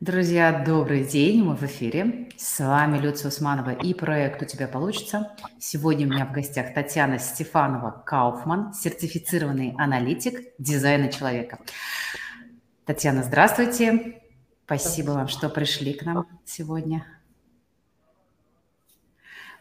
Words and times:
Друзья, 0.00 0.62
добрый 0.64 1.02
день, 1.02 1.42
мы 1.42 1.56
в 1.56 1.64
эфире. 1.64 2.28
С 2.36 2.60
вами 2.60 2.98
Люция 2.98 3.30
Усманова 3.30 3.70
и 3.70 3.94
проект 3.94 4.40
«У 4.40 4.44
тебя 4.44 4.68
получится». 4.68 5.32
Сегодня 5.58 6.06
у 6.06 6.10
меня 6.10 6.24
в 6.24 6.30
гостях 6.30 6.72
Татьяна 6.72 7.14
Стефанова-Кауфман, 7.14 8.74
сертифицированный 8.74 9.74
аналитик 9.76 10.52
дизайна 10.56 11.10
человека. 11.10 11.58
Татьяна, 12.84 13.24
здравствуйте. 13.24 14.20
Спасибо 14.66 15.10
вам, 15.10 15.26
что 15.26 15.48
пришли 15.48 15.92
к 15.94 16.04
нам 16.04 16.28
сегодня. 16.44 17.04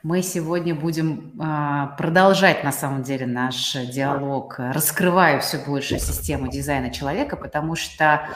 Мы 0.03 0.21
сегодня 0.21 0.75
будем 0.75 1.33
а, 1.39 1.95
продолжать, 1.97 2.63
на 2.63 2.71
самом 2.71 3.01
деле, 3.01 3.25
наш 3.25 3.73
диалог, 3.73 4.59
раскрывая 4.59 5.39
все 5.39 5.57
больше 5.57 5.97
систему 5.97 6.47
дизайна 6.47 6.93
человека, 6.93 7.37
потому 7.37 7.75
что 7.75 8.29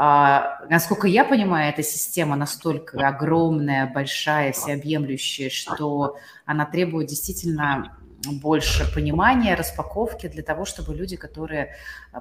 а, 0.00 0.60
насколько 0.70 1.08
я 1.08 1.24
понимаю, 1.24 1.72
эта 1.72 1.82
система 1.82 2.36
настолько 2.36 3.08
огромная, 3.08 3.92
большая, 3.92 4.52
всеобъемлющая, 4.52 5.50
что 5.50 6.16
она 6.46 6.66
требует 6.66 7.08
действительно 7.08 7.98
больше 8.24 8.88
понимания, 8.94 9.56
распаковки 9.56 10.28
для 10.28 10.44
того, 10.44 10.64
чтобы 10.66 10.94
люди, 10.94 11.16
которые 11.16 11.74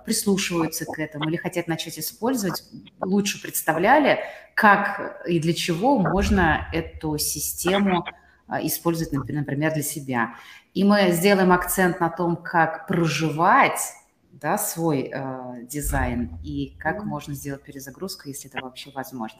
прислушиваются 0.07 0.85
к 0.85 0.97
этому 0.97 1.29
или 1.29 1.35
хотят 1.35 1.67
начать 1.67 1.99
использовать, 1.99 2.63
лучше 2.99 3.39
представляли, 3.39 4.21
как 4.55 5.21
и 5.27 5.39
для 5.39 5.53
чего 5.53 5.99
можно 5.99 6.67
эту 6.73 7.19
систему 7.19 8.05
а, 8.47 8.59
использовать, 8.65 9.13
например, 9.13 9.71
для 9.71 9.83
себя. 9.83 10.33
И 10.73 10.83
мы 10.83 11.11
сделаем 11.11 11.51
акцент 11.51 11.99
на 11.99 12.09
том, 12.09 12.37
как 12.37 12.87
проживать 12.87 13.79
да, 14.39 14.57
свой 14.57 15.11
э, 15.13 15.65
дизайн 15.65 16.37
и 16.43 16.75
как 16.77 17.03
можно 17.03 17.33
сделать 17.33 17.63
перезагрузку, 17.63 18.27
если 18.27 18.49
это 18.49 18.61
вообще 18.61 18.91
возможно. 18.93 19.39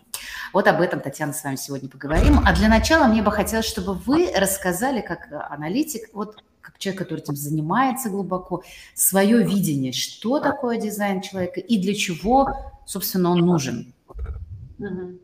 Вот 0.54 0.68
об 0.68 0.82
этом, 0.82 1.02
Татьяна, 1.02 1.34
с 1.34 1.44
вами 1.44 1.56
сегодня 1.56 1.90
поговорим. 1.90 2.40
А 2.46 2.56
для 2.56 2.68
начала 2.68 3.08
мне 3.08 3.22
бы 3.22 3.32
хотелось, 3.32 3.66
чтобы 3.66 3.94
вы 3.94 4.32
рассказали, 4.36 5.02
как 5.02 5.28
аналитик, 5.50 6.10
вот 6.14 6.44
как 6.62 6.78
человек, 6.80 7.00
который 7.00 7.20
этим 7.20 7.36
занимается 7.36 8.10
глубоко, 8.10 8.64
свое 8.94 9.44
видение, 9.44 9.94
что 9.94 10.40
такое 10.40 10.80
дизайн 10.80 11.22
человека 11.22 11.60
и 11.60 11.80
для 11.80 11.94
чего, 11.94 12.50
собственно, 12.86 13.30
он 13.32 13.40
нужен. 13.40 13.94
Угу. 14.80 15.20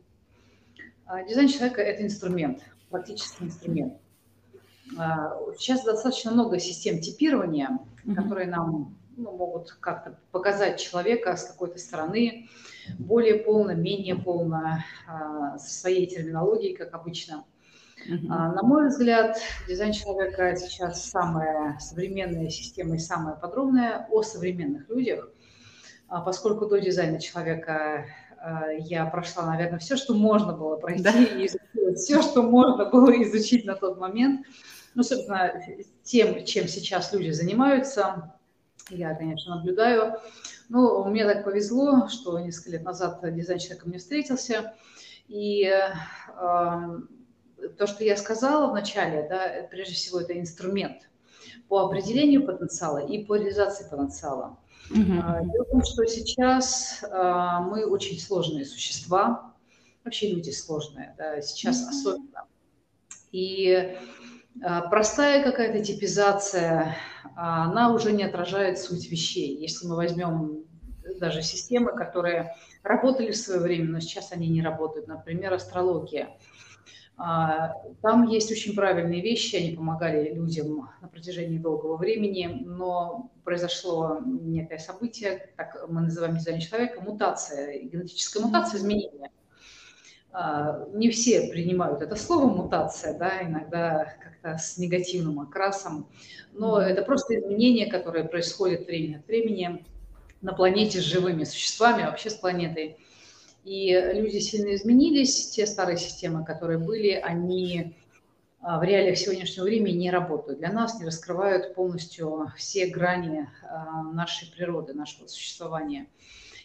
Дизайн 1.28 1.48
человека– 1.48 1.82
это 1.84 2.04
инструмент, 2.04 2.60
практически 2.90 3.44
инструмент. 3.44 3.94
А, 4.98 5.36
сейчас 5.58 5.84
достаточно 5.84 6.32
много 6.32 6.60
систем 6.60 7.00
типирования, 7.00 7.80
которые 8.16 8.48
нам 8.48 8.96
ну, 9.16 9.32
могут 9.36 9.72
как-то 9.80 10.18
показать 10.32 10.80
человека 10.80 11.36
с 11.36 11.46
какой-то 11.46 11.78
стороны 11.78 12.48
более 13.00 13.36
полно, 13.36 13.74
менее 13.74 14.16
полно, 14.16 14.84
а, 15.08 15.58
со 15.58 15.70
своей 15.82 16.08
терминологией, 16.08 16.76
как 16.76 16.94
обычно. 16.94 17.46
Uh-huh. 18.10 18.28
На 18.28 18.62
мой 18.64 18.90
взгляд, 18.90 19.38
дизайн 19.68 19.94
человека 19.94 20.56
сейчас 20.58 21.06
самая 21.06 21.78
современная 21.80 22.50
система 22.50 22.96
и 22.96 23.00
самая 23.00 23.36
подробная 23.36 24.08
о 24.12 24.24
современных 24.24 24.90
людях, 24.90 25.30
а, 26.10 26.22
поскольку 26.22 26.66
до 26.66 26.80
дизайна 26.80 27.20
человека 27.20 28.06
я 28.78 29.06
прошла, 29.06 29.46
наверное, 29.46 29.80
все, 29.80 29.96
что 29.96 30.14
можно 30.14 30.52
было 30.52 30.76
пройти, 30.76 31.02
да. 31.02 31.12
и 31.12 31.46
изучила 31.46 31.96
все, 31.96 32.22
что 32.22 32.42
можно 32.42 32.90
было 32.90 33.12
изучить 33.24 33.64
на 33.64 33.74
тот 33.74 33.98
момент. 33.98 34.46
Ну, 34.96 35.04
собственно, 35.04 35.64
тем, 36.04 36.44
чем 36.44 36.68
сейчас 36.68 37.14
люди 37.14 37.30
занимаются, 37.30 38.34
я, 38.90 39.14
конечно, 39.16 39.56
наблюдаю. 39.56 40.16
Ну, 40.70 41.08
меня 41.10 41.32
так 41.32 41.44
повезло, 41.44 42.08
что 42.08 42.40
несколько 42.40 42.72
лет 42.72 42.84
назад 42.84 43.20
дизайн-человек 43.22 43.84
ко 43.84 43.90
мне 43.90 43.98
встретился, 44.00 44.74
и 45.28 45.66
э, 45.66 45.94
то, 47.78 47.88
что 47.88 48.04
я 48.04 48.18
сказала 48.18 48.70
вначале, 48.70 49.28
да, 49.30 49.68
прежде 49.70 49.96
всего, 49.96 50.20
это 50.20 50.38
инструмент 50.38 51.10
по 51.68 51.86
определению 51.86 52.46
потенциала 52.46 53.00
и 53.00 53.24
по 53.24 53.36
реализации 53.36 53.88
потенциала. 53.90 54.58
Mm-hmm. 54.90 55.52
Дело 55.52 55.66
в 55.66 55.70
том, 55.70 55.84
что 55.84 56.06
сейчас 56.06 57.04
э, 57.04 57.58
мы 57.70 57.86
очень 57.86 58.20
сложные 58.20 58.66
существа, 58.66 59.54
вообще 60.04 60.30
люди 60.30 60.50
сложные, 60.50 61.16
да, 61.18 61.42
сейчас 61.42 61.84
mm-hmm. 61.84 61.90
особенно. 61.90 62.48
И 63.32 63.74
а, 63.74 63.98
простая 64.90 65.44
какая-то 65.44 65.84
типизация, 65.84 66.96
а, 67.36 67.66
она 67.66 67.94
уже 67.94 68.12
не 68.12 68.24
отражает 68.24 68.80
суть 68.80 69.10
вещей. 69.10 69.58
Если 69.58 69.88
мы 69.88 69.96
возьмем 69.96 70.64
даже 71.20 71.42
системы, 71.42 71.96
которые 71.96 72.56
работали 72.82 73.32
в 73.32 73.38
свое 73.38 73.60
время, 73.60 73.90
но 73.90 74.00
сейчас 74.00 74.32
они 74.32 74.48
не 74.48 74.62
работают, 74.62 75.08
например, 75.08 75.54
астрология. 75.54 76.38
А, 77.16 77.74
там 78.02 78.28
есть 78.28 78.52
очень 78.52 78.76
правильные 78.76 79.22
вещи, 79.22 79.56
они 79.56 79.76
помогали 79.76 80.34
людям 80.34 80.90
на 81.02 81.08
протяжении 81.08 81.60
долгого 81.60 81.98
времени, 81.98 82.64
но 82.66 83.32
произошло 83.44 84.20
некое 84.26 84.80
событие, 84.80 85.52
так 85.56 85.86
мы 85.90 86.02
называем 86.02 86.38
дизайн 86.38 86.60
человека, 86.60 87.02
мутация, 87.02 87.80
генетическая 87.80 88.42
мутация, 88.42 88.80
изменение– 88.80 89.30
не 90.94 91.10
все 91.12 91.50
принимают 91.52 92.02
это 92.02 92.16
слово 92.16 92.48
мутация, 92.48 93.18
да, 93.18 93.44
иногда 93.44 94.16
как-то 94.24 94.58
с 94.58 94.78
негативным 94.78 95.40
окрасом, 95.40 96.08
но 96.54 96.82
это 96.82 97.04
просто 97.04 97.40
изменения, 97.40 97.86
которые 97.86 98.26
происходят 98.26 98.88
время 98.88 99.18
от 99.18 99.28
времени 99.28 99.86
на 100.42 100.54
планете 100.54 101.00
с 101.00 101.04
живыми 101.04 101.44
существами, 101.44 102.04
вообще 102.04 102.30
с 102.30 102.36
планетой. 102.36 102.98
И 103.64 103.94
люди 104.14 104.40
сильно 104.40 104.76
изменились, 104.76 105.52
те 105.52 105.66
старые 105.66 105.98
системы, 105.98 106.44
которые 106.44 106.80
были, 106.80 107.12
они 107.12 107.96
а, 108.60 108.80
в 108.80 108.84
реалиях 108.84 109.18
сегодняшнего 109.18 109.66
времени 109.66 109.96
не 109.96 110.12
работают. 110.12 110.60
Для 110.60 110.72
нас 110.72 111.00
не 111.00 111.06
раскрывают 111.06 111.74
полностью 111.76 112.52
все 112.58 112.88
грани 112.88 113.50
а, 113.64 114.04
нашей 114.04 114.52
природы, 114.52 114.94
нашего 114.94 115.28
существования. 115.28 116.08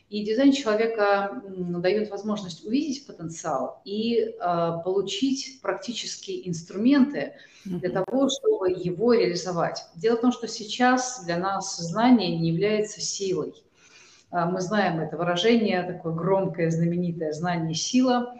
И 0.09 0.25
дизайн 0.25 0.53
человека 0.53 1.43
дает 1.47 2.11
возможность 2.11 2.65
увидеть 2.65 3.07
потенциал 3.07 3.83
и 3.85 4.21
э, 4.21 4.33
получить 4.83 5.61
практические 5.61 6.49
инструменты 6.49 7.35
для 7.67 7.91
того, 7.91 8.31
чтобы 8.31 8.71
его 8.71 9.13
реализовать. 9.13 9.85
Дело 9.97 10.17
в 10.17 10.23
том, 10.23 10.33
что 10.33 10.49
сейчас 10.49 11.25
для 11.27 11.37
нас 11.37 11.77
знание 11.77 12.39
не 12.39 12.49
является 12.49 13.03
силой. 13.03 13.53
Э, 14.33 14.47
мы 14.47 14.63
знаем 14.63 14.99
это 14.99 15.19
выражение, 15.19 15.83
такое 15.83 16.15
громкое, 16.15 16.71
знаменитое 16.71 17.33
знание– 17.33 17.75
сила. 17.77 18.35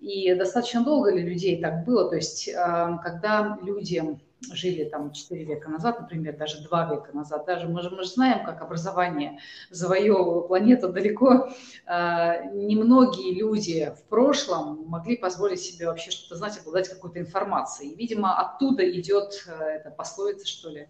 И 0.00 0.32
достаточно 0.34 0.84
долго 0.84 1.10
для 1.10 1.24
людей 1.24 1.60
так 1.60 1.84
было. 1.84 2.08
То 2.08 2.16
есть, 2.16 2.46
э, 2.46 2.54
когда 3.02 3.58
людям 3.62 4.20
жили 4.52 4.84
там 4.84 5.12
4 5.12 5.44
века 5.44 5.68
назад, 5.68 6.00
например, 6.00 6.36
даже 6.36 6.62
2 6.62 6.94
века 6.94 7.10
назад, 7.12 7.44
даже 7.46 7.68
мы 7.68 7.82
же, 7.82 7.90
мы 7.90 8.02
же 8.02 8.08
знаем, 8.08 8.44
как 8.44 8.62
образование 8.62 9.38
завоевывало 9.70 10.42
планету 10.42 10.88
далеко. 10.88 11.50
А, 11.86 12.44
немногие 12.46 13.34
люди 13.34 13.92
в 13.96 14.08
прошлом 14.08 14.84
могли 14.86 15.16
позволить 15.16 15.60
себе 15.60 15.86
вообще 15.86 16.10
что-то 16.10 16.36
знать, 16.36 16.58
обладать 16.58 16.88
какой-то 16.88 17.20
информацией. 17.20 17.90
И, 17.90 17.96
видимо, 17.96 18.38
оттуда 18.38 18.88
идет 18.90 19.44
э, 19.46 19.52
эта 19.52 19.90
пословица, 19.90 20.46
что 20.46 20.70
ли, 20.70 20.88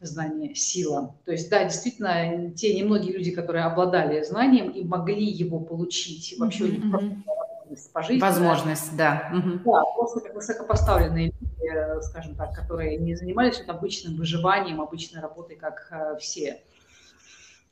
знание– 0.00 0.54
сила. 0.54 1.14
То 1.24 1.32
есть, 1.32 1.50
да, 1.50 1.64
действительно, 1.64 2.50
те 2.54 2.74
немногие 2.74 3.12
люди, 3.12 3.30
которые 3.30 3.64
обладали 3.64 4.22
знанием 4.22 4.70
и 4.70 4.84
могли 4.84 5.24
его 5.24 5.60
получить, 5.60 6.34
вообще 6.38 6.64
mm-hmm. 6.64 6.92
у 6.92 7.00
них 7.00 7.26
возможность 7.76 7.92
пожить. 7.92 8.22
Возможность, 8.22 8.96
да. 8.96 9.32
Да, 9.64 9.82
просто 9.94 10.20
как 10.20 10.34
высокопоставленные 10.34 11.26
люди, 11.26 11.68
э, 11.68 12.00
скажем 12.02 12.34
так, 12.34 12.54
которые 12.54 12.96
не 12.96 13.14
занимались 13.14 13.58
вот 13.58 13.68
обычным 13.68 14.16
выживанием, 14.16 14.80
обычной 14.80 15.20
работой, 15.20 15.56
как 15.56 15.88
э, 15.90 16.16
все. 16.18 16.62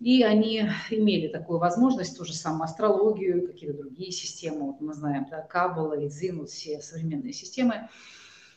И 0.00 0.22
они 0.22 0.68
имели 0.90 1.28
такую 1.28 1.58
возможность, 1.58 2.18
ту 2.18 2.24
же 2.24 2.34
самую 2.34 2.64
астрологию, 2.64 3.46
какие-то 3.46 3.78
другие 3.78 4.10
системы, 4.10 4.66
вот 4.66 4.80
мы 4.80 4.92
знаем, 4.92 5.26
да, 5.30 5.40
Каббала, 5.40 6.06
Изин, 6.06 6.40
вот 6.40 6.50
все 6.50 6.80
современные 6.80 7.32
системы. 7.32 7.88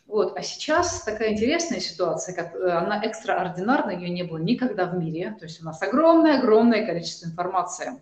Вот. 0.08 0.38
А 0.38 0.42
сейчас 0.42 1.02
такая 1.04 1.34
интересная 1.34 1.80
ситуация, 1.80 2.34
как, 2.34 2.56
э, 2.56 2.70
она 2.70 3.04
экстраординарная, 3.04 3.98
ее 3.98 4.10
не 4.10 4.24
было 4.24 4.38
никогда 4.38 4.86
в 4.86 4.98
мире. 4.98 5.36
То 5.38 5.46
есть 5.46 5.62
у 5.62 5.66
нас 5.66 5.82
огромное-огромное 5.82 6.86
количество 6.86 7.28
информации 7.28 8.02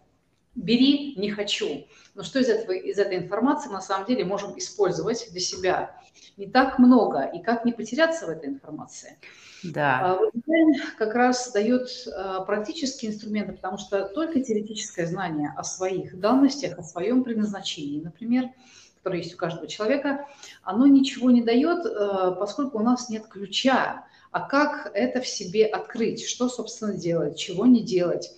бери, 0.56 1.16
не 1.16 1.30
хочу. 1.30 1.86
Но 2.16 2.24
что 2.24 2.40
из, 2.40 2.48
этого, 2.48 2.72
из 2.72 2.98
этой 2.98 3.18
информации 3.18 3.68
мы 3.68 3.76
на 3.76 3.82
самом 3.82 4.08
деле 4.08 4.24
можем 4.26 4.58
использовать 4.58 5.28
для 5.32 5.40
себя? 5.40 5.98
Не 6.38 6.48
так 6.48 6.80
много. 6.80 7.24
И 7.24 7.42
как 7.42 7.66
не 7.66 7.74
потеряться 7.74 8.26
в 8.26 8.30
этой 8.30 8.50
информации? 8.50 9.18
Да. 9.64 10.00
А 10.02 10.16
вот 10.18 10.32
дизайн 10.34 10.76
как 10.98 11.16
раз 11.16 11.52
дает 11.52 11.90
а, 12.08 12.42
практические 12.42 13.12
инструменты, 13.12 13.54
потому 13.54 13.78
что 13.78 14.06
только 14.10 14.42
теоретическое 14.42 15.08
знание 15.08 15.54
о 15.58 15.64
своих 15.64 16.20
данностях, 16.20 16.78
о 16.78 16.84
своем 16.84 17.24
предназначении, 17.24 18.02
например, 18.02 18.50
которое 18.98 19.20
есть 19.20 19.34
у 19.34 19.38
каждого 19.38 19.68
человека, 19.68 20.28
оно 20.64 20.88
ничего 20.88 21.32
не 21.32 21.42
дает, 21.42 21.86
а, 21.86 22.32
поскольку 22.32 22.80
у 22.80 22.84
нас 22.84 23.10
нет 23.10 23.28
ключа. 23.28 24.06
А 24.32 24.42
как 24.42 24.92
это 24.94 25.22
в 25.22 25.28
себе 25.28 25.66
открыть? 25.66 26.26
Что, 26.26 26.50
собственно, 26.50 26.94
делать? 26.94 27.38
Чего 27.38 27.66
не 27.66 27.82
делать? 27.82 28.32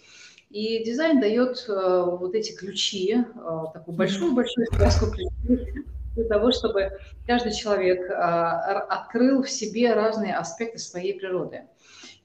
И 0.50 0.84
дизайн 0.84 1.20
дает 1.20 1.66
э, 1.68 2.06
вот 2.20 2.34
эти 2.34 2.54
ключи, 2.54 3.18
э, 3.18 3.64
такую 3.74 3.98
большую-большую 3.98 4.66
связку 4.68 5.12
ключей 5.12 5.86
для 6.16 6.24
того, 6.24 6.52
чтобы 6.52 6.92
каждый 7.26 7.52
человек 7.52 8.10
э, 8.10 8.14
открыл 8.14 9.44
в 9.44 9.50
себе 9.50 9.94
разные 9.94 10.36
аспекты 10.36 10.80
своей 10.80 11.20
природы. 11.20 11.64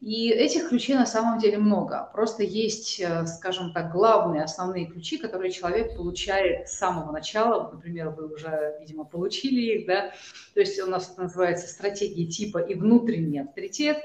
И 0.00 0.30
этих 0.30 0.69
ключей 0.69 0.96
на 0.96 1.06
самом 1.06 1.38
деле 1.38 1.58
много. 1.58 2.10
Просто 2.12 2.42
есть, 2.42 3.00
скажем 3.36 3.72
так, 3.72 3.92
главные, 3.92 4.42
основные 4.42 4.86
ключи, 4.86 5.16
которые 5.16 5.52
человек 5.52 5.96
получает 5.96 6.69
с 6.69 6.76
самого 6.76 7.12
начала. 7.12 7.70
Например, 7.72 8.08
вы 8.08 8.32
уже, 8.34 8.78
видимо, 8.80 9.04
получили 9.04 9.78
их, 9.78 9.86
да. 9.86 10.10
То 10.54 10.60
есть 10.60 10.80
у 10.80 10.86
нас 10.86 11.08
это 11.08 11.22
называется 11.22 11.69
стратегии 11.69 12.26
типа 12.26 12.58
и 12.58 12.74
внутренний 12.74 13.38
авторитет. 13.38 13.98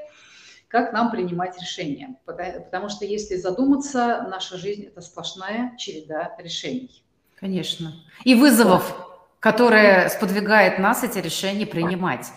Как 0.68 0.92
нам 0.92 1.12
принимать 1.12 1.60
решения? 1.62 2.16
Потому 2.26 2.90
что 2.90 3.06
если 3.06 3.36
задуматься, 3.36 4.26
наша 4.30 4.58
жизнь– 4.58 4.84
это 4.88 5.02
сплошная 5.02 5.76
череда 5.78 6.36
решений. 6.40 7.04
Конечно. 7.40 7.94
И 8.26 8.36
вызовов, 8.36 8.96
которые 9.40 10.10
сподвигают 10.10 10.80
нас 10.80 11.04
эти 11.04 11.20
решения 11.20 11.66
принимать. 11.66 12.28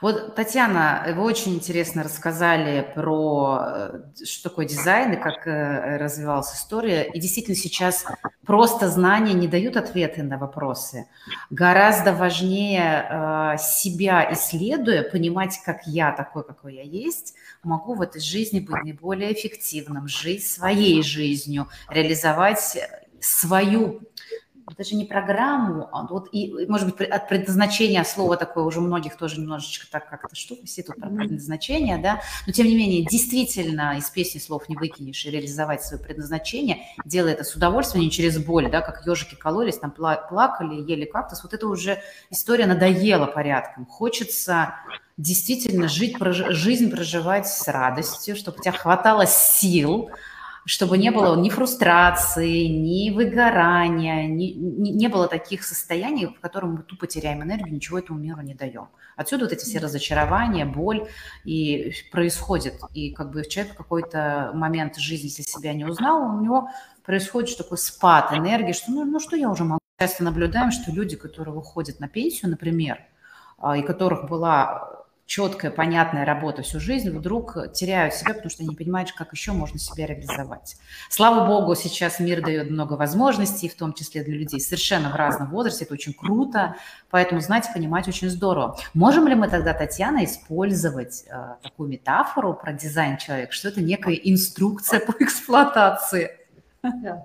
Вот, 0.00 0.34
Татьяна, 0.34 1.04
вы 1.14 1.22
очень 1.22 1.54
интересно 1.54 2.02
рассказали 2.02 2.90
про 2.94 3.60
э, 3.60 4.24
что 4.24 4.48
такое 4.48 4.64
дизайн 4.64 5.12
и 5.12 5.16
как 5.16 5.46
э, 5.46 5.98
развивалась 5.98 6.54
история. 6.54 7.04
И 7.04 7.20
действительно 7.20 7.54
сейчас 7.54 8.06
просто 8.46 8.88
знания 8.88 9.34
не 9.34 9.46
дают 9.46 9.76
ответы 9.76 10.22
на 10.22 10.38
вопросы. 10.38 11.06
Гораздо 11.50 12.14
важнее 12.14 13.08
э, 13.10 13.56
себя 13.58 14.32
исследуя, 14.32 15.02
понимать, 15.02 15.60
как 15.66 15.86
я 15.86 16.12
такой, 16.12 16.44
какой 16.44 16.76
я 16.76 16.82
есть, 16.82 17.34
могу 17.62 17.92
в 17.92 18.00
этой 18.00 18.22
жизни 18.22 18.60
быть 18.60 18.82
наиболее 18.82 19.34
эффективным, 19.34 20.08
жить 20.08 20.46
своей 20.46 21.02
жизнью, 21.02 21.68
реализовать 21.90 22.78
свою 23.20 24.00
даже 24.76 24.94
не 24.94 25.04
программу, 25.04 25.88
а 25.92 26.06
вот 26.06 26.28
и, 26.32 26.66
может 26.68 26.94
быть, 26.96 27.08
от 27.08 27.28
предназначения 27.28 28.04
слова 28.04 28.36
такое 28.36 28.64
уже 28.64 28.80
многих 28.80 29.16
тоже 29.16 29.40
немножечко 29.40 29.86
так 29.90 30.08
как-то 30.08 30.34
что 30.34 30.56
все 30.64 30.82
тут 30.82 30.96
про 30.96 31.08
предназначение, 31.08 31.98
да, 31.98 32.20
но 32.46 32.52
тем 32.52 32.66
не 32.66 32.76
менее, 32.76 33.04
действительно 33.04 33.96
из 33.98 34.08
песни 34.10 34.38
слов 34.38 34.68
не 34.68 34.76
выкинешь 34.76 35.24
и 35.24 35.30
реализовать 35.30 35.82
свое 35.82 36.02
предназначение, 36.02 36.78
делая 37.04 37.32
это 37.32 37.44
с 37.44 37.54
удовольствием, 37.54 38.04
не 38.04 38.10
через 38.10 38.38
боль, 38.38 38.70
да, 38.70 38.80
как 38.80 39.06
ежики 39.06 39.34
кололись, 39.34 39.78
там 39.78 39.90
плакали, 39.90 40.80
ели 40.80 41.04
кактус, 41.04 41.42
вот 41.42 41.54
это 41.54 41.66
уже 41.66 42.00
история 42.30 42.66
надоела 42.66 43.26
порядком, 43.26 43.86
хочется 43.86 44.74
действительно 45.16 45.88
жить, 45.88 46.18
прож... 46.18 46.38
жизнь 46.50 46.90
проживать 46.90 47.46
с 47.46 47.68
радостью, 47.68 48.36
чтобы 48.36 48.58
у 48.58 48.62
тебя 48.62 48.72
хватало 48.72 49.26
сил, 49.26 50.10
чтобы 50.64 50.98
не 50.98 51.10
было 51.10 51.36
ни 51.36 51.48
фрустрации, 51.48 52.66
ни 52.66 53.10
выгорания, 53.10 54.26
ни, 54.26 54.52
не, 54.52 54.92
не 54.92 55.08
было 55.08 55.26
таких 55.28 55.64
состояний, 55.64 56.26
в 56.26 56.40
которых 56.40 56.70
мы 56.70 56.82
тупо 56.82 57.06
теряем 57.06 57.42
энергию, 57.42 57.74
ничего 57.74 57.98
этому 57.98 58.18
миру 58.18 58.40
не 58.42 58.54
даем. 58.54 58.88
Отсюда 59.16 59.44
вот 59.44 59.52
эти 59.52 59.64
все 59.64 59.78
разочарования, 59.78 60.64
боль 60.64 61.08
и 61.44 61.92
происходит. 62.12 62.74
И 62.94 63.12
как 63.12 63.30
бы 63.30 63.44
человек 63.44 63.74
в 63.74 63.76
какой-то 63.76 64.50
момент 64.54 64.96
жизни, 64.96 65.26
если 65.26 65.42
себя 65.42 65.74
не 65.74 65.84
узнал, 65.84 66.36
у 66.36 66.40
него 66.40 66.70
происходит 67.04 67.58
такой 67.58 67.78
спад 67.78 68.32
энергии, 68.32 68.72
что 68.72 68.90
ну, 68.90 69.04
ну 69.04 69.20
что 69.20 69.36
я 69.36 69.50
уже 69.50 69.64
могу. 69.64 69.80
Часто 69.98 70.24
наблюдаем, 70.24 70.70
что 70.70 70.90
люди, 70.90 71.16
которые 71.16 71.54
выходят 71.54 72.00
на 72.00 72.08
пенсию, 72.08 72.50
например, 72.50 73.00
а, 73.58 73.76
и 73.76 73.82
которых 73.82 74.26
была 74.28 74.99
четкая, 75.30 75.70
понятная 75.70 76.24
работа 76.24 76.62
всю 76.62 76.80
жизнь, 76.80 77.08
вдруг 77.16 77.56
теряют 77.72 78.14
себя, 78.14 78.34
потому 78.34 78.50
что 78.50 78.64
не 78.64 78.74
понимают, 78.74 79.12
как 79.12 79.32
еще 79.32 79.52
можно 79.52 79.78
себя 79.78 80.04
реализовать. 80.04 80.76
Слава 81.08 81.46
богу, 81.46 81.76
сейчас 81.76 82.18
мир 82.18 82.42
дает 82.42 82.68
много 82.68 82.94
возможностей, 82.94 83.68
в 83.68 83.76
том 83.76 83.92
числе 83.92 84.24
для 84.24 84.34
людей 84.34 84.60
совершенно 84.60 85.08
в 85.08 85.14
разном 85.14 85.50
возрасте. 85.50 85.84
Это 85.84 85.94
очень 85.94 86.14
круто, 86.14 86.74
поэтому 87.10 87.40
знать, 87.40 87.68
понимать 87.72 88.08
очень 88.08 88.28
здорово. 88.28 88.76
Можем 88.92 89.28
ли 89.28 89.36
мы 89.36 89.46
тогда, 89.46 89.72
Татьяна, 89.72 90.24
использовать 90.24 91.24
э, 91.30 91.54
такую 91.62 91.88
метафору 91.88 92.54
про 92.54 92.72
дизайн 92.72 93.16
человека, 93.16 93.52
что 93.52 93.68
это 93.68 93.80
некая 93.80 94.14
инструкция 94.14 94.98
по 94.98 95.12
эксплуатации? 95.20 96.38
Да. 96.82 97.24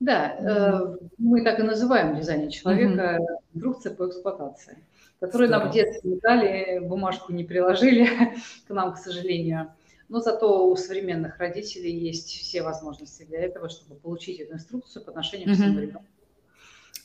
Да, 0.00 0.34
э, 0.38 0.96
мы 1.18 1.44
так 1.44 1.60
и 1.60 1.62
называем 1.62 2.16
дизайн 2.16 2.50
человека, 2.50 3.20
инструкция 3.54 3.94
по 3.94 4.08
эксплуатации 4.08 4.78
которые 5.20 5.50
нам 5.50 5.68
в 5.68 5.72
детстве 5.72 6.10
не 6.10 6.18
дали, 6.18 6.78
бумажку 6.80 7.32
не 7.32 7.44
приложили 7.44 8.08
к 8.66 8.70
нам, 8.70 8.94
к 8.94 8.98
сожалению. 8.98 9.72
Но 10.08 10.20
зато 10.20 10.68
у 10.68 10.74
современных 10.76 11.38
родителей 11.38 11.92
есть 11.92 12.28
все 12.28 12.62
возможности 12.62 13.24
для 13.24 13.40
этого, 13.40 13.68
чтобы 13.68 13.96
получить 13.96 14.40
эту 14.40 14.54
инструкцию 14.54 15.04
по 15.04 15.10
отношению 15.10 15.52
к 15.52 15.56
своему 15.56 15.80
ребенку 15.80 16.06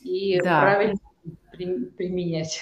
и 0.04 0.39
да. 0.44 0.62
правильно 0.62 1.00
применять. 1.98 2.62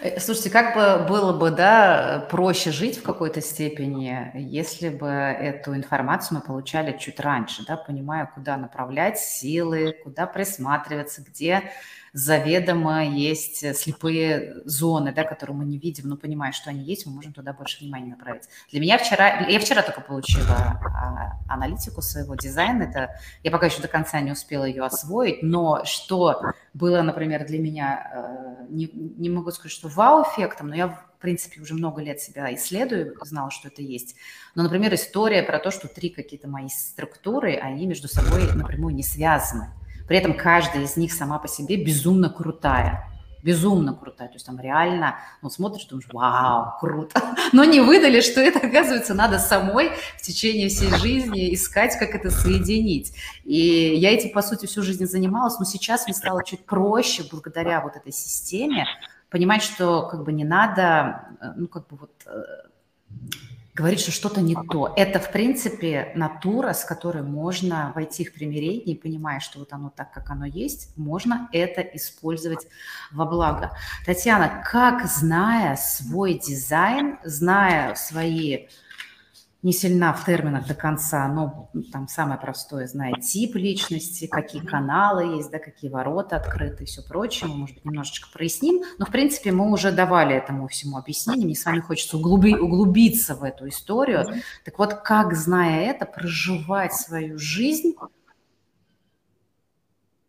Э, 0.00 0.18
слушайте, 0.18 0.50
как 0.50 0.74
бы 0.74 1.06
было 1.06 1.32
бы, 1.32 1.50
да, 1.50 2.26
проще 2.30 2.70
жить 2.70 2.98
в 2.98 3.02
какой-то 3.02 3.40
степени, 3.40 4.30
если 4.34 4.88
бы 4.88 5.08
эту 5.08 5.76
информацию 5.76 6.38
мы 6.38 6.44
получали 6.44 6.96
чуть 6.98 7.20
раньше, 7.20 7.64
да, 7.66 7.76
понимая, 7.76 8.30
куда 8.34 8.56
направлять 8.56 9.18
силы, 9.18 9.94
куда 10.02 10.26
присматриваться, 10.26 11.22
где 11.22 11.70
заведомо 12.12 13.04
есть 13.04 13.76
слепые 13.76 14.56
зоны, 14.64 15.12
да, 15.12 15.24
которые 15.24 15.56
мы 15.56 15.64
не 15.64 15.78
видим, 15.78 16.08
но 16.08 16.16
понимая, 16.16 16.52
что 16.52 16.70
они 16.70 16.84
есть, 16.84 17.06
мы 17.06 17.12
можем 17.12 17.32
туда 17.32 17.52
больше 17.52 17.80
внимания 17.80 18.10
направить. 18.10 18.44
Для 18.70 18.80
меня 18.80 18.98
вчера, 18.98 19.46
я 19.46 19.58
вчера 19.58 19.82
только 19.82 20.00
получила 20.00 20.54
а, 20.54 21.38
аналитику 21.48 22.02
своего 22.02 22.34
дизайна, 22.34 22.84
это 22.84 23.16
я 23.42 23.50
пока 23.50 23.66
еще 23.66 23.80
до 23.80 23.88
конца 23.88 24.20
не 24.20 24.32
успела 24.32 24.64
ее 24.64 24.84
освоить, 24.84 25.42
но 25.42 25.84
что 25.84 26.42
было, 26.74 27.02
например, 27.02 27.46
для 27.46 27.58
меня, 27.58 28.58
э, 28.60 28.66
не, 28.68 28.90
не 28.92 29.30
могу 29.30 29.50
сказать, 29.50 29.72
что 29.72 29.88
вау-эффектом, 29.88 30.68
но 30.68 30.74
я 30.74 30.88
в 30.88 31.22
принципе, 31.22 31.60
уже 31.60 31.74
много 31.74 32.02
лет 32.02 32.20
себя 32.20 32.52
исследую, 32.52 33.16
знала, 33.22 33.52
что 33.52 33.68
это 33.68 33.80
есть. 33.80 34.16
Но, 34.56 34.64
например, 34.64 34.92
история 34.92 35.44
про 35.44 35.60
то, 35.60 35.70
что 35.70 35.86
три 35.86 36.10
какие-то 36.10 36.48
мои 36.48 36.68
структуры, 36.68 37.54
они 37.54 37.86
между 37.86 38.08
собой 38.08 38.52
напрямую 38.52 38.92
не 38.92 39.04
связаны. 39.04 39.68
При 40.12 40.18
этом 40.18 40.36
каждая 40.36 40.82
из 40.82 40.98
них 40.98 41.10
сама 41.10 41.38
по 41.38 41.48
себе 41.48 41.82
безумно 41.82 42.28
крутая. 42.28 43.08
Безумно 43.42 43.94
крутая. 43.94 44.28
То 44.28 44.34
есть 44.34 44.44
там 44.44 44.60
реально, 44.60 45.16
ну, 45.40 45.48
смотришь, 45.48 45.86
думаешь, 45.86 46.06
вау, 46.12 46.74
круто. 46.78 47.18
Но 47.54 47.64
не 47.64 47.80
выдали, 47.80 48.20
что 48.20 48.42
это, 48.42 48.58
оказывается, 48.58 49.14
надо 49.14 49.38
самой 49.38 49.88
в 50.18 50.20
течение 50.20 50.68
всей 50.68 50.90
жизни 50.98 51.54
искать, 51.54 51.98
как 51.98 52.14
это 52.14 52.30
соединить. 52.30 53.14
И 53.44 53.94
я 53.96 54.12
этим, 54.12 54.34
по 54.34 54.42
сути, 54.42 54.66
всю 54.66 54.82
жизнь 54.82 55.06
занималась, 55.06 55.58
но 55.58 55.64
сейчас 55.64 56.04
мне 56.04 56.12
стало 56.12 56.44
чуть 56.44 56.66
проще 56.66 57.24
благодаря 57.30 57.80
вот 57.80 57.96
этой 57.96 58.12
системе 58.12 58.84
понимать, 59.30 59.62
что 59.62 60.06
как 60.10 60.24
бы 60.24 60.32
не 60.34 60.44
надо, 60.44 61.24
э, 61.40 61.52
ну, 61.56 61.68
как 61.68 61.88
бы 61.88 61.96
вот 61.96 62.12
э, 62.26 62.42
говорит, 63.74 64.00
что 64.00 64.10
что-то 64.10 64.40
не 64.40 64.54
то. 64.54 64.92
Это, 64.96 65.18
в 65.18 65.32
принципе, 65.32 66.12
натура, 66.14 66.72
с 66.74 66.84
которой 66.84 67.22
можно 67.22 67.92
войти 67.94 68.24
в 68.24 68.34
примирение, 68.34 68.96
понимая, 68.96 69.40
что 69.40 69.60
вот 69.60 69.72
оно 69.72 69.90
так, 69.94 70.12
как 70.12 70.30
оно 70.30 70.44
есть, 70.44 70.96
можно 70.96 71.48
это 71.52 71.80
использовать 71.80 72.66
во 73.10 73.24
благо. 73.24 73.72
Татьяна, 74.04 74.62
как, 74.70 75.06
зная 75.06 75.76
свой 75.76 76.34
дизайн, 76.34 77.18
зная 77.24 77.94
свои 77.94 78.66
не 79.62 79.72
сильна 79.72 80.12
в 80.12 80.24
терминах 80.24 80.66
до 80.66 80.74
конца, 80.74 81.28
но 81.28 81.70
там 81.92 82.08
самое 82.08 82.38
простое, 82.38 82.88
знает 82.88 83.20
тип 83.20 83.54
личности, 83.54 84.26
какие 84.26 84.60
каналы 84.60 85.36
есть, 85.36 85.50
да, 85.50 85.58
какие 85.60 85.88
ворота 85.88 86.36
открыты 86.36 86.82
и 86.82 86.86
все 86.86 87.02
прочее. 87.02 87.48
Мы, 87.48 87.56
может 87.56 87.76
быть, 87.76 87.84
немножечко 87.84 88.28
проясним. 88.32 88.82
Но, 88.98 89.06
в 89.06 89.10
принципе, 89.10 89.52
мы 89.52 89.70
уже 89.70 89.92
давали 89.92 90.34
этому 90.34 90.66
всему 90.66 90.98
объяснение. 90.98 91.46
Мне 91.46 91.54
с 91.54 91.64
вами 91.64 91.78
хочется 91.78 92.16
углуби, 92.16 92.54
углубиться 92.54 93.36
в 93.36 93.44
эту 93.44 93.68
историю. 93.68 94.26
Так 94.64 94.78
вот, 94.78 94.94
как, 94.94 95.34
зная 95.34 95.90
это, 95.90 96.06
проживать 96.06 96.92
свою 96.92 97.38
жизнь 97.38 97.94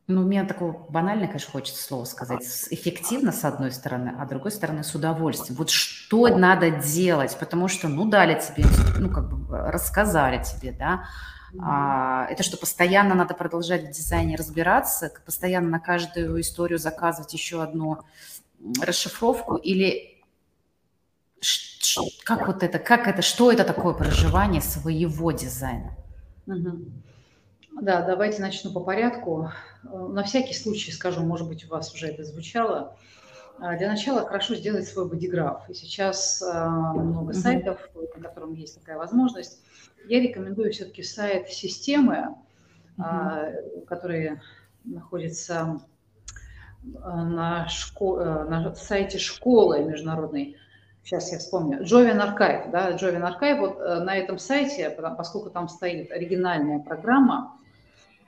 ну, 0.08 0.22
у 0.22 0.26
меня 0.26 0.46
такого 0.46 0.86
банально, 0.90 1.28
конечно, 1.28 1.52
хочется 1.52 1.82
слово 1.82 2.04
сказать. 2.04 2.44
Эффективно, 2.72 3.32
с 3.32 3.46
одной 3.46 3.72
стороны, 3.72 4.14
а 4.20 4.26
с 4.26 4.30
другой 4.30 4.52
стороны, 4.52 4.84
с 4.84 4.94
удовольствием. 4.94 5.58
Вот 5.58 5.70
что 5.70 6.28
надо 6.28 6.72
делать? 6.72 7.38
Потому 7.40 7.70
что, 7.70 7.88
ну, 7.88 8.06
дали 8.06 8.40
тебе, 8.40 8.66
ну, 8.98 9.10
как 9.10 9.30
бы 9.30 9.58
рассказали 9.58 10.44
тебе, 10.44 10.74
да. 10.74 11.06
А, 11.62 12.28
это 12.30 12.44
что, 12.44 12.58
постоянно 12.58 13.16
надо 13.16 13.34
продолжать 13.34 13.84
в 13.84 13.92
дизайне 13.92 14.36
разбираться, 14.36 15.12
постоянно 15.26 15.70
на 15.70 15.80
каждую 15.80 16.42
историю 16.42 16.80
заказывать 16.80 17.34
еще 17.34 17.62
одну 17.62 18.00
расшифровку 18.82 19.56
или 19.56 20.10
как 22.26 22.48
вот 22.48 22.64
это, 22.64 22.80
как 22.80 23.08
это, 23.08 23.22
что 23.22 23.52
это 23.52 23.64
такое 23.64 23.94
проживание 23.94 24.62
своего 24.62 25.32
дизайна? 25.32 25.96
Угу. 26.48 26.80
Да, 27.84 28.02
давайте 28.02 28.42
начну 28.42 28.72
по 28.72 28.80
порядку. 28.80 29.52
На 29.84 30.24
всякий 30.24 30.54
случай 30.54 30.90
скажу, 30.94 31.22
может 31.22 31.50
быть, 31.50 31.66
у 31.66 31.68
вас 31.68 31.94
уже 31.94 32.08
это 32.08 32.24
звучало. 32.24 32.96
А, 33.60 33.76
для 33.76 33.90
начала 33.90 34.26
хорошо 34.26 34.56
сделать 34.56 34.88
свой 34.88 35.10
бодиграф. 35.10 35.70
И 35.70 35.74
сейчас 35.74 36.42
а, 36.42 36.94
много 36.94 37.34
сайтов, 37.34 37.82
на 38.16 38.30
котором 38.30 38.54
есть 38.54 38.80
такая 38.80 38.98
возможность. 38.98 39.62
Я 40.08 40.22
рекомендую 40.22 40.72
все-таки 40.72 41.04
сайт 41.04 41.50
системы, 41.50 42.38
uh-huh. 42.98 43.86
который 43.86 44.40
находится 44.86 45.82
на, 46.84 47.68
шко... 47.68 48.46
на 48.46 48.74
сайте 48.76 49.18
школы 49.18 49.84
международной. 49.84 50.56
Сейчас 51.04 51.34
я 51.34 51.40
вспомню. 51.40 51.84
Jovian 51.84 52.22
Archive. 52.22 52.72
Да? 52.72 52.92
Jovian 52.92 53.26
Archive. 53.26 53.60
Вот 53.60 53.82
э, 53.82 54.00
на 54.00 54.16
этом 54.16 54.40
сайте, 54.40 54.90
поскольку 54.90 55.50
там 55.50 55.68
стоит 55.68 56.14
оригинальная 56.14 56.80
программа, 56.80 57.58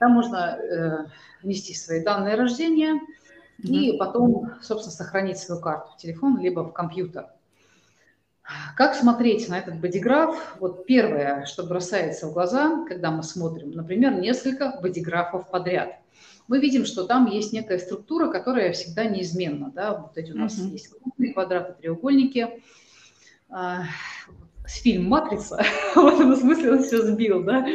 там 0.06 0.14
можно 0.14 0.58
э, 0.58 1.06
внести 1.44 1.74
свои 1.74 2.04
данные 2.04 2.36
рождения– 2.36 3.00
и 3.60 3.98
потом, 3.98 4.52
собственно, 4.62 4.96
сохранить 4.96 5.38
свою 5.38 5.62
карту 5.62 5.92
в 5.94 5.98
телефон 5.98 6.40
либо 6.40 6.62
в 6.62 6.74
компьютер. 6.74 7.28
Как 8.76 8.94
смотреть 8.94 9.50
на 9.50 9.58
этот 9.58 9.80
бодиграф? 9.80 10.58
Вот 10.60 10.86
первое, 10.86 11.46
что 11.46 11.64
бросается 11.64 12.28
в 12.28 12.34
глаза, 12.34 12.86
когда 12.86 13.10
мы 13.10 13.24
смотрим, 13.24 13.72
например, 13.72 14.20
несколько 14.20 14.78
бодиграфов 14.82 15.50
подряд. 15.50 15.96
Мы 16.48 16.60
видим, 16.60 16.86
что 16.86 17.06
там 17.06 17.26
есть 17.26 17.54
некая 17.54 17.80
структура, 17.80 18.32
которая 18.32 18.72
всегда 18.74 19.06
неизменна. 19.06 19.72
Да? 19.72 19.98
Вот 19.98 20.16
эти 20.16 20.32
у 20.32 20.38
нас 20.38 20.60
uh-huh. 20.60 20.70
есть 20.70 20.94
квадраты, 21.34 21.74
треугольники. 21.74 22.62
А, 24.65 24.67
фильм 24.67 25.05
«Матрица», 25.05 25.63
в 25.95 26.05
этом 26.05 26.36
смысле 26.36 26.74
он 26.74 26.84
все 26.84 27.01
сбил, 27.01 27.43
да? 27.43 27.65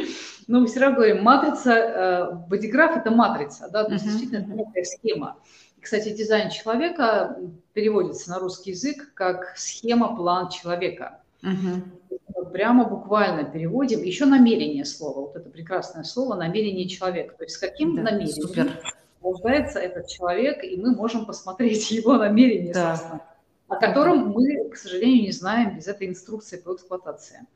Но 0.47 0.61
мы 0.61 0.67
все 0.67 0.81
равно 0.81 0.97
говорим, 0.97 1.23
матрица, 1.23 1.71
э, 1.71 2.31
бодиграф– 2.49 2.97
это 2.97 3.11
матрица, 3.11 3.69
да, 3.71 3.85
то 3.85 3.93
есть 3.93 4.05
действительно 4.05 4.39
это 4.39 4.51
некая 4.51 4.83
схема. 4.83 5.37
Кстати, 5.79 6.09
дизайн 6.09 6.49
человека 6.49 7.37
переводится 7.73 8.29
на 8.29 8.39
русский 8.39 8.71
язык 8.71 9.13
как 9.13 9.53
схема, 9.55 10.15
план 10.15 10.49
человека. 10.49 11.21
Угу. 11.41 12.49
Прямо 12.51 12.85
буквально 12.85 13.45
переводим. 13.45 14.03
Еще 14.03 14.25
намерение 14.25 14.85
слова. 14.85 15.21
Вот 15.21 15.35
это 15.35 15.49
прекрасное 15.49 16.03
слово 16.03 16.35
намерение 16.35 16.87
человека. 16.87 17.35
То 17.35 17.45
есть 17.45 17.55
с 17.55 17.57
каким 17.57 17.95
да, 17.95 18.03
намерением 18.03 18.47
супер. 18.47 18.79
рождается 19.23 19.79
этот 19.79 20.07
человек, 20.07 20.63
и 20.63 20.77
мы 20.77 20.95
можем 20.95 21.25
посмотреть 21.25 21.89
его 21.91 22.17
намерение, 22.17 22.73
да. 22.73 22.95
собственно, 22.95 23.21
о 23.71 23.77
котором 23.77 24.29
мы, 24.31 24.69
к 24.69 24.75
сожалению, 24.75 25.23
не 25.23 25.31
знаем 25.31 25.77
без 25.77 25.87
этой 25.87 26.07
инструкции 26.07 26.57
по 26.57 26.75
эксплуатации. 26.75 27.47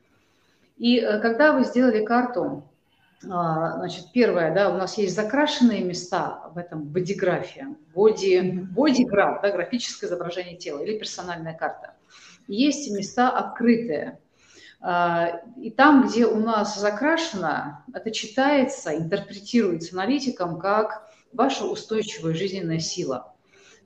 И 0.78 0.98
э, 0.98 1.20
когда 1.20 1.52
вы 1.52 1.64
сделали 1.64 2.04
карту 2.04 2.64
а, 3.28 3.78
значит, 3.78 4.12
первое, 4.12 4.54
да, 4.54 4.70
у 4.70 4.76
нас 4.76 4.98
есть 4.98 5.14
закрашенные 5.14 5.82
места 5.82 6.50
в 6.54 6.58
этом 6.58 6.84
бодиграфе, 6.84 7.68
боди, 7.94 8.66
бодиграф, 8.70 9.40
да, 9.42 9.50
графическое 9.50 10.06
изображение 10.06 10.56
тела 10.56 10.80
или 10.80 10.98
персональная 10.98 11.54
карта. 11.54 11.94
Есть 12.46 12.90
места 12.90 13.30
открытые. 13.30 14.18
А, 14.80 15.42
и 15.60 15.70
там, 15.70 16.06
где 16.06 16.26
у 16.26 16.36
нас 16.36 16.78
закрашено, 16.78 17.84
это 17.92 18.10
читается, 18.10 18.96
интерпретируется 18.96 19.94
аналитиком 19.94 20.58
как 20.58 21.10
ваша 21.32 21.64
устойчивая 21.64 22.34
жизненная 22.34 22.78
сила, 22.78 23.34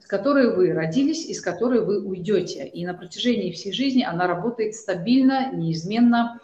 с 0.02 0.06
которой 0.06 0.54
вы 0.54 0.72
родились 0.72 1.24
и 1.26 1.34
с 1.34 1.40
которой 1.40 1.80
вы 1.84 2.02
уйдете. 2.02 2.66
И 2.66 2.84
на 2.84 2.94
протяжении 2.94 3.52
всей 3.52 3.72
жизни 3.72 4.02
она 4.02 4.26
работает 4.26 4.74
стабильно, 4.74 5.52
неизменно, 5.52 6.40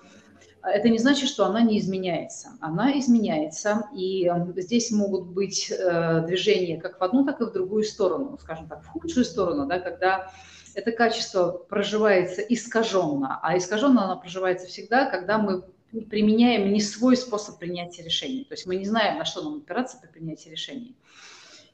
это 0.62 0.88
не 0.88 0.98
значит, 0.98 1.28
что 1.28 1.46
она 1.46 1.62
не 1.62 1.78
изменяется. 1.78 2.50
Она 2.60 2.98
изменяется, 2.98 3.88
и 3.94 4.26
эм, 4.26 4.52
здесь 4.56 4.90
могут 4.90 5.26
быть 5.28 5.70
э, 5.70 6.24
движения 6.26 6.80
как 6.80 7.00
в 7.00 7.04
одну, 7.04 7.24
так 7.24 7.40
и 7.40 7.44
в 7.44 7.52
другую 7.52 7.84
сторону, 7.84 8.36
скажем 8.40 8.66
так, 8.68 8.82
в 8.82 8.88
худшую 8.88 9.24
сторону, 9.24 9.66
да, 9.66 9.78
когда 9.78 10.32
это 10.74 10.92
качество 10.92 11.52
проживается 11.52 12.42
искаженно, 12.42 13.38
а 13.42 13.56
искаженно 13.56 14.04
оно 14.04 14.20
проживается 14.20 14.66
всегда, 14.66 15.06
когда 15.06 15.38
мы 15.38 15.62
применяем 16.10 16.72
не 16.72 16.80
свой 16.80 17.16
способ 17.16 17.58
принятия 17.58 18.02
решений, 18.02 18.44
то 18.44 18.54
есть 18.54 18.66
мы 18.66 18.76
не 18.76 18.84
знаем, 18.84 19.18
на 19.18 19.24
что 19.24 19.42
нам 19.42 19.58
опираться 19.58 19.98
при 19.98 20.08
принятии 20.08 20.48
решений. 20.48 20.96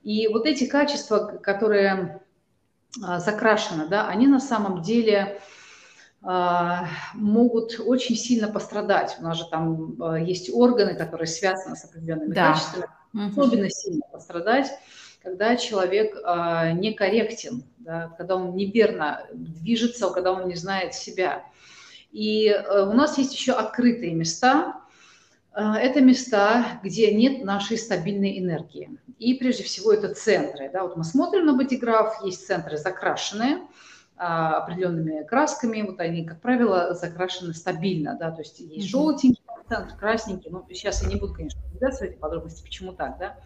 И 0.02 0.28
вот 0.28 0.46
эти 0.46 0.66
качества, 0.66 1.38
которые 1.42 2.22
а, 3.02 3.20
закрашены, 3.20 3.86
да, 3.86 4.08
они 4.08 4.26
на 4.26 4.40
самом 4.40 4.82
деле 4.82 5.40
а, 6.22 6.88
могут 7.14 7.80
очень 7.80 8.16
сильно 8.16 8.48
пострадать. 8.48 9.16
У 9.18 9.22
нас 9.22 9.38
же 9.38 9.48
там 9.48 9.96
а, 10.00 10.18
есть 10.18 10.50
органы, 10.52 10.94
которые 10.94 11.26
связаны 11.26 11.76
с 11.76 11.84
определенными 11.84 12.34
да. 12.34 12.52
качествами. 12.52 12.86
Особенно 13.28 13.68
сильно 13.70 14.02
пострадать, 14.10 14.70
когда 15.22 15.56
человек 15.56 16.14
некорректен, 16.14 17.62
да, 17.76 18.08
когда 18.16 18.36
он 18.36 18.56
неверно 18.56 19.26
движется, 19.32 20.08
когда 20.08 20.32
он 20.32 20.48
не 20.48 20.54
знает 20.54 20.94
себя. 20.94 21.44
И 22.10 22.50
у 22.70 22.92
нас 22.94 23.18
есть 23.18 23.34
еще 23.34 23.52
открытые 23.52 24.14
места. 24.14 24.81
Это 25.54 26.00
места, 26.00 26.80
где 26.82 27.14
нет 27.14 27.44
нашей 27.44 27.76
стабильной 27.76 28.38
энергии. 28.38 28.98
И 29.18 29.34
прежде 29.34 29.64
всего 29.64 29.92
это 29.92 30.14
центры. 30.14 30.70
Да, 30.72 30.82
вот 30.82 30.96
мы 30.96 31.04
смотрим 31.04 31.46
на 31.46 31.54
бодиграф, 31.54 32.24
есть 32.24 32.46
центры 32.46 32.76
закрашенные, 32.78 33.58
а, 34.16 34.56
определенными 34.58 35.24
красками. 35.24 35.82
Вот 35.82 36.00
они, 36.00 36.24
как 36.24 36.40
правило, 36.40 36.94
закрашены 36.94 37.54
стабильно, 37.54 38.16
да, 38.18 38.30
то 38.30 38.40
есть 38.40 38.60
есть 38.60 38.88
желтенький 38.88 39.42
центр, 39.68 39.94
красненький. 39.96 40.50
Ну, 40.50 40.64
сейчас 40.70 41.02
я 41.02 41.08
не 41.08 41.16
буду, 41.16 41.34
конечно, 41.34 41.60
вдаваться 41.72 42.04
в 42.04 42.08
эти 42.08 42.16
подробности, 42.16 42.62
почему 42.62 42.92
так, 42.92 43.18
да. 43.18 43.36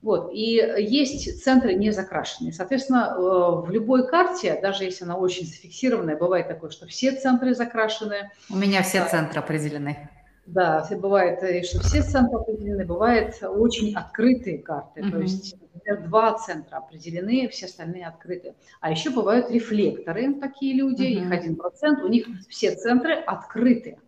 Вот, 0.00 0.30
и 0.32 0.62
есть 0.78 1.42
центры 1.42 1.74
не 1.74 1.90
закрашенные. 1.90 2.52
Соответственно, 2.52 3.14
э, 3.16 3.20
в 3.20 3.70
любой 3.70 4.06
карте, 4.06 4.58
даже 4.62 4.84
если 4.84 5.04
она 5.04 5.16
очень 5.16 5.44
зафиксированная, 5.44 6.16
бывает 6.16 6.46
такое, 6.46 6.70
что 6.70 6.86
все 6.86 7.12
центры 7.12 7.54
закрашены. 7.54 8.30
У 8.48 8.56
меня 8.56 8.82
все 8.82 9.04
центры 9.08 9.40
определены. 9.40 10.08
Да, 10.48 10.88
бывает, 10.92 11.42
э, 11.42 11.62
что 11.62 11.80
все 11.80 12.00
центры 12.00 12.38
определены, 12.38 12.86
бывают 12.86 13.34
очень 13.42 13.94
открытые 13.94 14.58
карты, 14.58 15.02
mm-hmm. 15.02 15.10
то 15.10 15.18
есть, 15.18 15.54
например, 15.74 16.08
два 16.08 16.38
центра 16.38 16.78
определены, 16.78 17.48
все 17.48 17.66
остальные 17.66 18.06
открыты. 18.06 18.54
А 18.80 18.90
еще 18.90 19.10
бывают 19.10 19.50
рефлекторы, 19.50 20.40
такие 20.40 20.74
люди, 20.74 21.02
mm-hmm. 21.02 21.26
их 21.26 21.30
один 21.30 21.56
процент, 21.56 22.02
у 22.02 22.08
них 22.08 22.26
все 22.48 22.74
центры 22.74 23.12
открыты, 23.12 23.98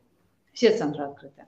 все 0.54 0.74
центры 0.74 1.04
открыты. 1.04 1.44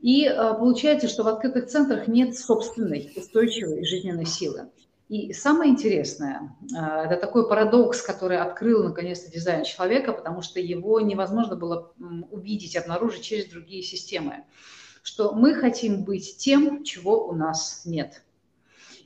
И 0.00 0.26
э, 0.26 0.54
получается, 0.58 1.08
что 1.08 1.22
в 1.22 1.28
открытых 1.28 1.66
центрах 1.68 2.06
нет 2.06 2.36
собственной 2.36 3.10
устойчивой 3.16 3.86
жизненной 3.86 4.26
силы. 4.26 4.68
И 5.08 5.34
самое 5.34 5.70
интересное, 5.70 6.56
а, 6.74 7.04
это 7.04 7.16
такой 7.16 7.46
парадокс, 7.46 8.00
который 8.00 8.38
открыл 8.38 8.84
наконец-то 8.84 9.30
дизайн 9.30 9.64
человека, 9.64 10.12
потому 10.12 10.40
что 10.40 10.60
его 10.60 10.98
невозможно 11.00 11.56
было 11.56 11.92
увидеть, 12.30 12.76
обнаружить 12.76 13.22
через 13.22 13.46
другие 13.46 13.82
системы, 13.82 14.44
что 15.02 15.34
мы 15.34 15.54
хотим 15.54 16.04
быть 16.04 16.38
тем, 16.38 16.84
чего 16.84 17.26
у 17.28 17.34
нас 17.34 17.82
нет. 17.84 18.22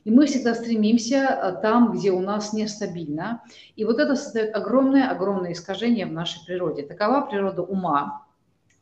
И 0.05 0.11
мы 0.11 0.25
всегда 0.27 0.55
стремимся 0.55 1.27
а, 1.27 1.51
там, 1.51 1.91
где 1.91 2.11
у 2.11 2.21
нас 2.21 2.53
нестабильно. 2.53 3.43
И 3.75 3.83
вот 3.83 3.99
это 3.99 4.15
создает 4.15 4.55
огромное-огромное 4.55 5.51
искажение 5.51 6.05
в 6.05 6.13
нашей 6.13 6.43
природе. 6.45 6.83
Такова 6.83 7.21
природа 7.21 7.61
ума. 7.63 8.25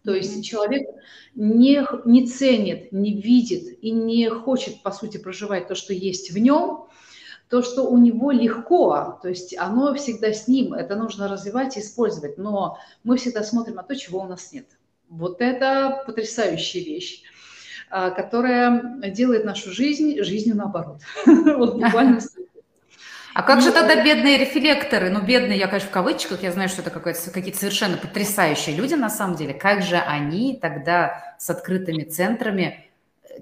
То 0.03 0.13
есть 0.13 0.45
человек 0.45 0.87
не, 1.35 1.85
не 2.05 2.27
ценит, 2.27 2.91
не 2.91 3.19
видит 3.19 3.77
и 3.81 3.91
не 3.91 4.29
хочет, 4.29 4.81
по 4.83 4.91
сути, 4.91 5.17
проживать 5.17 5.67
то, 5.67 5.75
что 5.75 5.93
есть 5.93 6.31
в 6.31 6.37
нем, 6.37 6.87
то, 7.49 7.61
что 7.61 7.83
у 7.83 7.97
него 7.97 8.31
легко, 8.31 9.19
то 9.21 9.29
есть 9.29 9.57
оно 9.57 9.93
всегда 9.95 10.33
с 10.33 10.47
ним, 10.47 10.73
это 10.73 10.95
нужно 10.95 11.27
развивать 11.27 11.77
и 11.77 11.79
использовать, 11.79 12.37
но 12.37 12.77
мы 13.03 13.17
всегда 13.17 13.43
смотрим 13.43 13.75
на 13.75 13.83
то, 13.83 13.95
чего 13.95 14.19
у 14.21 14.27
нас 14.27 14.51
нет. 14.51 14.67
Вот 15.09 15.41
это 15.41 16.03
потрясающая 16.05 16.83
вещь 16.83 17.23
а, 17.89 18.09
которая 18.09 18.99
делает 19.11 19.45
нашу 19.45 19.71
жизнь 19.71 20.21
жизнью 20.21 20.57
наоборот. 20.57 21.01
Вот 21.25 21.75
буквально 21.75 22.19
а 23.33 23.43
как 23.43 23.61
же 23.61 23.71
тогда 23.71 24.03
бедные 24.03 24.37
рефлекторы? 24.37 25.09
Ну, 25.09 25.21
бедные, 25.21 25.57
я, 25.57 25.67
конечно, 25.67 25.87
в 25.87 25.93
кавычках, 25.93 26.43
я 26.43 26.51
знаю, 26.51 26.67
что 26.67 26.81
это 26.81 26.89
какие-то 26.89 27.57
совершенно 27.57 27.95
потрясающие 27.95 28.75
люди 28.75 28.95
на 28.95 29.09
самом 29.09 29.37
деле. 29.37 29.53
Как 29.53 29.83
же 29.83 29.95
они 29.95 30.57
тогда 30.61 31.35
с 31.39 31.49
открытыми 31.49 32.03
центрами 32.03 32.89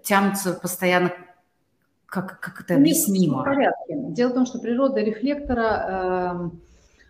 тянутся 0.04 0.54
постоянно 0.54 1.12
как, 2.16 2.40
как 2.40 2.62
это 2.62 2.76
объяснимо? 2.76 3.42
В 3.42 3.46
порядке. 3.46 3.96
Дело 4.10 4.30
в 4.30 4.34
том, 4.34 4.46
что 4.46 4.60
природа 4.60 5.02
рефлектора, 5.02 6.50
э, 6.50 6.58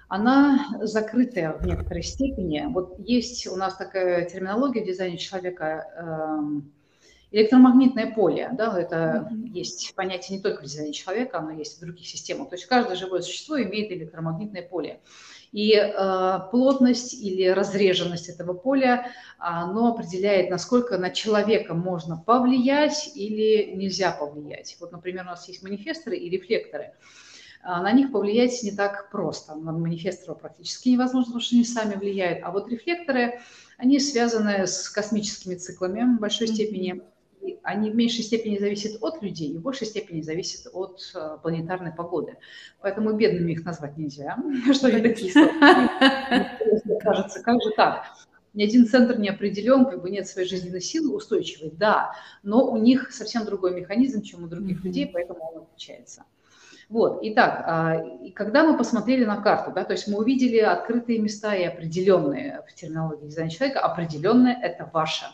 она 0.08 0.68
закрытая 0.82 1.54
в 1.54 1.66
некоторой 1.66 2.04
степени. 2.04 2.66
Вот 2.68 2.96
есть 3.00 3.46
у 3.48 3.56
нас 3.56 3.76
такая 3.76 4.26
терминология 4.26 4.82
в 4.82 4.88
дизайне 4.88 5.18
человека, 5.18 5.86
э, 5.96 6.62
электромагнитное 7.32 8.14
поле, 8.14 8.50
да, 8.54 8.80
это 8.80 9.28
mm-hmm. 9.30 9.48
есть 9.50 9.94
понятие 9.96 10.38
не 10.38 10.44
только 10.44 10.62
в 10.62 10.66
дизайне 10.66 10.94
человека, 10.94 11.40
оно 11.40 11.52
есть 11.52 11.78
в 11.78 11.82
других 11.82 12.08
системах. 12.08 12.50
То 12.50 12.56
есть 12.56 12.66
каждое 12.66 12.96
живое 12.96 13.22
существо 13.22 13.62
имеет 13.62 13.92
электромагнитное 13.92 14.62
поле. 14.62 15.02
И 15.52 15.74
э, 15.74 16.40
плотность 16.52 17.14
или 17.14 17.48
разреженность 17.48 18.30
этого 18.30 18.54
поля, 18.54 19.08
оно 19.38 19.94
определяет, 19.94 20.50
насколько 20.50 20.98
на 20.98 21.10
человека 21.10 21.74
можно 21.74 22.18
повлиять 22.18 23.12
или 23.16 23.74
нельзя 23.76 24.12
повлиять. 24.12 24.76
Вот, 24.80 24.92
например, 24.92 25.24
у 25.24 25.28
нас 25.28 25.48
есть 25.48 25.64
манифесторы 25.64 26.18
и 26.18 26.30
рефлекторы. 26.30 26.94
а, 27.64 27.82
на 27.82 27.92
них 27.92 28.12
повлиять 28.12 28.62
не 28.64 28.72
так 28.72 29.10
просто. 29.10 29.56
На 29.56 29.72
манифесторов 29.72 30.40
практически 30.40 30.90
невозможно, 30.90 31.28
потому 31.28 31.42
что 31.42 31.56
они 31.56 31.66
сами 31.66 31.96
влияют. 31.96 32.40
А 32.44 32.52
вот 32.52 32.70
рефлекторы, 32.70 33.40
они 33.78 34.00
связаны 34.00 34.68
с 34.68 34.90
космическими 34.90 35.56
циклами 35.56 36.16
в 36.16 36.20
большой 36.20 36.48
степени. 36.48 37.02
Они 37.64 37.92
в 37.92 37.96
меньшей 37.96 38.24
степени 38.24 38.58
зависят 38.58 39.02
от 39.02 39.22
людей 39.22 39.50
и 39.50 39.58
в 39.58 39.62
большей 39.62 39.88
степени 39.88 40.22
зависят 40.22 40.68
от 40.74 41.00
а, 41.16 41.38
планетарной 41.38 41.92
погоды. 41.92 42.38
Поэтому 42.82 43.14
бедными 43.14 43.52
их 43.54 43.66
назвать 43.66 43.98
нельзя, 43.98 44.38
что 44.74 44.88
они 44.88 45.02
такие 45.02 45.34
Кажется, 47.02 47.42
как 47.42 47.62
же 47.62 47.72
так? 47.76 48.06
ни 48.56 48.64
один 48.64 48.88
центр 48.88 49.20
не 49.20 49.30
определен, 49.30 49.86
как 49.86 50.02
бы 50.02 50.10
нет 50.10 50.28
своей 50.28 50.48
жизненной 50.48 50.82
силы 50.82 51.14
устойчивой, 51.14 51.72
да, 51.78 52.14
но 52.42 52.72
у 52.72 52.78
них 52.78 53.12
совсем 53.12 53.46
другой 53.46 53.76
механизм, 53.76 54.22
чем 54.22 54.44
у 54.44 54.48
других 54.48 54.84
людей, 54.84 55.10
поэтому 55.14 55.40
он 55.42 55.64
отличается. 55.64 56.24
Вот, 56.88 57.20
итак, 57.24 57.64
а, 57.66 57.98
когда 58.36 58.64
мы 58.64 58.78
посмотрели 58.78 59.26
на 59.26 59.42
карту, 59.42 59.72
да, 59.74 59.84
то 59.84 59.94
есть 59.94 60.08
мы 60.08 60.20
увидели 60.20 60.60
открытые 60.60 61.20
места 61.20 61.56
и 61.56 61.64
определенные 61.64 62.64
в 62.68 62.74
терминологии 62.76 63.26
дизайна 63.26 63.50
человека, 63.50 63.80
определенное– 63.80 64.58
это 64.62 64.90
ваше, 64.94 65.26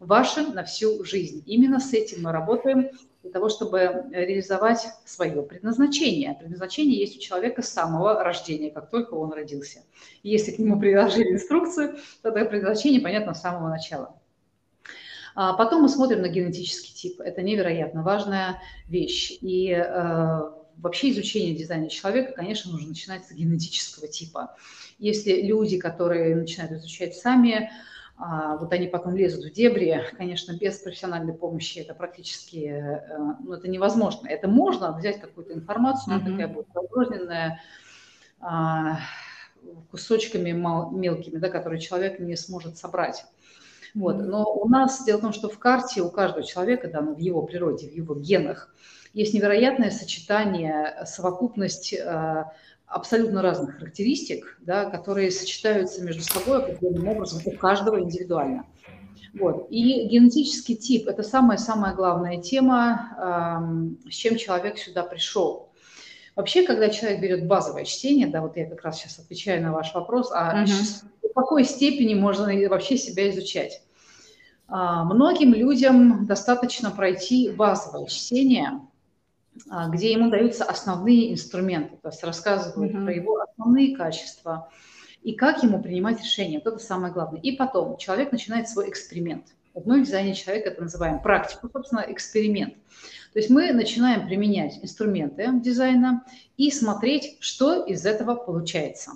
ваше 0.00 0.42
на 0.42 0.64
всю 0.64 1.04
жизнь. 1.04 1.42
Именно 1.46 1.78
с 1.78 1.92
этим 1.92 2.22
мы 2.22 2.32
работаем 2.32 2.88
для 3.22 3.30
того, 3.30 3.50
чтобы 3.50 4.06
реализовать 4.10 4.86
свое 5.04 5.42
предназначение. 5.42 6.34
Предназначение 6.34 6.98
есть 6.98 7.16
у 7.16 7.20
человека 7.20 7.62
с 7.62 7.68
самого 7.68 8.24
рождения, 8.24 8.70
как 8.70 8.90
только 8.90 9.14
он 9.14 9.32
родился. 9.32 9.80
И 10.22 10.30
если 10.30 10.52
к 10.52 10.58
нему 10.58 10.80
приложили 10.80 11.32
инструкцию, 11.32 11.98
то 12.22 12.30
это 12.30 12.46
предназначение 12.46 13.00
понятно 13.00 13.34
с 13.34 13.42
самого 13.42 13.68
начала. 13.68 14.16
А 15.34 15.52
потом 15.52 15.82
мы 15.82 15.88
смотрим 15.88 16.22
на 16.22 16.28
генетический 16.28 16.94
тип. 16.94 17.20
Это 17.20 17.42
невероятно 17.42 18.02
важная 18.02 18.60
вещь. 18.88 19.38
И 19.42 19.70
э, 19.70 20.40
вообще 20.78 21.10
изучение 21.10 21.54
дизайна 21.54 21.88
человека, 21.88 22.32
конечно, 22.32 22.72
нужно 22.72 22.88
начинать 22.88 23.26
с 23.26 23.32
генетического 23.32 24.08
типа. 24.08 24.56
Если 24.98 25.42
люди, 25.42 25.78
которые 25.78 26.34
начинают 26.34 26.72
изучать 26.72 27.14
сами, 27.14 27.70
вот 28.60 28.72
они 28.72 28.86
потом 28.86 29.16
лезут 29.16 29.46
в 29.46 29.52
дебри, 29.52 30.04
конечно, 30.16 30.52
без 30.56 30.78
профессиональной 30.78 31.32
помощи 31.32 31.78
это 31.78 31.94
практически, 31.94 32.66
э, 32.66 33.36
ну, 33.40 33.54
это 33.54 33.66
невозможно. 33.66 34.28
Это 34.28 34.46
можно 34.46 34.92
взять 34.92 35.20
какую-то 35.20 35.54
информацию, 35.54 36.14
она 36.14 36.22
mm-hmm. 36.22 36.30
такая 36.30 36.48
будет 36.48 36.66
разрозненная, 36.74 37.60
а, 38.40 38.98
кусочками 39.90 40.50
мелкими, 40.50 41.38
да, 41.38 41.48
которые 41.48 41.80
человек 41.80 42.18
не 42.18 42.36
сможет 42.36 42.78
собрать. 42.78 43.24
Вот. 43.94 44.16
Но 44.18 44.44
у 44.44 44.68
нас, 44.68 45.04
дело 45.04 45.18
в 45.18 45.22
том, 45.22 45.32
что 45.32 45.48
в 45.48 45.58
карте 45.58 46.02
у 46.02 46.10
каждого 46.10 46.44
человека, 46.46 46.88
да, 46.88 47.00
ну, 47.00 47.14
в 47.14 47.18
его 47.18 47.42
природе, 47.42 47.88
в 47.88 47.92
его 47.92 48.14
генах, 48.14 48.74
есть 49.12 49.34
невероятное 49.34 49.90
сочетание, 49.90 51.04
совокупность 51.04 51.92
э, 51.92 52.44
абсолютно 52.90 53.40
разных 53.40 53.76
характеристик, 53.76 54.58
да, 54.60 54.84
которые 54.84 55.30
сочетаются 55.30 56.02
между 56.02 56.22
собой 56.22 56.58
определенным 56.58 57.08
образом 57.08 57.40
у 57.44 57.52
каждого 57.52 58.00
индивидуально. 58.00 58.66
Вот. 59.32 59.68
И 59.70 60.08
генетический 60.08 60.74
тип– 60.74 61.06
это 61.08 61.22
самая-самая 61.22 61.94
главная 61.94 62.42
тема, 62.42 63.94
э, 64.04 64.10
с 64.10 64.14
чем 64.14 64.36
человек 64.36 64.76
сюда 64.76 65.04
пришел. 65.04 65.70
Вообще, 66.34 66.66
когда 66.66 66.88
человек 66.88 67.20
берет 67.20 67.46
базовое 67.46 67.84
чтение, 67.84 68.26
да, 68.26 68.40
вот 68.40 68.56
я 68.56 68.68
как 68.68 68.82
раз 68.82 68.98
сейчас 68.98 69.20
отвечаю 69.20 69.62
на 69.62 69.72
ваш 69.72 69.94
вопрос, 69.94 70.32
а 70.32 70.64
uh-huh. 70.64 71.04
в 71.22 71.32
какой 71.34 71.64
степени 71.64 72.14
можно 72.14 72.52
вообще 72.68 72.96
себя 72.96 73.30
изучать? 73.30 73.82
А, 74.66 75.04
многим 75.04 75.52
людям 75.52 76.26
достаточно 76.26 76.90
пройти 76.90 77.50
базовое 77.50 78.06
чтение, 78.06 78.80
где 79.88 80.12
ему 80.12 80.30
даются 80.30 80.64
основные 80.64 81.32
инструменты, 81.32 81.96
то 82.02 82.08
есть 82.08 82.22
рассказывают 82.24 82.94
mm-hmm. 82.94 83.04
про 83.04 83.14
его 83.14 83.40
основные 83.40 83.96
качества 83.96 84.70
и 85.22 85.34
как 85.34 85.62
ему 85.62 85.82
принимать 85.82 86.20
решения. 86.20 86.60
Вот 86.64 86.72
это 86.74 86.82
самое 86.82 87.12
главное. 87.12 87.40
И 87.40 87.52
потом 87.52 87.96
человек 87.98 88.32
начинает 88.32 88.68
свой 88.68 88.88
эксперимент. 88.88 89.46
Вот 89.74 89.86
мы 89.86 90.02
в 90.02 90.06
дизайне 90.06 90.34
человека 90.34 90.70
это 90.70 90.82
называем 90.82 91.20
практику, 91.20 91.68
собственно, 91.72 92.04
эксперимент. 92.08 92.74
То 93.32 93.38
есть 93.38 93.50
мы 93.50 93.72
начинаем 93.72 94.26
применять 94.26 94.78
инструменты 94.82 95.48
дизайна 95.60 96.24
и 96.56 96.70
смотреть, 96.70 97.36
что 97.40 97.84
из 97.84 98.04
этого 98.04 98.34
получается. 98.34 99.12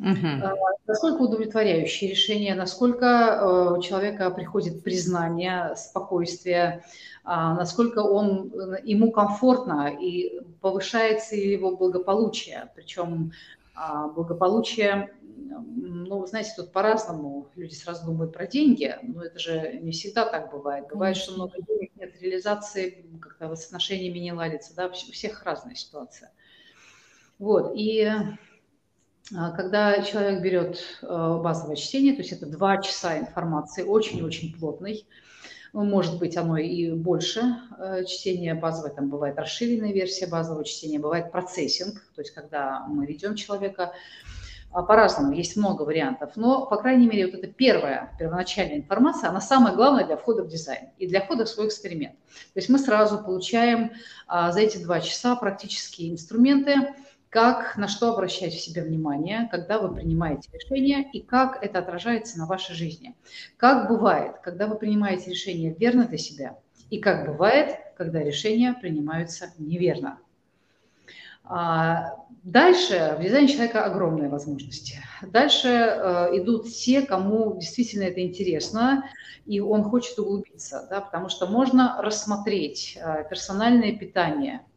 Uh-huh. 0.00 0.56
Насколько 0.86 1.22
удовлетворяющие 1.22 2.10
решения, 2.10 2.54
насколько 2.56 3.06
э, 3.06 3.78
у 3.78 3.80
человека 3.80 4.28
приходит 4.30 4.82
признание, 4.82 5.76
спокойствие, 5.76 6.84
а, 7.22 7.54
насколько 7.54 8.00
он, 8.00 8.52
э, 8.52 8.80
ему 8.82 9.12
комфортно 9.12 9.88
и 9.88 10.40
повышается 10.60 11.36
его 11.36 11.76
благополучие. 11.76 12.70
Причем 12.74 13.32
а, 13.74 14.08
благополучие, 14.08 15.14
ну, 15.36 16.18
вы 16.18 16.26
знаете, 16.26 16.52
тут 16.56 16.72
по-разному 16.72 17.48
люди 17.54 17.74
сразу 17.74 18.04
думают 18.04 18.32
про 18.32 18.46
деньги, 18.46 18.96
но 19.02 19.22
это 19.22 19.38
же 19.38 19.78
не 19.80 19.92
всегда 19.92 20.26
так 20.26 20.50
бывает. 20.50 20.86
Бывает, 20.90 21.16
что 21.16 21.34
много 21.34 21.54
денег 21.62 21.92
нет 21.96 22.20
реализации, 22.20 23.06
как-то 23.20 23.54
с 23.54 23.66
отношениями 23.66 24.18
не 24.18 24.32
ладится, 24.32 24.74
да, 24.74 24.88
у 24.88 24.92
всех 24.92 25.42
разная 25.44 25.76
ситуация. 25.76 26.30
Вот, 27.38 27.72
и 27.74 28.10
когда 29.30 30.02
человек 30.02 30.42
берет 30.42 30.82
э, 31.02 31.06
базовое 31.06 31.76
чтение, 31.76 32.12
то 32.12 32.20
есть 32.20 32.32
это 32.32 32.46
два 32.46 32.80
часа 32.82 33.18
информации, 33.18 33.82
очень-очень 33.82 34.54
плотной, 34.54 35.06
может 35.72 36.18
быть, 36.20 36.36
оно 36.36 36.56
и 36.56 36.92
больше 36.92 37.56
э, 37.78 38.04
чтения 38.04 38.54
базовое, 38.54 38.92
там 38.92 39.08
бывает 39.08 39.38
расширенная 39.38 39.92
версия 39.92 40.26
базового 40.26 40.64
чтения, 40.64 41.00
бывает 41.00 41.32
процессинг, 41.32 41.94
то 42.14 42.20
есть 42.20 42.32
когда 42.32 42.84
мы 42.86 43.06
ведем 43.06 43.34
человека 43.34 43.92
а, 44.74 44.82
по-разному, 44.82 45.32
есть 45.32 45.56
много 45.56 45.82
вариантов, 45.82 46.32
но, 46.34 46.66
по 46.66 46.76
крайней 46.76 47.06
мере, 47.06 47.26
вот 47.26 47.34
эта 47.34 47.46
первая, 47.46 48.12
первоначальная 48.18 48.78
информация, 48.78 49.30
она 49.30 49.40
самая 49.40 49.74
главная 49.74 50.04
для 50.04 50.16
входа 50.16 50.42
в 50.42 50.48
дизайн 50.48 50.90
и 50.98 51.06
для 51.06 51.20
входа 51.20 51.44
в 51.44 51.48
свой 51.48 51.68
эксперимент. 51.68 52.16
То 52.26 52.58
есть 52.58 52.68
мы 52.68 52.78
сразу 52.78 53.18
получаем 53.18 53.92
а, 54.26 54.50
за 54.50 54.60
эти 54.60 54.78
два 54.78 55.00
часа 55.00 55.36
практические 55.36 56.10
инструменты, 56.10 56.94
как, 57.34 57.76
на 57.76 57.88
что 57.88 58.12
обращать 58.12 58.54
в 58.54 58.60
себе 58.60 58.82
внимание, 58.82 59.48
когда 59.50 59.80
вы 59.80 59.92
принимаете 59.92 60.48
решение 60.52 61.10
и 61.10 61.20
как 61.20 61.60
это 61.64 61.80
отражается 61.80 62.38
на 62.38 62.46
вашей 62.46 62.76
жизни. 62.76 63.16
Как 63.56 63.88
бывает, 63.88 64.36
когда 64.40 64.68
вы 64.68 64.76
принимаете 64.76 65.32
решение 65.32 65.74
верно 65.74 66.06
для 66.06 66.16
себя, 66.16 66.56
и 66.90 67.00
как 67.00 67.26
бывает, 67.26 67.76
когда 67.96 68.22
решения 68.22 68.72
принимаются 68.72 69.52
неверно. 69.58 70.20
А, 71.42 72.14
дальше 72.44 73.16
в 73.18 73.22
дизайне 73.24 73.48
человека 73.48 73.84
огромные 73.84 74.28
возможности. 74.28 75.00
Дальше 75.20 75.68
э, 75.68 76.38
идут 76.38 76.68
те, 76.72 77.02
кому 77.02 77.58
действительно 77.58 78.04
это 78.04 78.22
интересно, 78.22 79.10
и 79.44 79.58
он 79.58 79.82
хочет 79.82 80.16
углубиться, 80.20 80.86
да, 80.88 81.00
потому 81.00 81.28
что 81.28 81.48
можно 81.48 82.00
рассмотреть 82.00 82.96
э, 82.96 83.24
персональное 83.28 83.90
питание– 83.90 84.60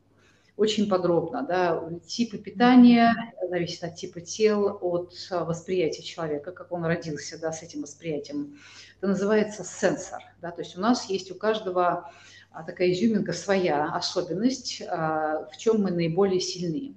очень 0.58 0.90
подробно. 0.90 1.44
Да, 1.44 1.90
типы 2.06 2.38
питания 2.40 3.16
зависят 3.50 3.84
от 3.84 3.96
типа 3.96 4.22
тел, 4.22 4.78
от 4.82 5.14
а, 5.32 5.46
восприятия 5.46 6.02
человека, 6.04 6.52
как 6.52 6.72
он 6.72 6.84
родился 6.84 7.40
да, 7.40 7.54
с 7.54 7.62
этим 7.62 7.84
восприятием. 7.84 8.58
Это 8.98 9.08
называется 9.08 9.64
сенсор. 9.64 10.22
Да, 10.42 10.52
то 10.52 10.62
есть 10.62 10.76
у 10.78 10.82
нас 10.82 11.10
есть 11.10 11.32
у 11.32 11.36
каждого 11.36 12.12
а, 12.52 12.64
такая 12.64 12.92
изюминка 12.92 13.34
своя 13.34 13.86
особенность, 13.94 14.82
а, 14.82 15.48
в 15.54 15.58
чем 15.58 15.84
мы 15.84 15.92
наиболее 15.92 16.42
сильны. 16.42 16.96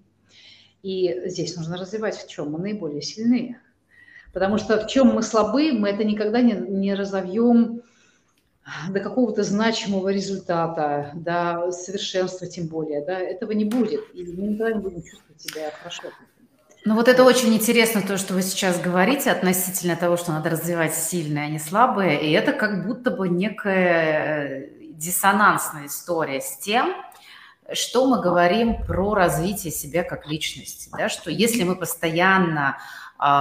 И 0.83 1.23
здесь 1.27 1.55
нужно 1.57 1.77
развивать, 1.77 2.17
в 2.17 2.29
чем 2.29 2.53
мы 2.53 2.59
наиболее 2.59 3.03
сильны. 3.03 3.59
Потому 4.33 4.57
что 4.57 4.83
в 4.83 4.87
чем 4.87 5.09
мы 5.09 5.23
слабы, 5.23 5.73
мы 5.73 5.91
это 5.91 6.05
никогда 6.05 6.41
не, 6.41 6.55
не 6.55 6.95
разовьем 6.95 7.80
до 8.89 9.01
какого-то 9.01 9.43
значимого 9.43 10.11
результата, 10.11 11.11
до 11.15 11.71
совершенства 11.73 12.47
тем 12.47 12.67
более, 12.67 13.05
да, 13.05 13.19
этого 13.19 13.53
не 13.53 13.65
будет, 13.65 14.03
и 14.15 14.25
мы 14.25 14.49
никогда 14.49 14.73
не 14.73 14.81
будем 14.81 15.03
чувствовать 15.03 15.41
себя 15.41 15.71
хорошо. 15.79 16.09
Ну 16.85 16.95
вот 16.95 17.09
это 17.09 17.25
очень 17.25 17.53
интересно, 17.55 18.01
то, 18.01 18.17
что 18.17 18.33
вы 18.33 18.41
сейчас 18.41 18.81
говорите 18.81 19.31
относительно 19.31 19.97
того, 19.97 20.17
что 20.17 20.33
надо 20.33 20.49
развивать 20.49 20.95
сильные, 20.95 21.45
а 21.45 21.49
не 21.49 21.59
слабые, 21.59 22.23
и 22.23 22.33
это 22.33 22.53
как 22.53 22.87
будто 22.87 23.11
бы 23.11 23.29
некая 23.29 24.63
э, 24.63 24.71
диссонансная 24.93 25.87
история 25.87 26.41
с 26.41 26.57
тем, 26.57 26.95
что 27.73 28.07
мы 28.07 28.21
говорим 28.21 28.83
про 28.85 29.15
развитие 29.15 29.73
себя 29.73 30.05
как 30.05 30.27
личности, 30.27 30.89
да, 30.97 31.11
что 31.11 31.31
если 31.31 31.65
мы 31.65 31.77
постоянно 31.77 32.79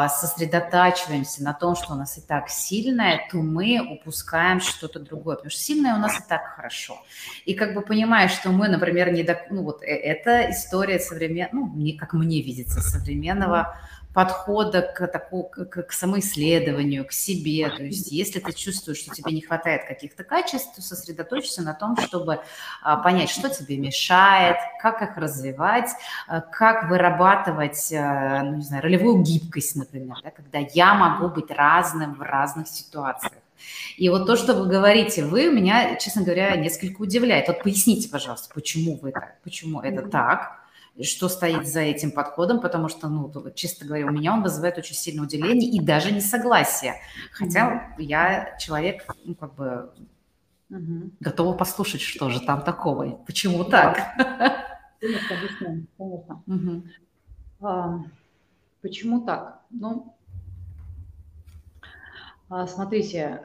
сосредотачиваемся 0.09 1.43
на 1.43 1.53
том, 1.53 1.75
что 1.75 1.93
у 1.93 1.95
нас 1.95 2.17
и 2.17 2.21
так 2.21 2.49
сильное, 2.49 3.21
то 3.31 3.37
мы 3.37 3.79
упускаем 3.79 4.59
что-то 4.59 4.99
другое, 4.99 5.35
потому 5.35 5.51
что 5.51 5.61
сильное 5.61 5.95
у 5.95 5.99
нас 5.99 6.19
и 6.19 6.23
так 6.27 6.55
хорошо. 6.55 7.01
И 7.45 7.53
как 7.53 7.73
бы 7.73 7.81
понимая, 7.81 8.27
что 8.27 8.49
мы, 8.49 8.67
например, 8.67 9.11
не 9.11 9.23
до... 9.23 9.39
ну 9.49 9.63
вот 9.63 9.81
э, 9.81 9.85
это 9.85 10.51
история 10.51 10.99
современного, 10.99 11.71
ну, 11.73 11.97
как 11.97 12.13
мне 12.13 12.41
видится, 12.41 12.81
современного 12.81 13.77
подхода 14.13 14.81
к, 14.81 15.07
такому, 15.07 15.43
к, 15.43 15.83
к 15.83 15.91
самоисследованию, 15.91 17.05
к 17.05 17.11
себе. 17.11 17.69
То 17.69 17.83
есть 17.83 18.11
если 18.11 18.39
ты 18.39 18.53
чувствуешь, 18.53 18.97
что 18.97 19.13
тебе 19.13 19.31
не 19.33 19.41
хватает 19.41 19.85
каких-то 19.87 20.23
качеств, 20.23 20.75
то 20.75 20.81
сосредоточься 20.81 21.61
на 21.61 21.73
том, 21.73 21.95
чтобы 21.97 22.39
а, 22.81 22.97
понять, 22.97 23.29
что 23.29 23.49
тебе 23.49 23.77
мешает, 23.77 24.57
как 24.81 25.01
их 25.01 25.15
развивать, 25.17 25.91
а, 26.27 26.41
как 26.41 26.89
вырабатывать, 26.89 27.93
а, 27.93 28.41
ну, 28.43 28.57
не 28.57 28.63
знаю, 28.63 28.83
ролевую 28.83 29.21
гибкость, 29.21 29.75
например, 29.75 30.17
да, 30.23 30.31
когда 30.31 30.57
я 30.57 30.95
могу 30.95 31.29
быть 31.29 31.51
разным 31.51 32.15
в 32.15 32.21
разных 32.21 32.67
ситуациях. 32.67 33.33
И 33.97 34.09
вот 34.09 34.25
то, 34.25 34.35
что 34.35 34.53
вы 34.53 34.67
говорите, 34.67 35.23
вы 35.23 35.51
меня, 35.51 35.95
честно 35.97 36.23
говоря, 36.23 36.55
несколько 36.55 37.01
удивляет. 37.01 37.47
Вот 37.47 37.61
поясните, 37.61 38.09
пожалуйста, 38.09 38.53
почему 38.53 38.97
вы 39.01 39.11
так, 39.11 39.39
почему 39.43 39.81
это 39.81 40.07
так, 40.07 40.58
что 41.03 41.29
стоит 41.29 41.67
за 41.67 41.81
этим 41.81 42.11
подходом, 42.11 42.59
потому 42.59 42.89
что, 42.89 43.07
ну, 43.07 43.31
чисто 43.55 43.85
говоря, 43.85 44.07
у 44.07 44.11
меня 44.11 44.33
он 44.33 44.43
вызывает 44.43 44.77
очень 44.77 44.95
сильное 44.95 45.23
удивление 45.23 45.69
и 45.69 45.79
даже 45.79 46.11
несогласие. 46.11 46.95
Хотя 47.31 47.95
я 47.97 48.57
человек, 48.59 49.05
ну, 49.23 49.35
как 49.35 49.55
бы, 49.55 49.91
угу. 50.69 51.11
готова 51.19 51.55
послушать, 51.55 52.01
что 52.01 52.29
же 52.29 52.41
там 52.41 52.61
такого, 52.63 53.11
почему 53.25 53.63
так. 53.63 53.99
Конечно, 54.99 55.87
конечно. 55.97 56.43
Угу. 56.47 56.83
А, 57.61 57.99
почему 58.81 59.21
так? 59.21 59.61
Ну, 59.69 60.13
а, 62.49 62.67
смотрите, 62.67 63.41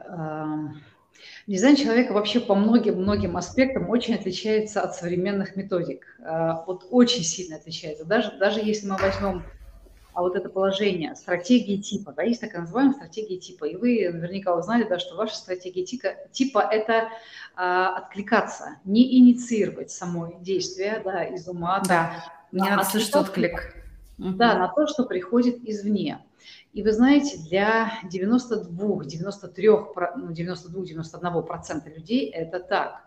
дизайн 1.47 1.75
человека 1.75 2.13
вообще 2.13 2.39
по 2.39 2.55
многим-многим 2.55 3.37
аспектам 3.37 3.89
очень 3.89 4.15
отличается 4.15 4.81
от 4.81 4.95
современных 4.95 5.55
методик. 5.55 6.05
А, 6.23 6.63
вот 6.65 6.87
очень 6.89 7.23
сильно 7.23 7.57
отличается. 7.57 8.05
Даже, 8.05 8.37
даже 8.37 8.59
если 8.59 8.87
мы 8.87 8.97
возьмем 8.97 9.43
а 10.15 10.21
вот 10.21 10.37
это 10.37 10.47
положение, 10.47 11.13
стратегии 11.15 11.75
типа, 11.75 12.13
да, 12.13 12.23
есть 12.23 12.39
такая 12.39 12.61
называемая 12.61 12.95
стратегия 12.95 13.37
типа, 13.37 13.65
и 13.65 13.75
вы 13.75 14.09
наверняка 14.13 14.55
узнали, 14.55 14.85
да, 14.87 14.97
что 14.97 15.15
ваша 15.15 15.35
стратегия 15.35 15.83
типа, 15.83 16.15
типа 16.31 16.59
это 16.59 17.09
а, 17.53 17.97
откликаться, 17.97 18.77
не 18.85 19.17
инициировать 19.19 19.91
само 19.91 20.39
действие, 20.39 21.01
да, 21.03 21.25
из 21.25 21.45
ума. 21.49 21.83
Да, 21.85 22.23
мне 22.53 22.69
надо 22.69 22.85
слышать 22.85 23.13
отклик. 23.13 23.75
Да, 24.17 24.57
на 24.57 24.69
то, 24.69 24.87
что 24.87 25.03
приходит 25.03 25.57
извне. 25.65 26.19
И 26.73 26.83
вы 26.83 26.91
знаете, 26.91 27.37
для 27.37 27.99
92, 28.09 29.05
93, 29.05 29.69
ну, 29.69 30.31
92-91% 30.31 31.95
людей 31.95 32.29
это 32.29 32.59
так. 32.59 33.05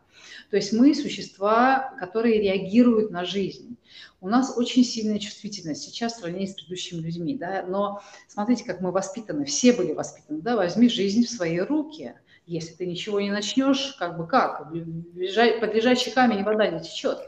То 0.50 0.56
есть 0.56 0.72
мы 0.72 0.94
существа, 0.94 1.94
которые 2.00 2.40
реагируют 2.40 3.10
на 3.10 3.24
жизнь. 3.24 3.76
У 4.20 4.28
нас 4.28 4.56
очень 4.56 4.84
сильная 4.84 5.18
чувствительность 5.18 5.82
сейчас 5.82 6.14
в 6.14 6.20
сравнении 6.20 6.46
с 6.46 6.54
предыдущими 6.54 7.00
людьми. 7.00 7.36
Да? 7.36 7.64
Но 7.68 8.02
смотрите, 8.26 8.64
как 8.64 8.80
мы 8.80 8.90
воспитаны, 8.90 9.44
все 9.44 9.72
были 9.72 9.92
воспитаны. 9.92 10.40
Да? 10.40 10.56
Возьми 10.56 10.88
жизнь 10.88 11.24
в 11.24 11.30
свои 11.30 11.58
руки– 11.58 12.14
если 12.48 12.72
ты 12.72 12.86
ничего 12.86 13.20
не 13.20 13.30
начнешь, 13.30 13.94
как 13.98 14.16
бы 14.16 14.26
как? 14.26 14.70
Под 14.70 15.74
лежачий 15.74 16.10
камень 16.10 16.42
вода 16.42 16.66
не 16.66 16.80
течет. 16.80 17.18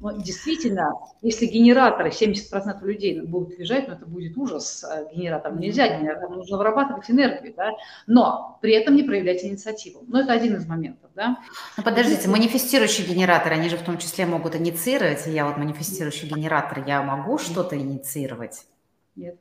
Но 0.00 0.12
действительно, 0.12 0.94
если 1.20 1.44
генераторы, 1.44 2.08
70% 2.08 2.82
людей 2.82 3.20
будут 3.20 3.58
лежать, 3.58 3.88
ну 3.88 3.94
это 3.94 4.06
будет 4.06 4.36
ужас. 4.38 4.82
А 4.82 5.04
генераторам 5.12 5.60
нельзя, 5.60 5.98
генераторам 5.98 6.38
нужно 6.38 6.56
вырабатывать 6.56 7.10
энергию, 7.10 7.52
да? 7.54 7.72
но 8.06 8.58
при 8.62 8.72
этом 8.72 8.96
не 8.96 9.02
проявлять 9.02 9.44
инициативу. 9.44 10.02
Но 10.08 10.22
это 10.22 10.32
один 10.32 10.56
из 10.56 10.66
моментов. 10.66 11.10
Да? 11.14 11.36
Ну 11.76 11.82
подождите, 11.82 12.28
манифестирующие 12.28 13.06
генераторы, 13.06 13.56
они 13.56 13.68
же 13.68 13.76
в 13.76 13.82
том 13.82 13.98
числе 13.98 14.24
могут 14.24 14.56
инициировать. 14.56 15.26
Я 15.26 15.46
вот 15.46 15.58
манифестирующий 15.58 16.28
генератор, 16.28 16.82
я 16.86 17.02
могу 17.02 17.36
что-то 17.36 17.78
инициировать? 17.78 18.64
Нет. 19.14 19.36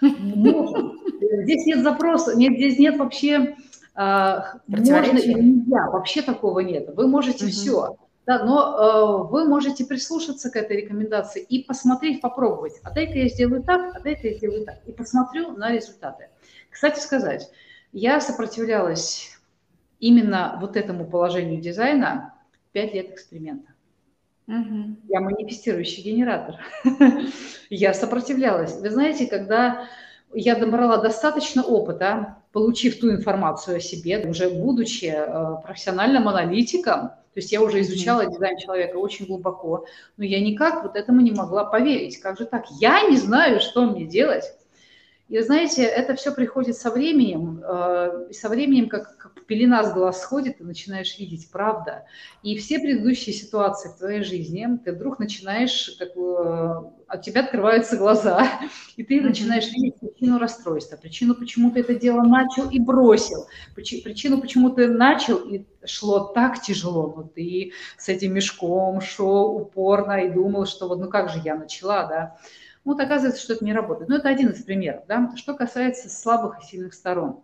Здесь 0.00 1.66
нет 1.66 1.82
запроса, 1.84 2.36
нет, 2.36 2.54
здесь 2.54 2.78
нет 2.78 2.96
вообще 2.96 3.54
можно 3.94 4.96
или 5.04 5.32
нельзя, 5.32 5.90
вообще 5.90 6.22
такого 6.22 6.60
нет. 6.60 6.94
Вы 6.94 7.08
можете 7.08 7.44
угу. 7.44 7.52
все, 7.52 7.96
да, 8.26 8.44
но 8.44 9.24
э, 9.26 9.30
вы 9.30 9.44
можете 9.44 9.84
прислушаться 9.84 10.50
к 10.50 10.56
этой 10.56 10.82
рекомендации 10.82 11.42
и 11.42 11.64
посмотреть, 11.64 12.20
попробовать. 12.20 12.74
А 12.84 12.92
дай-ка 12.92 13.18
я 13.18 13.28
сделаю 13.28 13.62
так, 13.62 13.96
а 13.96 14.00
дай-ка 14.00 14.28
я 14.28 14.34
сделаю 14.34 14.64
так. 14.64 14.78
И 14.86 14.92
посмотрю 14.92 15.52
на 15.52 15.72
результаты. 15.72 16.28
Кстати 16.70 17.00
сказать, 17.00 17.50
я 17.92 18.20
сопротивлялась 18.20 19.38
именно 19.98 20.56
вот 20.60 20.76
этому 20.76 21.04
положению 21.04 21.60
дизайна 21.60 22.34
5 22.72 22.94
лет 22.94 23.10
эксперимента. 23.10 23.72
Угу. 24.46 24.96
Я 25.08 25.20
манифестирующий 25.20 26.02
генератор. 26.04 26.56
я 27.70 27.92
сопротивлялась. 27.92 28.76
Вы 28.76 28.90
знаете, 28.90 29.26
когда 29.26 29.88
я 30.34 30.56
набрала 30.56 30.98
достаточно 30.98 31.62
опыта, 31.62 32.36
получив 32.52 33.00
ту 33.00 33.10
информацию 33.10 33.76
о 33.76 33.80
себе, 33.80 34.24
уже 34.28 34.50
будучи 34.50 35.06
э, 35.06 35.62
профессиональным 35.64 36.28
аналитиком, 36.28 37.10
то 37.34 37.38
есть 37.38 37.50
я 37.50 37.62
уже 37.62 37.80
изучала 37.80 38.26
дизайн 38.26 38.58
человека 38.58 38.96
очень 38.96 39.26
глубоко, 39.26 39.86
но 40.18 40.24
я 40.24 40.40
никак 40.40 40.82
вот 40.82 40.96
этому 40.96 41.22
не 41.22 41.30
могла 41.30 41.64
поверить. 41.64 42.18
Как 42.18 42.38
же 42.38 42.44
так? 42.44 42.66
Я 42.72 43.08
не 43.08 43.16
знаю, 43.16 43.60
что 43.60 43.86
мне 43.86 44.04
делать. 44.04 44.44
И 45.32 45.40
знаете, 45.40 45.84
это 45.84 46.14
все 46.14 46.30
приходит 46.30 46.76
со 46.76 46.90
временем, 46.90 47.62
э, 47.64 48.26
и 48.28 48.34
со 48.34 48.50
временем, 48.50 48.90
как, 48.90 49.16
как 49.16 49.46
пелена 49.46 49.82
с 49.82 49.94
глаз 49.94 50.20
сходит, 50.20 50.58
ты 50.58 50.64
начинаешь 50.64 51.18
видеть 51.18 51.50
правда. 51.50 52.04
И 52.42 52.54
все 52.58 52.78
предыдущие 52.78 53.34
ситуации 53.34 53.88
в 53.88 53.96
твоей 53.96 54.24
жизни, 54.24 54.68
ты 54.84 54.92
вдруг 54.92 55.18
начинаешь, 55.18 55.96
как, 55.98 56.10
э, 56.14 56.74
от 57.06 57.22
тебя 57.22 57.44
открываются 57.44 57.96
глаза, 57.96 58.46
и 58.98 59.04
ты 59.04 59.22
начинаешь 59.22 59.72
видеть 59.72 59.94
причину 60.00 60.38
расстройства, 60.38 60.98
причину, 60.98 61.34
почему 61.34 61.70
ты 61.70 61.80
это 61.80 61.94
дело 61.94 62.20
начал 62.24 62.68
и 62.68 62.78
бросил, 62.78 63.46
причину, 63.74 64.38
почему 64.38 64.68
ты 64.68 64.86
начал 64.86 65.38
и 65.38 65.64
шло 65.86 66.24
так 66.34 66.60
тяжело, 66.60 67.10
но 67.16 67.22
ты 67.22 67.72
с 67.96 68.10
этим 68.10 68.34
мешком 68.34 69.00
шел 69.00 69.56
упорно 69.56 70.26
и 70.26 70.30
думал, 70.30 70.66
что 70.66 70.88
вот 70.88 70.98
ну 70.98 71.08
как 71.08 71.30
же 71.30 71.40
я 71.42 71.54
начала, 71.54 72.04
да, 72.04 72.36
вот 72.84 73.00
оказывается, 73.00 73.42
что 73.42 73.54
это 73.54 73.64
не 73.64 73.72
работает. 73.72 74.08
Но 74.08 74.16
это 74.16 74.28
один 74.28 74.50
из 74.50 74.62
примеров. 74.62 75.04
Да? 75.06 75.32
Что 75.36 75.54
касается 75.54 76.08
слабых 76.08 76.60
и 76.60 76.66
сильных 76.66 76.94
сторон. 76.94 77.40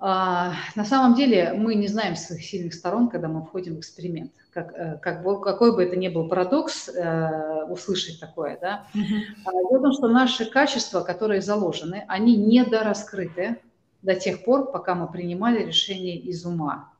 А, 0.00 0.54
на 0.74 0.84
самом 0.84 1.14
деле 1.14 1.52
мы 1.54 1.76
не 1.76 1.86
знаем 1.86 2.16
своих 2.16 2.44
сильных 2.44 2.74
сторон, 2.74 3.08
когда 3.08 3.28
мы 3.28 3.44
входим 3.44 3.76
в 3.76 3.78
эксперимент. 3.78 4.32
Как, 4.50 4.72
э, 4.74 4.98
как, 4.98 5.22
какой 5.42 5.74
бы 5.74 5.82
это 5.82 5.96
ни 5.96 6.08
был 6.08 6.28
парадокс, 6.28 6.88
э, 6.88 7.64
услышать 7.68 8.20
такое. 8.20 8.58
Да? 8.60 8.86
Mm-hmm. 8.94 9.70
Дело 9.70 9.78
в 9.78 9.82
том, 9.82 9.92
что 9.92 10.08
наши 10.08 10.44
качества, 10.50 11.00
которые 11.00 11.40
заложены, 11.40 12.04
они 12.08 12.36
недораскрыты 12.36 13.60
до 14.02 14.14
тех 14.14 14.44
пор, 14.44 14.70
пока 14.70 14.94
мы 14.94 15.10
принимали 15.10 15.64
решение 15.64 16.16
из 16.18 16.44
ума 16.44 16.90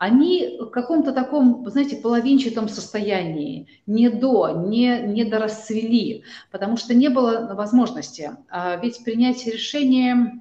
они 0.00 0.56
в 0.58 0.70
каком-то 0.70 1.12
таком, 1.12 1.62
знаете, 1.68 1.96
половинчатом 1.96 2.70
состоянии, 2.70 3.68
не 3.86 4.08
до, 4.08 4.64
не, 4.66 4.98
не 5.02 5.24
дорасцвели, 5.24 6.24
потому 6.50 6.78
что 6.78 6.94
не 6.94 7.10
было 7.10 7.52
возможности. 7.54 8.30
А 8.48 8.76
ведь 8.76 9.04
принятие 9.04 9.52
решения, 9.52 10.40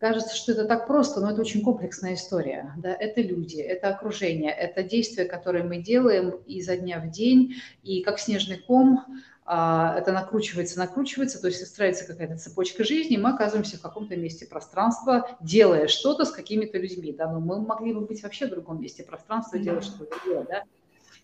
кажется, 0.00 0.34
что 0.34 0.50
это 0.50 0.64
так 0.64 0.88
просто, 0.88 1.20
но 1.20 1.30
это 1.30 1.42
очень 1.42 1.62
комплексная 1.62 2.14
история. 2.14 2.74
Да? 2.78 2.92
Это 2.92 3.22
люди, 3.22 3.60
это 3.60 3.90
окружение, 3.90 4.50
это 4.50 4.82
действия, 4.82 5.26
которые 5.26 5.62
мы 5.62 5.76
делаем 5.76 6.30
изо 6.48 6.76
дня 6.76 6.98
в 6.98 7.08
день, 7.08 7.54
и 7.84 8.02
как 8.02 8.18
снежный 8.18 8.58
ком 8.58 9.04
это 9.46 10.12
накручивается, 10.12 10.78
накручивается, 10.78 11.40
то 11.40 11.46
есть 11.46 11.62
устраивается 11.62 12.06
какая-то 12.06 12.36
цепочка 12.36 12.82
жизни, 12.82 13.16
мы 13.16 13.30
оказываемся 13.30 13.78
в 13.78 13.80
каком-то 13.80 14.16
месте 14.16 14.44
пространства, 14.44 15.28
делая 15.40 15.86
что-то 15.86 16.24
с 16.24 16.32
какими-то 16.32 16.78
людьми, 16.78 17.12
да, 17.12 17.30
но 17.30 17.38
мы 17.38 17.60
могли 17.60 17.92
бы 17.92 18.00
быть 18.00 18.22
вообще 18.22 18.46
в 18.46 18.50
другом 18.50 18.80
месте 18.80 19.04
пространства, 19.04 19.58
делать 19.58 19.84
что-то 19.84 20.16
делать, 20.24 20.48
да. 20.48 20.64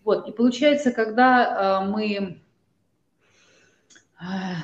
Вот, 0.05 0.27
и 0.27 0.31
получается, 0.31 0.91
когда 0.91 1.79
а, 1.79 1.85
мы 1.85 2.41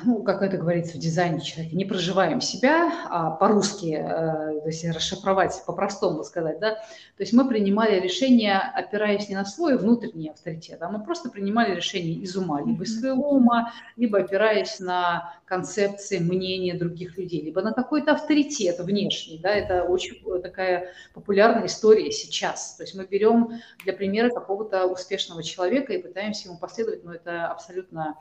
ну, 0.04 0.22
как 0.22 0.42
это 0.42 0.56
говорится 0.56 0.96
в 0.96 1.00
дизайне 1.00 1.40
человека, 1.40 1.76
не 1.76 1.84
проживаем 1.84 2.40
себя, 2.40 2.92
а 3.08 3.30
по-русски, 3.30 3.96
э, 3.98 4.60
то 4.60 4.66
есть 4.66 4.84
расшифровать, 4.84 5.62
по-простому 5.66 6.24
сказать, 6.24 6.58
да, 6.60 6.76
то 6.76 7.22
есть 7.22 7.32
мы 7.32 7.46
принимали 7.46 8.00
решение, 8.00 8.56
опираясь 8.58 9.28
не 9.28 9.34
на 9.34 9.44
свой 9.44 9.76
внутренний 9.76 10.30
авторитет, 10.30 10.80
а 10.80 10.88
мы 10.88 11.04
просто 11.04 11.30
принимали 11.30 11.74
решение 11.74 12.14
из 12.14 12.36
ума, 12.36 12.62
либо 12.62 12.84
из 12.84 12.98
своего 12.98 13.30
ума, 13.30 13.72
либо 13.96 14.18
опираясь 14.18 14.80
на 14.80 15.34
концепции, 15.44 16.18
мнения 16.18 16.74
других 16.74 17.18
людей, 17.18 17.42
либо 17.42 17.60
на 17.60 17.72
какой-то 17.72 18.12
авторитет 18.12 18.78
внешний, 18.78 19.38
да, 19.38 19.50
это 19.50 19.84
очень 19.84 20.22
такая 20.42 20.92
популярная 21.12 21.66
история 21.66 22.10
сейчас, 22.12 22.76
то 22.76 22.84
есть 22.84 22.94
мы 22.94 23.04
берем 23.04 23.60
для 23.84 23.92
примера 23.92 24.30
какого-то 24.30 24.86
успешного 24.86 25.42
человека 25.42 25.92
и 25.92 26.02
пытаемся 26.02 26.48
ему 26.48 26.58
последовать, 26.58 27.04
но 27.04 27.12
это 27.12 27.48
абсолютно 27.48 28.16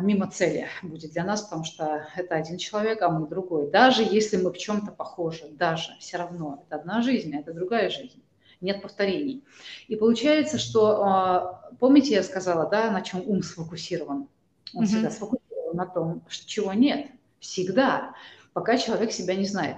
мимо 0.00 0.30
цели 0.30 0.66
будет 0.82 1.12
для 1.12 1.24
нас, 1.24 1.42
потому 1.42 1.64
что 1.64 2.06
это 2.14 2.34
один 2.34 2.58
человек, 2.58 3.00
а 3.00 3.08
мы 3.08 3.26
другой. 3.26 3.70
Даже 3.70 4.02
если 4.02 4.36
мы 4.36 4.52
в 4.52 4.58
чем-то 4.58 4.92
похожи, 4.92 5.46
даже 5.50 5.92
все 5.98 6.18
равно 6.18 6.62
это 6.66 6.76
одна 6.76 7.00
жизнь, 7.00 7.34
а 7.34 7.40
это 7.40 7.54
другая 7.54 7.88
жизнь. 7.88 8.22
Нет 8.60 8.82
повторений. 8.82 9.44
И 9.86 9.96
получается, 9.96 10.58
что, 10.58 11.02
а, 11.02 11.70
помните, 11.78 12.14
я 12.14 12.22
сказала, 12.22 12.68
да, 12.68 12.90
на 12.90 13.00
чем 13.02 13.22
ум 13.24 13.42
сфокусирован? 13.42 14.28
Он 14.74 14.82
mm-hmm. 14.82 14.86
всегда 14.86 15.10
сфокусирован 15.10 15.76
на 15.76 15.86
том, 15.86 16.22
чего 16.28 16.72
нет. 16.74 17.06
Всегда, 17.40 18.14
пока 18.52 18.76
человек 18.76 19.12
себя 19.12 19.36
не 19.36 19.46
знает. 19.46 19.76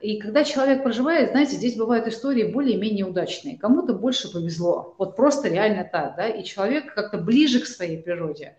И 0.00 0.20
когда 0.20 0.44
человек 0.44 0.82
проживает, 0.84 1.30
знаете, 1.30 1.56
здесь 1.56 1.74
бывают 1.74 2.06
истории 2.06 2.52
более-менее 2.52 3.06
удачные. 3.06 3.58
Кому-то 3.58 3.94
больше 3.94 4.30
повезло. 4.30 4.94
Вот 4.98 5.16
просто 5.16 5.48
реально 5.48 5.88
так, 5.90 6.14
да, 6.16 6.28
и 6.28 6.44
человек 6.44 6.94
как-то 6.94 7.18
ближе 7.18 7.60
к 7.60 7.66
своей 7.66 8.00
природе. 8.00 8.56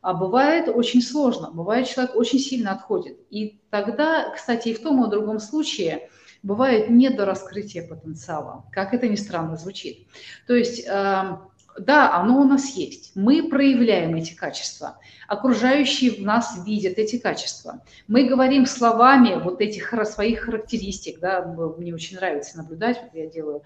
А 0.00 0.14
бывает 0.14 0.68
очень 0.68 1.02
сложно, 1.02 1.50
бывает 1.50 1.88
человек 1.88 2.14
очень 2.14 2.38
сильно 2.38 2.72
отходит. 2.72 3.18
И 3.30 3.60
тогда, 3.70 4.30
кстати, 4.30 4.68
и 4.68 4.74
в 4.74 4.82
том 4.82 5.02
и 5.02 5.06
в 5.06 5.10
другом 5.10 5.40
случае 5.40 6.08
бывает 6.42 6.88
недораскрытие 6.88 7.82
потенциала, 7.82 8.64
как 8.72 8.94
это 8.94 9.08
ни 9.08 9.16
странно 9.16 9.56
звучит. 9.56 10.06
То 10.46 10.54
есть 10.54 10.86
эм, 10.86 11.40
да, 11.78 12.14
оно 12.14 12.40
у 12.40 12.44
нас 12.44 12.70
есть. 12.74 13.12
Мы 13.14 13.48
проявляем 13.48 14.14
эти 14.14 14.34
качества. 14.34 14.98
Окружающие 15.26 16.12
в 16.12 16.20
нас 16.22 16.64
видят 16.64 16.98
эти 16.98 17.18
качества. 17.18 17.82
Мы 18.06 18.24
говорим 18.24 18.66
словами 18.66 19.40
вот 19.42 19.60
этих 19.60 19.94
своих 20.04 20.40
характеристик. 20.40 21.20
Да, 21.20 21.42
мне 21.78 21.94
очень 21.94 22.16
нравится 22.16 22.58
наблюдать. 22.58 23.00
Вот 23.02 23.10
я 23.14 23.26
делаю 23.26 23.62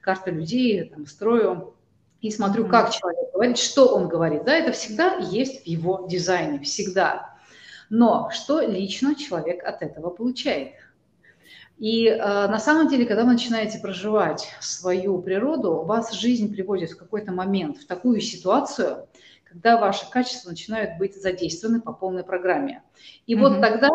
карты 0.00 0.30
людей, 0.30 0.84
там, 0.84 1.06
строю 1.06 1.74
и 2.20 2.30
смотрю, 2.30 2.66
как 2.66 2.92
человек 2.92 3.32
говорит, 3.32 3.58
что 3.58 3.94
он 3.94 4.08
говорит. 4.08 4.44
Да, 4.44 4.56
это 4.56 4.72
всегда 4.72 5.16
есть 5.16 5.64
в 5.64 5.66
его 5.66 6.06
дизайне, 6.08 6.60
всегда. 6.60 7.34
Но 7.90 8.30
что 8.30 8.60
лично 8.60 9.14
человек 9.14 9.62
от 9.64 9.82
этого 9.82 10.10
получает? 10.10 10.72
И 11.78 12.06
э, 12.06 12.16
на 12.16 12.58
самом 12.58 12.88
деле, 12.88 13.04
когда 13.04 13.24
вы 13.24 13.32
начинаете 13.32 13.78
проживать 13.78 14.48
свою 14.60 15.20
природу, 15.20 15.82
вас 15.82 16.12
жизнь 16.12 16.52
приводит 16.52 16.90
в 16.90 16.96
какой-то 16.96 17.32
момент 17.32 17.76
в 17.76 17.86
такую 17.86 18.20
ситуацию, 18.20 19.06
когда 19.44 19.78
ваши 19.78 20.08
качества 20.10 20.50
начинают 20.50 20.98
быть 20.98 21.20
задействованы 21.20 21.82
по 21.82 21.92
полной 21.92 22.24
программе. 22.24 22.82
И 23.26 23.34
mm-hmm. 23.34 23.40
вот 23.40 23.60
тогда 23.60 23.90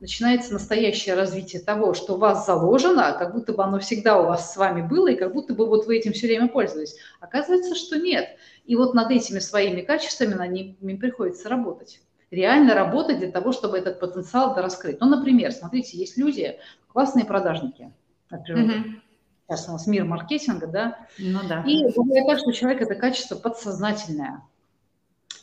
начинается 0.00 0.52
настоящее 0.52 1.14
развитие 1.14 1.62
того, 1.62 1.94
что 1.94 2.14
у 2.14 2.18
вас 2.18 2.46
заложено, 2.46 3.14
как 3.18 3.32
будто 3.34 3.52
бы 3.52 3.62
оно 3.62 3.78
всегда 3.78 4.20
у 4.20 4.26
вас 4.26 4.52
с 4.52 4.56
вами 4.56 4.82
было, 4.82 5.08
и 5.08 5.16
как 5.16 5.32
будто 5.32 5.54
бы 5.54 5.66
вот 5.66 5.86
вы 5.86 5.96
этим 5.96 6.12
все 6.12 6.26
время 6.26 6.48
пользовались. 6.48 6.96
Оказывается, 7.20 7.74
что 7.74 7.98
нет. 7.98 8.28
И 8.64 8.76
вот 8.76 8.94
над 8.94 9.10
этими 9.10 9.38
своими 9.38 9.80
качествами 9.82 10.34
на 10.34 10.46
ними 10.46 10.96
приходится 10.96 11.48
работать 11.48 12.00
реально 12.30 12.74
работать 12.74 13.18
для 13.18 13.30
того, 13.30 13.52
чтобы 13.52 13.78
этот 13.78 14.00
потенциал 14.00 14.54
раскрыть. 14.54 15.00
Ну, 15.00 15.08
например, 15.08 15.52
смотрите, 15.52 15.96
есть 15.96 16.16
люди, 16.16 16.58
классные 16.88 17.24
продажники 17.24 17.92
природы. 18.28 18.72
Mm-hmm. 18.72 19.00
Сейчас 19.48 19.68
у 19.68 19.72
нас 19.72 19.86
мир 19.86 20.04
маркетинга, 20.04 20.66
да? 20.66 20.98
Ну 21.18 21.40
да. 21.48 21.62
И 21.66 21.84
бывает 21.94 22.26
так, 22.26 22.38
что 22.38 22.48
у 22.48 22.52
человека 22.52 22.84
это 22.84 22.96
качество 22.96 23.36
подсознательное. 23.36 24.42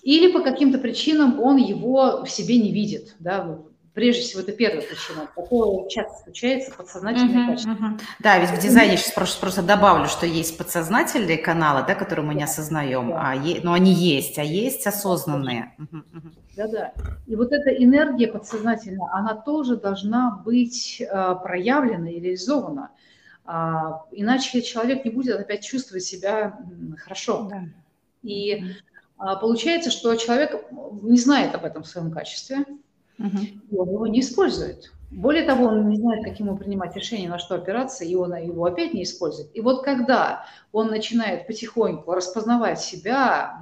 Или 0.02 0.30
по 0.32 0.42
каким-то 0.42 0.78
причинам 0.78 1.40
он 1.40 1.56
его 1.56 2.26
в 2.26 2.30
себе 2.30 2.58
не 2.58 2.74
видит, 2.74 3.16
да, 3.20 3.62
Прежде 3.94 4.24
всего, 4.24 4.42
это 4.42 4.52
первая 4.54 4.82
причина. 4.82 5.30
Такое 5.36 5.88
часто 5.88 6.24
случается 6.24 6.72
подсознательное 6.72 7.46
uh-huh, 7.46 7.52
качество. 7.52 7.72
Uh-huh. 7.72 8.02
Да, 8.20 8.40
ведь 8.40 8.50
в 8.50 8.60
дизайне 8.60 8.98
сейчас 8.98 9.14
просто, 9.14 9.40
просто 9.40 9.62
добавлю, 9.62 10.08
что 10.08 10.26
есть 10.26 10.58
подсознательные 10.58 11.38
каналы, 11.38 11.86
да, 11.88 11.94
которые 11.94 12.26
мы 12.26 12.34
не 12.34 12.44
осознаем, 12.44 13.10
да. 13.10 13.22
а 13.22 13.36
е- 13.36 13.62
но 13.62 13.74
они 13.74 13.94
есть, 13.94 14.40
а 14.40 14.44
есть 14.44 14.88
осознанные. 14.88 15.76
Да-да. 16.56 16.94
И 17.28 17.36
вот 17.36 17.52
эта 17.52 17.70
энергия 17.70 18.28
подсознательная, 18.28 19.08
она 19.12 19.36
тоже 19.36 19.78
должна 19.78 20.42
быть 20.44 21.00
э, 21.00 21.36
проявлена 21.44 22.10
и 22.10 22.20
реализована. 22.20 22.90
А, 23.46 24.06
иначе 24.12 24.62
человек 24.62 25.04
не 25.06 25.12
будет 25.12 25.40
опять 25.40 25.64
чувствовать 25.64 26.04
себя 26.04 26.58
хорошо. 26.98 27.48
Да. 27.50 27.64
И 28.24 28.76
а, 29.18 29.36
получается, 29.36 29.92
что 29.92 30.16
человек 30.16 30.66
не 31.02 31.18
знает 31.18 31.54
об 31.56 31.66
этом 31.66 31.84
в 31.84 31.88
своем 31.88 32.12
качестве, 32.12 32.66
угу. 33.20 33.38
он 33.78 33.90
его 33.90 34.08
не 34.08 34.22
использует. 34.22 34.92
Более 35.14 35.44
того, 35.44 35.66
он 35.66 35.90
не 35.90 35.98
знает, 35.98 36.26
как 36.26 36.40
ему 36.40 36.58
принимать 36.58 36.96
решение, 36.96 37.30
на 37.30 37.38
что 37.38 37.54
опираться, 37.56 38.04
и 38.04 38.16
он 38.16 38.36
его 38.36 38.66
опять 38.66 38.96
не 38.96 39.04
использует. 39.04 39.56
И 39.56 39.62
вот 39.62 39.84
когда 39.84 40.46
он 40.72 40.88
начинает 40.88 41.46
потихоньку 41.46 42.14
распознавать 42.14 42.80
себя, 42.80 43.62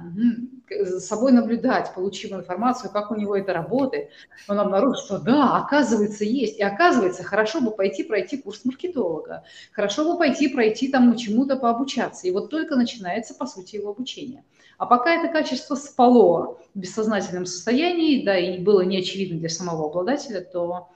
за 0.80 1.00
собой 1.00 1.32
наблюдать, 1.32 1.92
получив 1.94 2.32
информацию, 2.32 2.90
как 2.90 3.10
у 3.10 3.16
него 3.16 3.36
это 3.36 3.52
работает, 3.52 4.08
он 4.48 4.60
обнаружит, 4.60 5.04
что 5.04 5.18
да, 5.18 5.58
оказывается, 5.58 6.24
есть. 6.24 6.58
И 6.58 6.62
оказывается, 6.62 7.22
хорошо 7.22 7.60
бы 7.60 7.70
пойти 7.70 8.02
пройти 8.02 8.38
курс 8.38 8.64
маркетолога, 8.64 9.44
хорошо 9.72 10.10
бы 10.10 10.18
пойти 10.18 10.48
пройти 10.48 10.88
там 10.88 11.14
чему-то 11.16 11.56
пообучаться. 11.56 12.26
И 12.26 12.30
вот 12.30 12.48
только 12.48 12.76
начинается, 12.76 13.34
по 13.34 13.46
сути, 13.46 13.76
его 13.76 13.90
обучение. 13.90 14.42
А 14.82 14.86
пока 14.86 15.14
это 15.14 15.32
качество 15.32 15.76
спало 15.76 16.58
в 16.74 16.78
бессознательном 16.80 17.46
состоянии, 17.46 18.24
да, 18.24 18.36
и 18.36 18.58
было 18.58 18.80
не 18.80 18.98
очевидно 18.98 19.38
для 19.38 19.48
самого 19.48 19.86
обладателя, 19.86 20.40
то, 20.40 20.88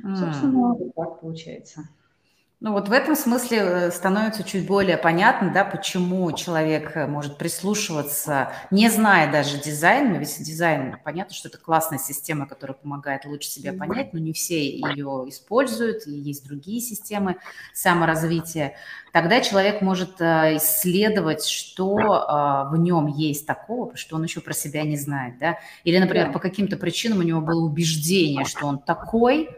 собственно, 0.00 0.74
mm. 0.74 0.92
так 0.96 1.20
получается. 1.20 1.86
Ну 2.60 2.72
вот 2.72 2.88
в 2.88 2.92
этом 2.92 3.14
смысле 3.14 3.58
э, 3.58 3.90
становится 3.92 4.42
чуть 4.42 4.66
более 4.66 4.96
понятно, 4.96 5.52
да, 5.52 5.64
почему 5.64 6.32
человек 6.32 6.96
э, 6.96 7.06
может 7.06 7.38
прислушиваться, 7.38 8.50
не 8.72 8.90
зная 8.90 9.30
даже 9.30 9.58
дизайн, 9.58 10.16
ведь 10.18 10.42
дизайн, 10.42 10.96
понятно, 11.04 11.36
что 11.36 11.46
это 11.46 11.58
классная 11.58 12.00
система, 12.00 12.48
которая 12.48 12.76
помогает 12.76 13.26
лучше 13.26 13.48
себя 13.48 13.72
понять, 13.72 14.12
но 14.12 14.18
не 14.18 14.32
все 14.32 14.68
ее 14.68 15.24
используют, 15.28 16.08
и 16.08 16.10
есть 16.10 16.44
другие 16.44 16.80
системы 16.80 17.36
саморазвития. 17.74 18.74
Тогда 19.12 19.40
человек 19.40 19.80
может 19.80 20.20
э, 20.20 20.56
исследовать, 20.56 21.44
что 21.44 21.94
в 21.94 22.76
нем 22.76 23.06
есть 23.06 23.46
такого, 23.46 23.96
что 23.96 24.16
он 24.16 24.24
еще 24.24 24.40
про 24.40 24.52
себя 24.52 24.82
не 24.82 24.96
знает, 24.96 25.38
да, 25.38 25.60
или, 25.84 25.96
например, 25.98 26.32
по 26.32 26.40
каким-то 26.40 26.76
причинам 26.76 27.20
у 27.20 27.22
него 27.22 27.40
было 27.40 27.64
убеждение, 27.64 28.44
что 28.44 28.66
он 28.66 28.80
такой, 28.80 29.48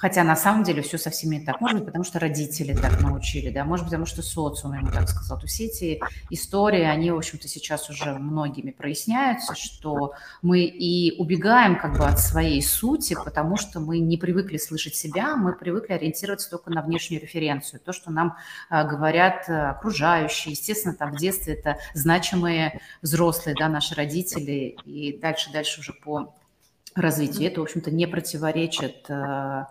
Хотя 0.00 0.24
на 0.24 0.34
самом 0.34 0.64
деле 0.64 0.80
все 0.80 0.96
совсем 0.96 1.30
не 1.30 1.40
так. 1.40 1.60
Может 1.60 1.76
быть, 1.76 1.86
потому 1.86 2.04
что 2.04 2.18
родители 2.18 2.74
так 2.74 3.02
научили, 3.02 3.50
да, 3.50 3.66
может 3.66 3.84
быть, 3.84 3.90
потому 3.90 4.06
что 4.06 4.22
социум 4.22 4.72
ему 4.72 4.90
так 4.90 5.06
сказал. 5.10 5.38
То 5.38 5.44
есть 5.44 5.60
эти 5.60 6.00
истории, 6.30 6.80
они, 6.80 7.10
в 7.10 7.18
общем-то, 7.18 7.48
сейчас 7.48 7.90
уже 7.90 8.14
многими 8.14 8.70
проясняются, 8.70 9.54
что 9.54 10.14
мы 10.40 10.60
и 10.60 11.14
убегаем 11.18 11.78
как 11.78 11.98
бы 11.98 12.06
от 12.06 12.18
своей 12.18 12.62
сути, 12.62 13.14
потому 13.14 13.58
что 13.58 13.78
мы 13.78 13.98
не 13.98 14.16
привыкли 14.16 14.56
слышать 14.56 14.94
себя, 14.94 15.36
мы 15.36 15.52
привыкли 15.52 15.92
ориентироваться 15.92 16.48
только 16.48 16.70
на 16.70 16.80
внешнюю 16.80 17.20
референцию, 17.20 17.80
то, 17.80 17.92
что 17.92 18.10
нам 18.10 18.38
а, 18.70 18.84
говорят 18.84 19.50
окружающие. 19.50 20.52
Естественно, 20.52 20.94
там 20.94 21.12
в 21.12 21.18
детстве 21.18 21.52
это 21.52 21.76
значимые 21.92 22.80
взрослые, 23.02 23.54
да, 23.54 23.68
наши 23.68 23.94
родители, 23.94 24.78
и 24.86 25.18
дальше-дальше 25.18 25.80
уже 25.80 25.92
по 25.92 26.34
развитию. 26.94 27.48
Это, 27.48 27.60
в 27.60 27.64
общем-то, 27.64 27.90
не 27.90 28.06
противоречит 28.06 29.04
а, 29.10 29.68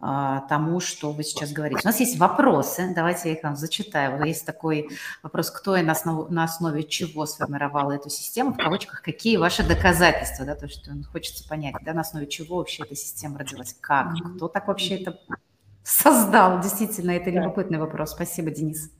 тому, 0.00 0.80
что 0.80 1.12
вы 1.12 1.22
сейчас 1.24 1.52
говорите. 1.52 1.82
У 1.84 1.86
нас 1.86 2.00
есть 2.00 2.18
вопросы, 2.18 2.92
давайте 2.94 3.28
я 3.28 3.34
их 3.36 3.42
вам 3.42 3.54
зачитаю. 3.54 4.24
Есть 4.24 4.46
такой 4.46 4.88
вопрос, 5.22 5.50
кто 5.50 5.76
и 5.76 5.82
на 5.82 5.92
основе, 5.92 6.32
на 6.32 6.44
основе 6.44 6.84
чего 6.84 7.26
сформировал 7.26 7.90
эту 7.90 8.08
систему, 8.08 8.54
в 8.54 8.56
кавычках, 8.56 9.02
какие 9.02 9.36
ваши 9.36 9.62
доказательства, 9.62 10.46
да, 10.46 10.54
то, 10.54 10.68
что 10.68 10.90
хочется 11.12 11.46
понять, 11.46 11.74
да, 11.82 11.92
на 11.92 12.00
основе 12.00 12.26
чего 12.26 12.56
вообще 12.56 12.82
эта 12.82 12.96
система 12.96 13.38
родилась, 13.38 13.76
как, 13.78 14.14
кто 14.36 14.48
так 14.48 14.68
вообще 14.68 14.96
это 15.02 15.20
создал, 15.82 16.60
действительно, 16.60 17.10
это 17.10 17.28
любопытный 17.28 17.78
вопрос. 17.78 18.12
Спасибо, 18.12 18.50
Денис. 18.50 18.90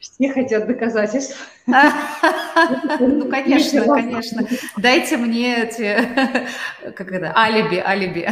Все 0.00 0.32
хотят 0.32 0.66
доказательств. 0.66 1.36
Ну, 1.66 3.28
конечно, 3.30 3.84
конечно. 3.84 4.46
Дайте 4.76 5.16
мне 5.16 5.64
эти, 5.64 6.04
как 6.92 7.12
это, 7.12 7.32
алиби, 7.36 7.76
алиби. 7.76 8.28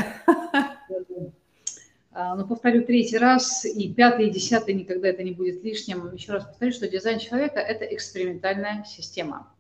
А, 2.18 2.34
но 2.34 2.46
повторю 2.46 2.82
третий 2.82 3.18
раз, 3.18 3.66
и 3.66 3.92
пятый, 3.92 4.28
и 4.28 4.30
десятый 4.30 4.72
никогда 4.72 5.08
это 5.08 5.22
не 5.22 5.32
будет 5.32 5.62
лишним. 5.62 6.10
Еще 6.14 6.32
раз 6.32 6.46
повторю, 6.46 6.72
что 6.72 6.88
дизайн 6.88 7.18
человека– 7.18 7.60
это 7.60 7.84
экспериментальная 7.84 8.84
система. 8.84 9.52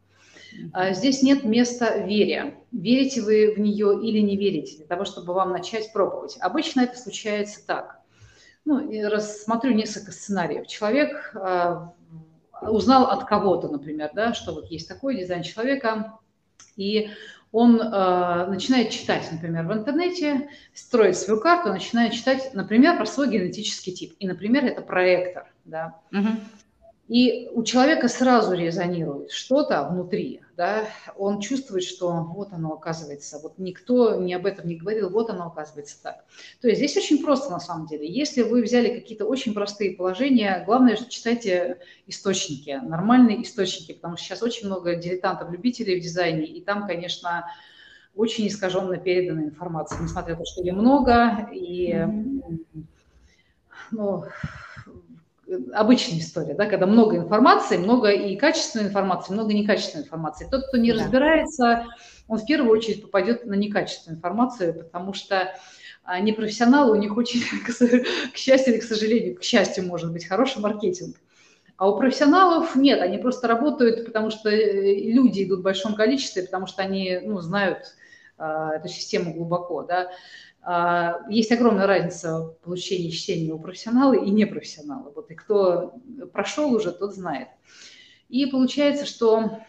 А, 0.72 0.94
здесь 0.94 1.22
нет 1.22 1.44
места 1.44 1.98
вере. 1.98 2.54
Верите 2.72 3.20
вы 3.20 3.52
в 3.54 3.60
нее 3.60 4.00
или 4.02 4.20
не 4.20 4.38
верите, 4.38 4.78
для 4.78 4.86
того, 4.86 5.04
чтобы 5.04 5.34
вам 5.34 5.52
начать 5.52 5.92
пробовать. 5.92 6.38
Обычно 6.40 6.80
это 6.80 6.96
случается 6.96 7.60
так. 7.66 8.00
Ну, 8.64 8.90
рассмотрю 9.10 9.74
несколько 9.74 10.12
сценариев. 10.12 10.66
Человек 10.66 11.32
а, 11.34 11.92
узнал 12.62 13.10
от 13.10 13.26
кого-то, 13.26 13.68
например, 13.68 14.12
да, 14.14 14.32
что 14.32 14.54
вот 14.54 14.70
есть 14.70 14.88
такой 14.88 15.18
дизайн 15.18 15.42
человека, 15.42 16.18
и 16.76 17.10
он 17.56 17.80
э, 17.80 18.46
начинает 18.48 18.90
читать, 18.90 19.26
например, 19.32 19.66
в 19.66 19.72
интернете, 19.72 20.50
строит 20.74 21.16
свою 21.16 21.40
карту, 21.40 21.70
начинает 21.70 22.12
читать, 22.12 22.50
например, 22.52 22.98
про 22.98 23.06
свой 23.06 23.30
генетический 23.30 23.94
тип. 23.94 24.14
И, 24.18 24.26
например, 24.28 24.66
это 24.66 24.82
проектор. 24.82 25.46
Да? 25.64 25.94
Угу. 26.12 26.28
И 27.08 27.48
у 27.54 27.62
человека 27.62 28.08
сразу 28.08 28.52
резонирует 28.52 29.30
что-то 29.30 29.88
внутри, 29.88 30.42
да, 30.56 30.86
он 31.16 31.40
чувствует, 31.40 31.84
что 31.84 32.10
вот 32.34 32.52
оно 32.52 32.72
оказывается, 32.72 33.38
вот 33.42 33.58
никто 33.58 34.16
не 34.16 34.32
об 34.32 34.46
этом 34.46 34.66
не 34.66 34.76
говорил, 34.76 35.10
вот 35.10 35.28
оно 35.28 35.48
оказывается 35.48 36.02
так. 36.02 36.24
То 36.62 36.68
есть 36.68 36.78
здесь 36.78 36.96
очень 36.96 37.22
просто 37.22 37.50
на 37.50 37.60
самом 37.60 37.86
деле. 37.86 38.10
Если 38.10 38.42
вы 38.42 38.62
взяли 38.62 38.98
какие-то 38.98 39.26
очень 39.26 39.52
простые 39.52 39.94
положения, 39.94 40.62
главное, 40.64 40.96
что 40.96 41.10
читайте 41.10 41.78
источники, 42.06 42.80
нормальные 42.82 43.42
источники, 43.42 43.92
потому 43.92 44.16
что 44.16 44.26
сейчас 44.26 44.42
очень 44.42 44.66
много 44.66 44.96
дилетантов, 44.96 45.50
любителей 45.50 46.00
в 46.00 46.02
дизайне, 46.02 46.46
и 46.46 46.62
там, 46.62 46.86
конечно, 46.86 47.46
очень 48.14 48.48
искаженно 48.48 48.96
передана 48.96 49.42
информация, 49.42 50.00
несмотря 50.00 50.34
на 50.34 50.38
то, 50.38 50.46
что 50.46 50.62
ее 50.62 50.72
много, 50.72 51.50
и 51.52 52.02
ну, 53.90 54.24
обычная 55.72 56.18
история, 56.18 56.54
да, 56.54 56.66
когда 56.66 56.86
много 56.86 57.16
информации, 57.16 57.76
много 57.76 58.10
и 58.10 58.36
качественной 58.36 58.86
информации, 58.86 59.32
много 59.32 59.52
некачественной 59.54 60.04
информации. 60.04 60.48
Тот, 60.50 60.66
кто 60.66 60.76
не 60.76 60.92
да. 60.92 61.02
разбирается, 61.02 61.86
он 62.28 62.38
в 62.38 62.46
первую 62.46 62.72
очередь 62.72 63.02
попадет 63.02 63.46
на 63.46 63.54
некачественную 63.54 64.18
информацию, 64.18 64.74
потому 64.74 65.12
что 65.12 65.54
а, 66.04 66.20
непрофессионалы, 66.20 66.92
у 66.92 67.00
них 67.00 67.16
очень, 67.16 67.42
к 68.32 68.36
счастью 68.36 68.74
или 68.74 68.80
к 68.80 68.84
сожалению, 68.84 69.36
к 69.36 69.42
счастью, 69.42 69.84
может 69.86 70.12
быть, 70.12 70.26
хороший 70.26 70.60
маркетинг. 70.60 71.16
А 71.76 71.90
у 71.90 71.98
профессионалов 71.98 72.74
нет, 72.74 73.00
они 73.02 73.18
просто 73.18 73.48
работают, 73.48 74.06
потому 74.06 74.30
что 74.30 74.48
э, 74.48 74.94
люди 74.94 75.44
идут 75.44 75.60
в 75.60 75.62
большом 75.62 75.94
количестве, 75.94 76.44
потому 76.44 76.66
что 76.66 76.82
они 76.82 77.20
ну, 77.22 77.40
знают 77.40 77.94
э, 78.38 78.70
эту 78.76 78.88
систему 78.88 79.34
глубоко. 79.34 79.82
Да. 79.82 80.10
А, 80.68 81.20
есть 81.30 81.52
огромная 81.52 81.86
разница 81.86 82.38
в 82.40 82.56
получении 82.64 83.10
чтения 83.10 83.52
у 83.52 83.58
профессионала 83.60 84.14
и 84.14 84.30
непрофессионала. 84.30 85.12
Вот, 85.14 85.30
и 85.30 85.34
кто 85.36 85.94
прошел 86.32 86.74
уже, 86.74 86.90
тот 86.90 87.14
знает. 87.14 87.48
И 88.28 88.46
получается, 88.46 89.06
что 89.06 89.60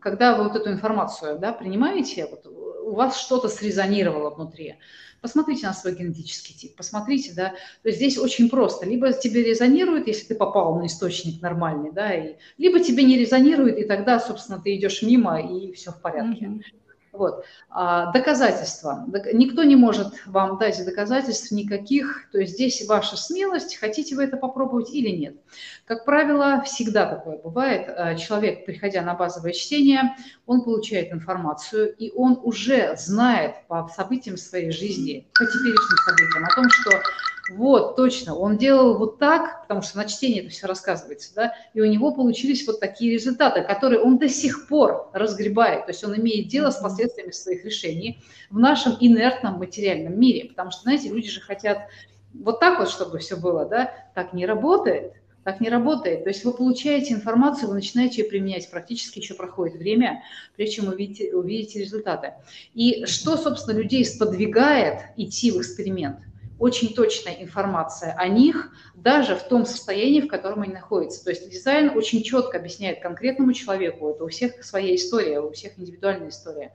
когда 0.00 0.36
вы 0.36 0.44
вот 0.44 0.54
эту 0.54 0.70
информацию 0.70 1.38
да, 1.38 1.52
принимаете, 1.52 2.26
вот 2.26 2.46
у 2.46 2.94
вас 2.94 3.18
что-то 3.18 3.48
срезонировало 3.48 4.30
внутри, 4.30 4.76
посмотрите 5.20 5.66
на 5.66 5.72
свой 5.72 5.96
генетический 5.96 6.54
тип, 6.54 6.76
посмотрите, 6.76 7.32
да, 7.34 7.54
то 7.82 7.88
есть 7.88 7.96
здесь 7.96 8.18
очень 8.18 8.50
просто, 8.50 8.86
либо 8.86 9.12
тебе 9.14 9.42
резонирует, 9.42 10.06
если 10.06 10.26
ты 10.26 10.34
попал 10.34 10.76
на 10.76 10.86
источник 10.86 11.40
нормальный, 11.42 11.90
да, 11.90 12.14
и, 12.14 12.36
либо 12.58 12.78
тебе 12.80 13.02
не 13.02 13.18
резонирует, 13.18 13.78
и 13.78 13.84
тогда, 13.84 14.20
собственно, 14.20 14.60
ты 14.60 14.76
идешь 14.76 15.02
мимо, 15.02 15.40
и 15.40 15.72
все 15.72 15.90
в 15.90 16.00
порядке. 16.02 16.44
Mm-hmm. 16.44 16.83
Вот. 17.14 17.44
А, 17.70 18.10
доказательства. 18.12 19.06
Никто 19.32 19.62
не 19.62 19.76
может 19.76 20.08
вам 20.26 20.58
дать 20.58 20.84
доказательств 20.84 21.52
никаких, 21.52 22.28
то 22.32 22.38
есть 22.38 22.54
здесь 22.54 22.86
ваша 22.88 23.16
смелость, 23.16 23.76
хотите 23.76 24.16
вы 24.16 24.24
это 24.24 24.36
попробовать 24.36 24.90
или 24.90 25.10
нет. 25.10 25.36
Как 25.86 26.04
правило, 26.04 26.62
всегда 26.62 27.06
такое 27.06 27.38
бывает. 27.38 27.88
А, 27.88 28.16
человек, 28.16 28.66
приходя 28.66 29.02
на 29.02 29.14
базовое 29.14 29.52
чтение, 29.52 30.16
он 30.46 30.62
получает 30.62 31.12
информацию, 31.12 31.94
и 31.96 32.10
он 32.10 32.38
уже 32.42 32.96
знает 32.96 33.66
по 33.68 33.88
событиям 33.94 34.36
своей 34.36 34.72
жизни, 34.72 35.28
по 35.34 35.44
теперешним 35.44 35.98
событиям, 36.04 36.44
о 36.44 36.54
том, 36.54 36.68
что 36.68 37.00
вот, 37.50 37.96
точно, 37.96 38.34
он 38.34 38.56
делал 38.56 38.96
вот 38.96 39.18
так, 39.18 39.62
потому 39.62 39.82
что 39.82 39.98
на 39.98 40.06
чтении 40.06 40.40
это 40.40 40.48
все 40.48 40.66
рассказывается, 40.66 41.34
да, 41.34 41.54
и 41.74 41.80
у 41.80 41.84
него 41.84 42.12
получились 42.12 42.66
вот 42.66 42.80
такие 42.80 43.12
результаты, 43.12 43.62
которые 43.62 44.00
он 44.00 44.16
до 44.18 44.30
сих 44.30 44.66
пор 44.66 45.10
разгребает, 45.12 45.84
то 45.84 45.92
есть 45.92 46.02
он 46.04 46.16
имеет 46.16 46.48
дело 46.48 46.70
с 46.70 46.76
последствиями 46.76 47.32
своих 47.32 47.64
решений 47.64 48.22
в 48.50 48.58
нашем 48.58 48.96
инертном 48.98 49.58
материальном 49.58 50.18
мире, 50.18 50.48
потому 50.48 50.70
что, 50.70 50.82
знаете, 50.82 51.10
люди 51.10 51.28
же 51.28 51.42
хотят 51.42 51.80
вот 52.32 52.60
так 52.60 52.78
вот, 52.78 52.88
чтобы 52.88 53.18
все 53.18 53.36
было, 53.36 53.66
да, 53.66 53.92
так 54.14 54.32
не 54.32 54.46
работает, 54.46 55.12
так 55.44 55.60
не 55.60 55.68
работает. 55.68 56.24
То 56.24 56.30
есть 56.30 56.42
вы 56.44 56.52
получаете 56.52 57.12
информацию, 57.12 57.68
вы 57.68 57.74
начинаете 57.74 58.22
ее 58.22 58.28
применять, 58.28 58.70
практически 58.70 59.18
еще 59.18 59.34
проходит 59.34 59.76
время, 59.76 60.22
прежде 60.56 60.76
чем 60.76 60.88
увидите, 60.88 61.34
увидите 61.34 61.80
результаты. 61.80 62.32
И 62.72 63.04
что, 63.04 63.36
собственно, 63.36 63.76
людей 63.76 64.04
сподвигает 64.06 65.00
идти 65.18 65.50
в 65.50 65.58
эксперимент– 65.58 66.20
очень 66.58 66.94
точная 66.94 67.34
информация 67.42 68.12
о 68.12 68.28
них, 68.28 68.72
даже 68.94 69.34
в 69.36 69.42
том 69.48 69.66
состоянии, 69.66 70.20
в 70.20 70.28
котором 70.28 70.62
они 70.62 70.72
находятся. 70.72 71.24
То 71.24 71.30
есть 71.30 71.50
дизайн 71.50 71.90
очень 71.96 72.22
четко 72.22 72.58
объясняет 72.58 73.00
конкретному 73.00 73.52
человеку, 73.52 74.10
это 74.10 74.24
у 74.24 74.28
всех 74.28 74.62
своя 74.64 74.94
история, 74.94 75.40
у 75.40 75.50
всех 75.52 75.78
индивидуальная 75.78 76.28
история, 76.28 76.74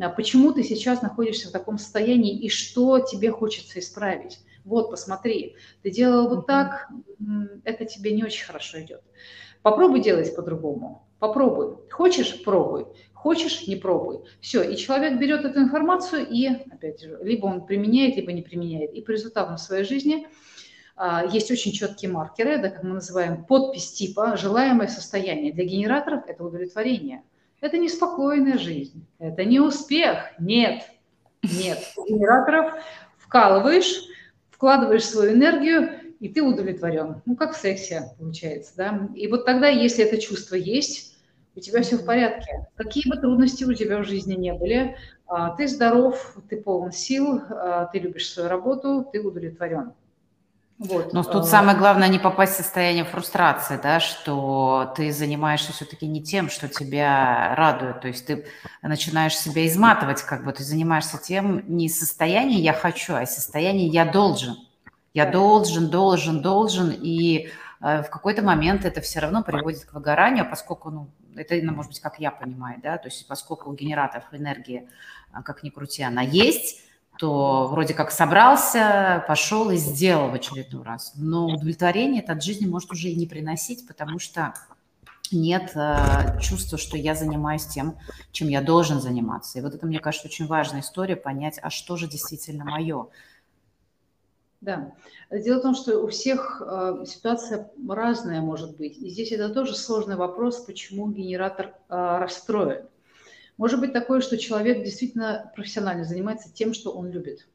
а 0.00 0.08
почему 0.08 0.52
ты 0.52 0.64
сейчас 0.64 1.02
находишься 1.02 1.48
в 1.48 1.52
таком 1.52 1.78
состоянии 1.78 2.38
и 2.38 2.48
что 2.48 2.98
тебе 2.98 3.30
хочется 3.30 3.78
исправить. 3.78 4.40
Вот, 4.64 4.90
посмотри, 4.90 5.56
ты 5.82 5.90
делал 5.90 6.28
вот 6.28 6.46
так, 6.46 6.88
это 7.64 7.84
тебе 7.84 8.12
не 8.12 8.24
очень 8.24 8.46
хорошо 8.46 8.80
идет. 8.80 9.02
Попробуй 9.62 10.00
делать 10.00 10.34
по-другому. 10.34 11.06
Попробуй. 11.18 11.76
Хочешь– 11.90 12.42
пробуй. 12.44 12.86
Хочешь– 13.12 13.66
не 13.68 13.76
пробуй. 13.76 14.20
Все. 14.40 14.62
И 14.62 14.76
человек 14.76 15.18
берет 15.18 15.44
эту 15.44 15.60
информацию 15.60 16.26
и, 16.28 16.46
опять 16.46 17.00
же, 17.00 17.18
либо 17.22 17.46
он 17.46 17.64
применяет, 17.64 18.16
либо 18.16 18.32
не 18.32 18.42
применяет. 18.42 18.92
И 18.92 19.00
по 19.00 19.12
результатам 19.12 19.56
своей 19.56 19.84
жизни 19.84 20.26
а, 20.96 21.24
есть 21.24 21.50
очень 21.50 21.72
четкие 21.72 22.10
маркеры, 22.10 22.58
да, 22.58 22.70
как 22.70 22.82
мы 22.84 22.94
называем, 22.94 23.44
подпись 23.44 23.92
типа 23.92 24.36
«желаемое 24.36 24.88
состояние». 24.88 25.52
Для 25.52 25.64
генераторов 25.64 26.24
это 26.26 26.44
удовлетворение. 26.44 27.22
Это 27.60 27.78
не 27.78 27.88
спокойная 27.88 28.58
жизнь, 28.58 29.06
это 29.18 29.44
не 29.44 29.58
успех. 29.58 30.18
Нет, 30.38 30.82
нет. 31.42 31.78
У 31.96 32.06
генераторов 32.06 32.74
вкалываешь, 33.16 34.04
вкладываешь 34.50 35.04
свою 35.04 35.32
энергию, 35.32 36.03
и 36.20 36.28
ты 36.28 36.42
удовлетворен. 36.42 37.22
Ну, 37.26 37.36
как 37.36 37.54
в 37.54 37.60
сексе 37.60 38.10
получается, 38.18 38.72
да. 38.76 39.08
И 39.14 39.26
вот 39.28 39.44
тогда, 39.44 39.68
если 39.68 40.04
это 40.04 40.18
чувство 40.18 40.54
есть, 40.54 41.16
у 41.56 41.60
тебя 41.60 41.82
все 41.82 41.96
в 41.96 42.04
порядке. 42.04 42.66
Какие 42.76 43.08
бы 43.08 43.16
трудности 43.16 43.64
у 43.64 43.72
тебя 43.72 43.98
в 43.98 44.04
жизни 44.04 44.34
не 44.34 44.52
были, 44.52 44.96
а, 45.26 45.50
ты 45.50 45.68
здоров, 45.68 46.36
ты 46.48 46.60
полон 46.60 46.92
сил, 46.92 47.40
а, 47.48 47.86
ты 47.86 47.98
любишь 47.98 48.28
свою 48.28 48.48
работу, 48.48 49.08
ты 49.12 49.20
удовлетворен. 49.20 49.92
Вот. 50.78 51.12
Но 51.12 51.22
тут 51.22 51.42
а. 51.42 51.46
самое 51.46 51.78
главное 51.78 52.08
не 52.08 52.18
попасть 52.18 52.54
в 52.54 52.56
состояние 52.56 53.04
фрустрации, 53.04 53.78
да, 53.80 54.00
что 54.00 54.92
ты 54.96 55.12
занимаешься 55.12 55.72
все-таки 55.72 56.06
не 56.06 56.22
тем, 56.22 56.50
что 56.50 56.68
тебя 56.68 57.54
радует, 57.56 58.00
то 58.00 58.08
есть 58.08 58.26
ты 58.26 58.46
начинаешь 58.82 59.38
себя 59.38 59.66
изматывать, 59.66 60.22
как 60.22 60.44
бы 60.44 60.52
ты 60.52 60.64
занимаешься 60.64 61.18
тем 61.18 61.62
не 61.68 61.88
состояние 61.88 62.60
«я 62.60 62.72
хочу», 62.72 63.14
а 63.14 63.24
состояние 63.24 63.86
«я 63.86 64.04
должен». 64.04 64.56
Я 65.14 65.30
должен, 65.30 65.88
должен, 65.90 66.42
должен, 66.42 66.90
и 66.90 67.48
э, 67.80 68.02
в 68.02 68.10
какой-то 68.10 68.42
момент 68.42 68.84
это 68.84 69.00
все 69.00 69.20
равно 69.20 69.44
приводит 69.44 69.84
к 69.84 69.94
выгоранию, 69.94 70.44
поскольку, 70.48 70.90
ну, 70.90 71.08
это, 71.36 71.54
может 71.72 71.92
быть, 71.92 72.00
как 72.00 72.18
я 72.18 72.32
понимаю, 72.32 72.80
да, 72.82 72.98
то 72.98 73.08
есть 73.08 73.26
поскольку 73.28 73.70
у 73.70 73.74
генераторов 73.74 74.24
энергии, 74.32 74.88
а, 75.32 75.42
как 75.42 75.62
ни 75.62 75.70
крути, 75.70 76.02
она 76.02 76.22
есть, 76.22 76.80
то 77.18 77.68
вроде 77.68 77.94
как 77.94 78.10
собрался, 78.10 79.24
пошел 79.28 79.70
и 79.70 79.76
сделал 79.76 80.30
в 80.30 80.34
очередной 80.34 80.82
раз. 80.82 81.12
Но 81.14 81.46
удовлетворение 81.46 82.22
это 82.22 82.32
от 82.32 82.42
жизни 82.42 82.66
может 82.66 82.90
уже 82.90 83.08
и 83.08 83.14
не 83.14 83.26
приносить, 83.26 83.86
потому 83.86 84.18
что 84.18 84.52
нет 85.30 85.72
э, 85.76 86.40
чувства, 86.40 86.76
что 86.76 86.96
я 86.96 87.14
занимаюсь 87.14 87.66
тем, 87.66 87.96
чем 88.32 88.48
я 88.48 88.60
должен 88.60 89.00
заниматься. 89.00 89.58
И 89.58 89.62
вот 89.62 89.74
это, 89.74 89.86
мне 89.86 90.00
кажется, 90.00 90.26
очень 90.26 90.46
важная 90.46 90.80
история, 90.80 91.16
понять, 91.16 91.58
а 91.62 91.70
что 91.70 91.96
же 91.96 92.08
действительно 92.08 92.64
мое. 92.64 93.06
Да. 94.64 94.94
Дело 95.30 95.58
в 95.58 95.62
том, 95.62 95.74
что 95.74 96.00
у 96.00 96.08
всех 96.08 96.62
э, 96.64 97.04
ситуация 97.06 97.70
разная 97.88 98.40
может 98.40 98.76
быть. 98.76 98.96
И 98.96 99.10
здесь 99.10 99.30
это 99.30 99.50
тоже 99.50 99.74
сложный 99.74 100.16
вопрос, 100.16 100.64
почему 100.64 101.10
генератор 101.10 101.66
э, 101.66 101.72
расстроен. 101.88 102.86
Может 103.58 103.80
быть 103.80 103.92
такое, 103.92 104.20
что 104.20 104.38
человек 104.38 104.82
действительно 104.82 105.52
профессионально 105.54 106.04
занимается 106.04 106.52
тем, 106.52 106.72
что 106.72 106.92
он 106.92 107.10
любит. 107.10 107.46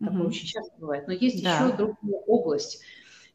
Такое 0.00 0.20
угу. 0.20 0.28
очень 0.28 0.46
часто 0.46 0.72
бывает. 0.78 1.06
Но 1.06 1.12
есть 1.12 1.42
да. 1.42 1.54
еще 1.54 1.76
другая 1.76 2.20
область. 2.26 2.82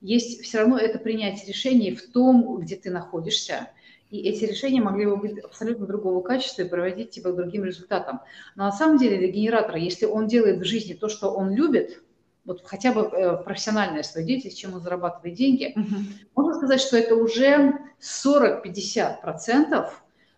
Есть 0.01 0.41
все 0.41 0.59
равно 0.59 0.77
это 0.77 0.99
принятие 0.99 1.47
решений 1.47 1.95
в 1.95 2.11
том, 2.11 2.59
где 2.59 2.75
ты 2.75 2.91
находишься. 2.91 3.69
И 4.09 4.19
эти 4.19 4.43
решения 4.43 4.81
могли 4.81 5.05
бы 5.05 5.15
быть 5.15 5.39
абсолютно 5.39 5.87
другого 5.87 6.21
качества 6.21 6.61
и 6.61 6.69
приводить 6.69 7.11
тебя 7.11 7.31
к 7.31 7.35
другим 7.35 7.63
результатам. 7.63 8.19
Но 8.55 8.65
на 8.65 8.71
самом 8.71 8.97
деле 8.97 9.17
для 9.17 9.29
генератора, 9.29 9.79
если 9.79 10.05
он 10.05 10.27
делает 10.27 10.59
в 10.59 10.65
жизни 10.65 10.93
то, 10.93 11.07
что 11.07 11.31
он 11.31 11.55
любит, 11.55 12.03
вот 12.45 12.61
хотя 12.65 12.91
бы 12.91 13.01
э, 13.01 13.37
профессиональная 13.37 14.03
своя 14.03 14.25
деятельность, 14.27 14.59
чем 14.59 14.73
он 14.73 14.81
зарабатывает 14.81 15.35
деньги, 15.35 15.73
угу. 15.75 15.95
можно 16.35 16.55
сказать, 16.55 16.81
что 16.81 16.97
это 16.97 17.15
уже 17.15 17.79
40-50%, 18.01 19.89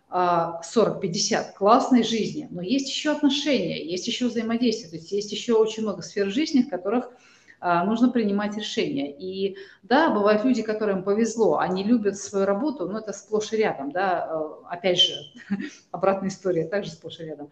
40-50 0.08 1.34
а, 1.36 1.52
классной 1.56 2.04
жизни. 2.04 2.46
Но 2.50 2.62
есть 2.62 2.88
еще 2.88 3.10
отношения, 3.10 3.84
есть 3.84 4.06
еще 4.06 4.26
взаимодействие, 4.26 4.90
то 4.90 4.96
есть 4.96 5.10
есть 5.10 5.32
еще 5.32 5.54
очень 5.54 5.82
много 5.82 6.02
сфер 6.02 6.30
жизни, 6.30 6.62
в 6.62 6.70
которых 6.70 7.10
а, 7.58 7.84
нужно 7.84 8.10
принимать 8.10 8.56
решения. 8.56 9.12
И 9.12 9.56
да, 9.82 10.10
бывают 10.10 10.44
люди, 10.44 10.62
которым 10.62 11.02
повезло, 11.02 11.58
они 11.58 11.82
любят 11.82 12.16
свою 12.16 12.46
работу, 12.46 12.88
но 12.88 13.00
это 13.00 13.12
сплошь 13.12 13.52
и 13.52 13.56
рядом, 13.56 13.90
да, 13.90 14.28
э, 14.30 14.40
опять 14.70 15.00
же, 15.00 15.14
обратная 15.90 16.28
история, 16.28 16.68
также 16.68 16.92
сплошь 16.92 17.18
и 17.18 17.24
рядом. 17.24 17.50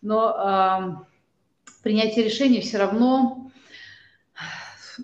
Но 0.00 1.04
принятие 1.82 2.24
решений 2.24 2.60
все 2.60 2.78
равно 2.78 3.50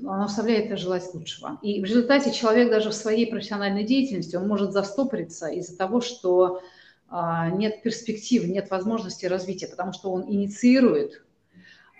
оно 0.00 0.24
оставляет 0.24 0.78
желать 0.78 1.12
лучшего. 1.12 1.58
И 1.62 1.80
в 1.80 1.84
результате 1.84 2.32
человек 2.32 2.70
даже 2.70 2.90
в 2.90 2.94
своей 2.94 3.26
профессиональной 3.26 3.84
деятельности, 3.84 4.36
он 4.36 4.48
может 4.48 4.72
застопориться 4.72 5.48
из-за 5.48 5.76
того, 5.76 6.00
что 6.00 6.62
а, 7.08 7.50
нет 7.50 7.82
перспектив, 7.82 8.46
нет 8.46 8.70
возможности 8.70 9.26
развития, 9.26 9.66
потому 9.66 9.92
что 9.92 10.10
он 10.10 10.24
инициирует 10.30 11.22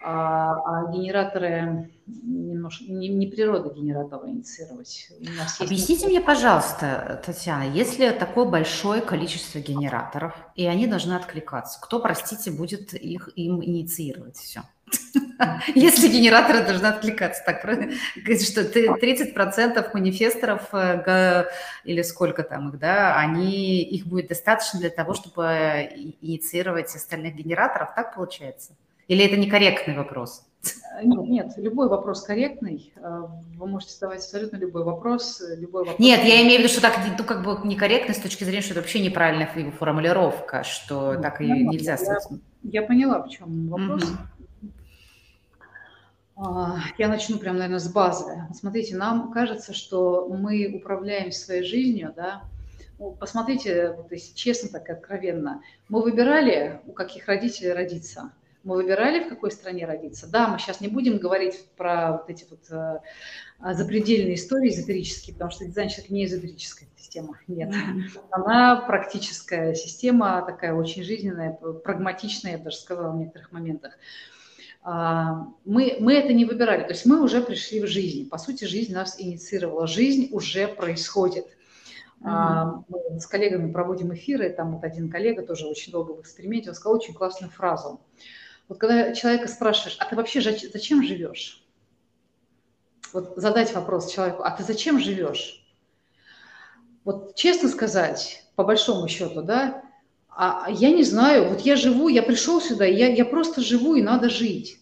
а, 0.03 0.55
а 0.65 0.93
генераторы 0.93 1.91
немножко 2.07 2.85
не, 2.85 3.09
не 3.09 3.27
природа 3.27 3.73
генератора 3.73 4.29
инициировать. 4.29 5.09
Объясните 5.61 6.07
мне, 6.07 6.21
пожалуйста, 6.21 7.23
Татьяна, 7.25 7.65
если 7.65 8.11
такое 8.11 8.45
большое 8.45 9.01
количество 9.01 9.59
генераторов, 9.59 10.35
и 10.57 10.67
они 10.67 10.87
должны 10.87 11.15
откликаться, 11.15 11.81
кто, 11.81 12.01
простите, 12.01 12.51
будет 12.51 12.95
их 12.95 13.31
им 13.37 13.63
инициировать 13.63 14.37
все? 14.37 14.63
Если 15.75 16.09
генераторы 16.09 16.65
должны 16.65 16.87
откликаться, 16.87 17.43
так 17.45 17.61
что 17.63 18.63
30% 18.63 19.91
манифесторов 19.95 20.69
э, 20.73 21.47
или 21.85 22.03
сколько 22.03 22.43
там 22.43 22.71
их, 22.71 22.79
да, 22.79 23.17
они, 23.17 23.83
их 23.83 24.07
будет 24.07 24.29
достаточно 24.29 24.81
для 24.81 24.91
того, 24.91 25.15
чтобы 25.15 25.89
инициировать 26.21 26.95
остальных 26.95 27.35
генераторов, 27.35 27.95
так 27.95 28.15
получается? 28.15 28.73
Или 29.13 29.27
это 29.27 29.37
некорректный 29.37 29.95
вопрос? 29.95 30.47
Нет, 31.03 31.29
нет, 31.29 31.53
любой 31.59 31.91
вопрос 31.91 32.23
корректный. 32.23 32.95
Э, 32.97 33.25
вы 33.59 33.67
можете 33.67 33.93
задавать 33.93 34.21
абсолютно 34.21 34.57
любой 34.57 34.85
вопрос. 34.85 35.43
Любой 35.59 35.83
вопрос. 35.83 35.99
Нет, 35.99 36.25
я 36.25 36.41
имею 36.43 36.57
в 36.57 36.59
виду, 36.61 36.73
что 36.73 36.81
так 36.81 36.99
ну, 37.19 37.23
как 37.23 37.45
бы 37.45 37.59
некорректно 37.69 38.15
с 38.15 38.19
точки 38.19 38.45
зрения, 38.45 38.63
что 38.63 38.73
это 38.73 38.81
вообще 38.81 39.01
неправильная 39.01 39.71
формулировка, 39.73 40.65
что 40.65 41.13
ну, 41.13 41.21
так 41.21 41.43
и 41.43 41.47
нельзя. 41.47 41.99
Я, 42.01 42.21
я 42.81 42.83
поняла, 42.87 43.23
в 43.23 43.29
чем 43.29 43.69
вопрос. 43.69 44.03
Угу. 46.37 46.79
Я 46.97 47.09
начну 47.09 47.37
прямо, 47.37 47.59
наверное, 47.59 47.81
с 47.81 47.93
базы. 47.93 48.47
Смотрите, 48.59 48.97
нам 48.97 49.31
кажется, 49.31 49.75
что 49.75 50.27
мы 50.27 50.73
управляем 50.75 51.33
своей 51.33 51.65
жизнью, 51.65 52.15
да, 52.17 52.45
ну, 52.99 53.11
посмотрите, 53.11 53.93
вот 53.95 54.11
если 54.11 54.35
честно, 54.35 54.71
так 54.71 54.89
откровенно, 54.89 55.61
мы 55.91 56.01
выбирали, 56.01 56.81
у 56.87 56.93
каких 56.93 57.29
родителей 57.29 57.73
родиться– 57.73 58.31
мы 58.65 58.77
выбирали, 58.77 59.25
в 59.25 59.29
какой 59.29 59.51
стране 59.51 59.87
родиться. 59.87 60.29
Да, 60.31 60.49
мы 60.49 60.59
сейчас 60.59 60.81
не 60.81 60.89
будем 60.89 61.19
говорить 61.19 61.67
про 61.77 62.13
вот 62.13 62.31
эти 62.31 62.47
вот 62.49 62.61
э, 62.71 63.75
запредельные 63.75 64.37
истории 64.37 64.71
эзотерические, 64.71 65.35
потому 65.35 65.51
что 65.51 65.65
дизайн 65.65 65.89
человека 65.89 66.15
не 66.15 66.25
эзотерическая 66.27 66.89
система, 66.97 67.39
нет. 67.49 67.75
Она 68.31 68.77
практическая 68.77 69.75
система, 69.75 70.43
такая 70.47 70.75
очень 70.75 71.03
жизненная, 71.03 71.53
прагматичная, 71.53 72.53
я 72.53 72.59
бы 72.59 72.65
даже 72.65 72.77
сказала 72.77 73.13
в 73.13 73.19
некоторых 73.19 73.51
моментах. 73.53 73.99
А, 74.85 75.49
мы, 75.65 75.97
мы 76.01 76.15
это 76.15 76.33
не 76.33 76.45
выбирали, 76.45 76.83
то 76.83 76.91
есть 76.91 77.07
мы 77.07 77.21
уже 77.21 77.41
пришли 77.41 77.81
в 77.81 77.87
жизнь. 77.87 78.29
По 78.29 78.39
сути, 78.39 78.65
жизнь 78.65 78.95
нас 78.95 79.21
инициировала. 79.21 79.87
Жизнь 79.87 80.29
уже 80.33 80.69
происходит. 80.69 81.47
Mm-hmm. 82.21 82.85
Мы 82.89 83.21
с 83.21 83.27
коллегами 83.27 83.73
проводим 83.73 84.15
эфиры, 84.15 84.51
там 84.51 84.75
вот 84.77 84.85
один 84.85 85.11
коллега 85.11 85.43
тоже 85.43 85.67
очень 85.67 85.91
долго 85.91 86.13
в 86.13 86.21
эксперименте, 86.21 86.69
он 86.69 86.77
сказал 86.77 86.97
очень 86.99 87.15
классную 87.15 87.51
фразу– 87.51 88.01
вот 88.69 88.79
когда 88.79 89.15
человека 89.15 89.49
спрашиваешь, 89.49 89.97
а 89.99 90.05
ты 90.05 90.17
вообще 90.17 90.41
зачем 90.41 91.03
живешь? 91.03 91.65
Вот 93.13 93.35
задать 93.37 93.75
вопрос 93.75 94.11
человеку, 94.11 94.43
а 94.43 94.51
ты 94.51 94.63
зачем 94.63 94.99
живешь? 94.99 95.63
Вот 97.05 97.35
честно 97.35 97.69
сказать, 97.69 98.45
по 98.55 98.65
большому 98.65 99.09
счету, 99.09 99.43
да, 99.43 99.83
а 100.29 100.69
я 100.71 100.91
не 100.91 101.03
знаю, 101.03 101.51
вот 101.51 101.61
я 101.61 101.77
живу, 101.77 102.09
я 102.09 102.23
пришел 102.23 102.61
сюда, 102.61 102.87
я, 102.87 103.09
я 103.09 103.25
просто 103.25 103.61
живу 103.61 103.97
и 103.97 104.03
надо 104.03 104.31
жить. 104.31 104.79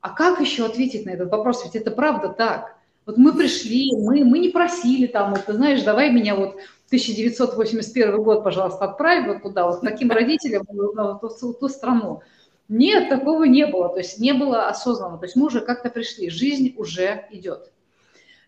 А 0.00 0.10
как 0.10 0.40
еще 0.40 0.64
ответить 0.64 1.04
на 1.04 1.10
этот 1.10 1.30
вопрос? 1.30 1.64
Ведь 1.64 1.76
это 1.76 1.90
правда 1.90 2.28
так. 2.28 2.76
Вот 3.06 3.18
мы 3.18 3.34
пришли, 3.34 3.90
мы, 3.94 4.24
мы 4.24 4.38
не 4.38 4.48
просили 4.48 5.06
там, 5.06 5.32
вот, 5.34 5.44
ты 5.44 5.52
знаешь, 5.52 5.82
давай 5.82 6.10
меня 6.10 6.34
вот 6.36 6.56
1981 6.86 8.22
год, 8.22 8.44
пожалуйста, 8.44 8.86
отправь 8.86 9.26
вот 9.26 9.42
туда, 9.42 9.66
вот 9.66 9.82
таким 9.82 10.10
родителям, 10.10 10.66
в 10.68 11.18
ту, 11.20 11.52
в 11.52 11.58
ту 11.58 11.68
страну. 11.68 12.22
Нет, 12.68 13.10
такого 13.10 13.44
не 13.44 13.66
было, 13.66 13.90
то 13.90 13.98
есть 13.98 14.18
не 14.18 14.32
было 14.32 14.68
осознанно, 14.68 15.18
то 15.18 15.26
есть 15.26 15.36
мы 15.36 15.46
уже 15.46 15.60
как-то 15.60 15.90
пришли, 15.90 16.30
жизнь 16.30 16.74
уже 16.78 17.26
идет. 17.30 17.70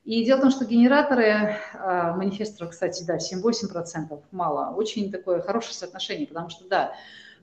И 0.05 0.25
дело 0.25 0.39
в 0.39 0.43
том, 0.43 0.51
что 0.51 0.65
генераторы 0.65 1.25
э, 1.25 2.13
манифесторов, 2.17 2.71
кстати, 2.71 3.05
да, 3.05 3.19
7-8% 3.19 4.19
мало, 4.31 4.75
очень 4.75 5.11
такое 5.11 5.41
хорошее 5.41 5.75
соотношение, 5.75 6.27
потому 6.27 6.49
что, 6.49 6.67
да, 6.69 6.93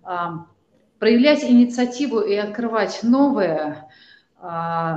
э, 0.04 0.10
проявлять 0.98 1.44
инициативу 1.44 2.22
и 2.22 2.36
открывать 2.36 3.02
новое 3.04 3.90
э, 4.42 4.94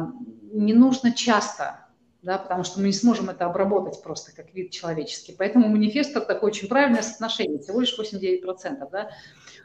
не 0.53 0.75
нужно 0.75 1.13
часто, 1.13 1.86
да, 2.27 2.39
потому 2.39 2.65
что 2.65 2.81
мы 2.81 2.89
не 2.89 2.93
сможем 2.93 3.31
это 3.31 3.47
обработать 3.47 4.03
просто 4.03 4.35
как 4.35 4.53
вид 4.53 4.73
человеческий. 4.73 5.33
Поэтому 5.39 5.69
манифестор 5.69 6.25
такое 6.25 6.51
очень 6.51 6.67
правильное 6.67 7.03
соотношение, 7.03 7.61
всего 7.61 7.81
лишь 7.81 7.97
8-9%. 7.97 8.89
Да. 8.91 9.11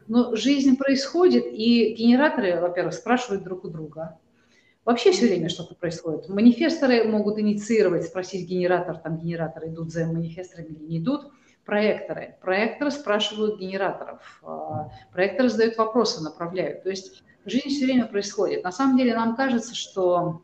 Но 0.08 0.36
жизнь 0.36 0.78
происходит, 0.78 1.44
и 1.48 1.96
генераторы, 1.96 2.62
во-первых, 2.62 2.94
спрашивают 2.94 3.44
друг 3.44 3.66
у 3.66 3.70
друга. 3.70 4.20
Вообще 4.86 5.12
все 5.12 5.26
время 5.26 5.50
что-то 5.50 5.74
происходит. 5.74 6.30
Манифесторы 6.30 7.04
могут 7.04 7.40
инициировать, 7.40 8.06
спросить 8.06 8.48
генератор, 8.48 9.00
там 9.00 9.18
генераторы 9.18 9.70
идут 9.70 9.92
за 9.92 10.06
манифесторами 10.06 10.68
или 10.68 10.84
не 10.84 11.00
идут. 11.00 11.32
Проекторы. 11.66 12.36
Проекторы 12.42 12.92
спрашивают 12.92 13.60
генераторов. 13.60 14.40
А, 14.44 14.92
проекторы 15.12 15.50
задают 15.50 15.78
вопросы, 15.78 16.22
направляют. 16.22 16.84
То 16.84 16.90
есть 16.92 17.24
жизнь 17.46 17.70
все 17.70 17.86
время 17.86 18.06
происходит. 18.06 18.64
На 18.64 18.72
самом 18.72 18.98
деле 18.98 19.16
нам 19.16 19.36
кажется, 19.36 19.74
что 19.74 20.44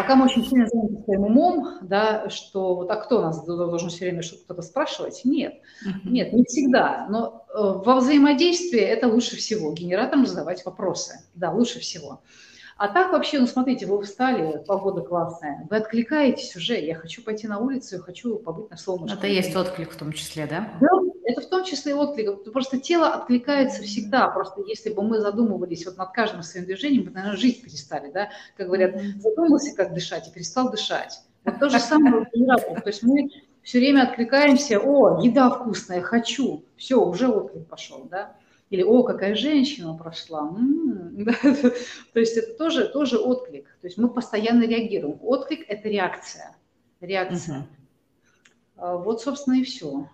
Пока 0.00 0.16
мы 0.16 0.24
очень 0.24 0.46
сильно 0.46 0.66
заняты 0.66 1.02
своим 1.04 1.24
умом, 1.24 1.78
да, 1.82 2.30
что 2.30 2.74
вот, 2.74 2.90
а 2.90 2.96
кто 2.96 3.20
нас 3.20 3.44
должен 3.44 3.90
все 3.90 4.06
время 4.06 4.22
что-то 4.22 4.62
спрашивать? 4.62 5.20
Нет, 5.24 5.60
нет, 6.04 6.32
не 6.32 6.42
всегда. 6.44 7.06
Но 7.10 7.44
э, 7.48 7.82
во 7.84 7.96
взаимодействии 7.96 8.80
это 8.80 9.08
лучше 9.08 9.36
всего. 9.36 9.72
Генераторам 9.74 10.26
задавать 10.26 10.64
вопросы, 10.64 11.22
да, 11.34 11.50
лучше 11.50 11.80
всего. 11.80 12.22
А 12.78 12.88
так 12.88 13.12
вообще, 13.12 13.40
ну 13.40 13.46
смотрите, 13.46 13.84
вы 13.84 14.02
встали, 14.02 14.64
погода 14.66 15.02
классная, 15.02 15.66
вы 15.68 15.76
откликаетесь 15.76 16.56
уже, 16.56 16.80
я 16.80 16.94
хочу 16.94 17.22
пойти 17.22 17.46
на 17.46 17.58
улицу, 17.58 17.96
я 17.96 18.00
хочу 18.00 18.38
побыть 18.38 18.70
на 18.70 18.78
солнышке. 18.78 19.18
Это 19.18 19.26
есть 19.26 19.54
отклик 19.54 19.90
в 19.90 19.96
том 19.96 20.12
числе, 20.12 20.46
да? 20.46 20.70
Да, 20.80 20.88
это 21.30 21.40
в 21.40 21.48
том 21.48 21.64
числе 21.64 21.92
и 21.92 21.94
отклик. 21.94 22.44
Просто 22.52 22.78
тело 22.78 23.08
откликается 23.08 23.82
всегда. 23.82 24.28
Просто 24.28 24.62
если 24.66 24.90
бы 24.92 25.02
мы 25.02 25.20
задумывались 25.20 25.86
вот 25.86 25.96
над 25.96 26.12
каждым 26.12 26.42
своим 26.42 26.66
движением, 26.66 27.04
мы, 27.06 27.10
наверное, 27.10 27.36
жить 27.36 27.62
перестали, 27.62 28.10
да? 28.10 28.30
Как 28.56 28.66
говорят, 28.66 29.00
задумался, 29.18 29.74
как 29.74 29.94
дышать, 29.94 30.28
и 30.28 30.32
перестал 30.32 30.70
дышать. 30.70 31.20
Вот 31.44 31.58
то 31.58 31.68
же 31.68 31.78
самое 31.78 32.24
То 32.26 32.82
есть 32.86 33.02
мы 33.02 33.30
все 33.62 33.78
время 33.78 34.02
откликаемся, 34.02 34.78
о, 34.78 35.22
еда 35.22 35.50
вкусная, 35.50 36.00
хочу. 36.00 36.64
Все, 36.76 37.00
уже 37.02 37.28
отклик 37.28 37.66
пошел, 37.66 38.04
да? 38.10 38.36
Или, 38.70 38.82
о, 38.82 39.02
какая 39.02 39.34
женщина 39.34 39.94
прошла. 39.94 40.48
М-м-м, 40.48 41.24
да? 41.24 41.32
То 42.12 42.20
есть 42.20 42.36
это 42.36 42.54
тоже, 42.54 42.88
тоже 42.88 43.18
отклик. 43.18 43.66
То 43.80 43.86
есть 43.86 43.98
мы 43.98 44.08
постоянно 44.08 44.64
реагируем. 44.64 45.18
Отклик– 45.22 45.64
это 45.68 45.88
реакция. 45.88 46.56
Реакция. 47.00 47.66
Угу. 48.76 48.98
Вот, 48.98 49.22
собственно, 49.22 49.54
и 49.54 49.64
все. 49.64 50.08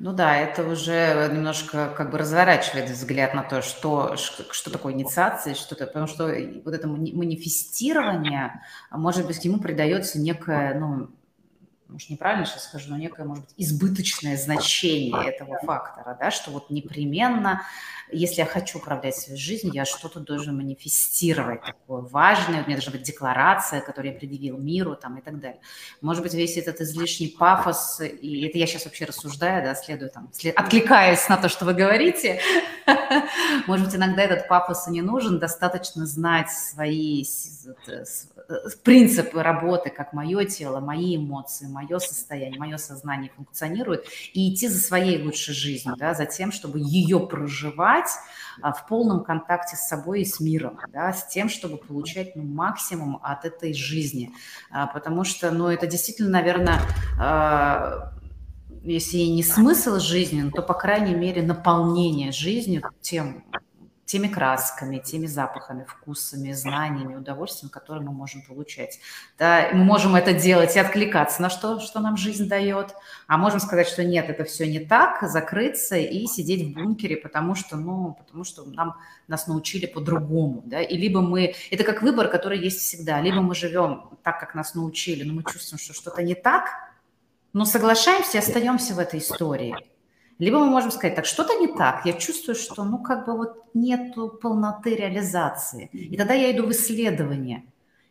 Ну 0.00 0.12
да, 0.12 0.36
это 0.36 0.64
уже 0.64 1.30
немножко 1.32 1.92
как 1.96 2.10
бы 2.10 2.18
разворачивает 2.18 2.90
взгляд 2.90 3.32
на 3.32 3.42
то, 3.44 3.62
что, 3.62 4.16
что 4.16 4.70
такое 4.70 4.92
инициация, 4.92 5.54
что 5.54 5.76
то 5.76 5.86
потому 5.86 6.08
что 6.08 6.26
вот 6.64 6.74
это 6.74 6.88
манифестирование, 6.88 8.60
может 8.90 9.26
быть, 9.26 9.44
ему 9.44 9.60
придается 9.60 10.18
некое, 10.18 10.74
ну, 10.74 11.10
может, 11.88 12.10
неправильно 12.10 12.46
сейчас 12.46 12.64
скажу, 12.64 12.90
но 12.90 12.96
некое, 12.96 13.24
может 13.24 13.44
быть, 13.44 13.54
избыточное 13.56 14.36
значение 14.36 15.28
этого 15.28 15.58
фактора, 15.58 16.16
да, 16.18 16.30
что 16.30 16.50
вот 16.50 16.70
непременно 16.70 17.62
если 18.10 18.36
я 18.36 18.46
хочу 18.46 18.78
управлять 18.78 19.16
своей 19.16 19.38
жизнью, 19.38 19.72
я 19.72 19.84
что-то 19.84 20.20
должен 20.20 20.56
манифестировать 20.56 21.62
такое 21.62 22.02
важное, 22.02 22.62
у 22.62 22.66
меня 22.66 22.76
должна 22.76 22.92
быть 22.92 23.02
декларация, 23.02 23.80
которую 23.80 24.12
я 24.12 24.18
предъявил 24.18 24.58
миру 24.58 24.94
там, 24.94 25.18
и 25.18 25.22
так 25.22 25.40
далее. 25.40 25.60
Может 26.00 26.22
быть, 26.22 26.34
весь 26.34 26.56
этот 26.56 26.80
излишний 26.80 27.28
пафос, 27.28 28.00
и 28.00 28.46
это 28.46 28.58
я 28.58 28.66
сейчас 28.66 28.84
вообще 28.84 29.06
рассуждаю, 29.06 29.64
да, 29.64 29.74
следую 29.74 30.10
там, 30.10 30.28
след... 30.32 30.56
откликаюсь 30.56 31.28
на 31.28 31.36
то, 31.36 31.48
что 31.48 31.64
вы 31.64 31.74
говорите. 31.74 32.40
Может 33.66 33.86
быть, 33.86 33.96
иногда 33.96 34.22
этот 34.22 34.48
пафос 34.48 34.86
и 34.88 34.90
не 34.90 35.02
нужен, 35.02 35.38
достаточно 35.38 36.06
знать 36.06 36.50
свои 36.50 37.24
принципы 38.82 39.42
работы, 39.42 39.90
как 39.90 40.12
мое 40.12 40.44
тело, 40.44 40.80
мои 40.80 41.16
эмоции, 41.16 41.66
мое 41.66 41.98
состояние, 41.98 42.58
мое 42.58 42.76
сознание 42.76 43.30
функционирует, 43.34 44.06
и 44.32 44.52
идти 44.52 44.68
за 44.68 44.78
своей 44.78 45.22
лучшей 45.22 45.54
жизнью, 45.54 45.96
да, 45.98 46.14
за 46.14 46.26
тем, 46.26 46.52
чтобы 46.52 46.78
ее 46.80 47.20
проживать, 47.20 48.10
а, 48.62 48.72
в 48.72 48.86
полном 48.86 49.24
контакте 49.24 49.76
с 49.76 49.88
собой 49.88 50.22
и 50.22 50.24
с 50.24 50.40
миром, 50.40 50.78
да, 50.92 51.12
с 51.12 51.26
тем, 51.28 51.48
чтобы 51.48 51.76
получать 51.76 52.36
ну, 52.36 52.42
максимум 52.42 53.18
от 53.22 53.44
этой 53.44 53.74
жизни. 53.74 54.32
А, 54.70 54.86
потому 54.86 55.24
что, 55.24 55.50
ну, 55.50 55.68
это 55.68 55.86
действительно, 55.86 56.30
наверное, 56.30 56.80
а, 57.20 58.12
если 58.84 59.18
не 59.18 59.42
смысл 59.42 59.98
жизни, 59.98 60.50
то, 60.50 60.62
по 60.62 60.74
крайней 60.74 61.14
мере, 61.14 61.42
наполнение 61.42 62.32
жизнью 62.32 62.82
тем, 63.00 63.44
теми 64.04 64.28
красками, 64.28 64.98
теми 64.98 65.26
запахами, 65.26 65.84
вкусами, 65.84 66.52
знаниями, 66.52 67.14
удовольствием, 67.14 67.70
которые 67.70 68.04
мы 68.04 68.12
можем 68.12 68.42
получать. 68.42 69.00
Да, 69.38 69.70
мы 69.72 69.84
можем 69.84 70.14
это 70.14 70.34
делать 70.34 70.76
и 70.76 70.78
откликаться 70.78 71.40
на 71.40 71.50
что, 71.50 71.80
что 71.80 72.00
нам 72.00 72.16
жизнь 72.16 72.48
дает, 72.48 72.94
а 73.26 73.38
можем 73.38 73.60
сказать, 73.60 73.88
что 73.88 74.04
нет, 74.04 74.28
это 74.28 74.44
все 74.44 74.66
не 74.66 74.80
так, 74.80 75.22
закрыться 75.28 75.96
и 75.96 76.26
сидеть 76.26 76.68
в 76.68 76.74
бункере, 76.74 77.16
потому 77.16 77.54
что, 77.54 77.76
ну, 77.76 78.16
потому 78.18 78.44
что 78.44 78.64
нам, 78.64 78.96
нас 79.26 79.46
научили 79.46 79.86
по-другому, 79.86 80.62
да, 80.66 80.82
и 80.82 80.96
либо 80.96 81.20
мы, 81.20 81.54
это 81.70 81.84
как 81.84 82.02
выбор, 82.02 82.28
который 82.28 82.58
есть 82.58 82.80
всегда, 82.80 83.20
либо 83.20 83.40
мы 83.40 83.54
живем 83.54 84.10
так, 84.22 84.38
как 84.38 84.54
нас 84.54 84.74
научили, 84.74 85.24
но 85.24 85.34
мы 85.34 85.44
чувствуем, 85.44 85.78
что 85.78 85.94
что-то 85.94 86.22
не 86.22 86.34
так, 86.34 86.68
но 87.52 87.64
соглашаемся 87.64 88.38
и 88.38 88.40
остаемся 88.40 88.94
в 88.94 88.98
этой 88.98 89.20
истории– 89.20 89.76
либо 90.38 90.58
мы 90.58 90.66
можем 90.66 90.90
сказать, 90.90 91.14
так 91.14 91.26
что-то 91.26 91.54
не 91.54 91.68
так, 91.68 92.04
я 92.06 92.12
чувствую, 92.14 92.54
что 92.54 92.84
ну 92.84 92.98
как 92.98 93.26
бы 93.26 93.36
вот 93.36 93.64
нету 93.74 94.28
полноты 94.28 94.94
реализации. 94.96 95.90
И 95.92 96.16
тогда 96.16 96.34
я 96.34 96.50
иду 96.52 96.66
в 96.66 96.70
исследование. 96.72 97.64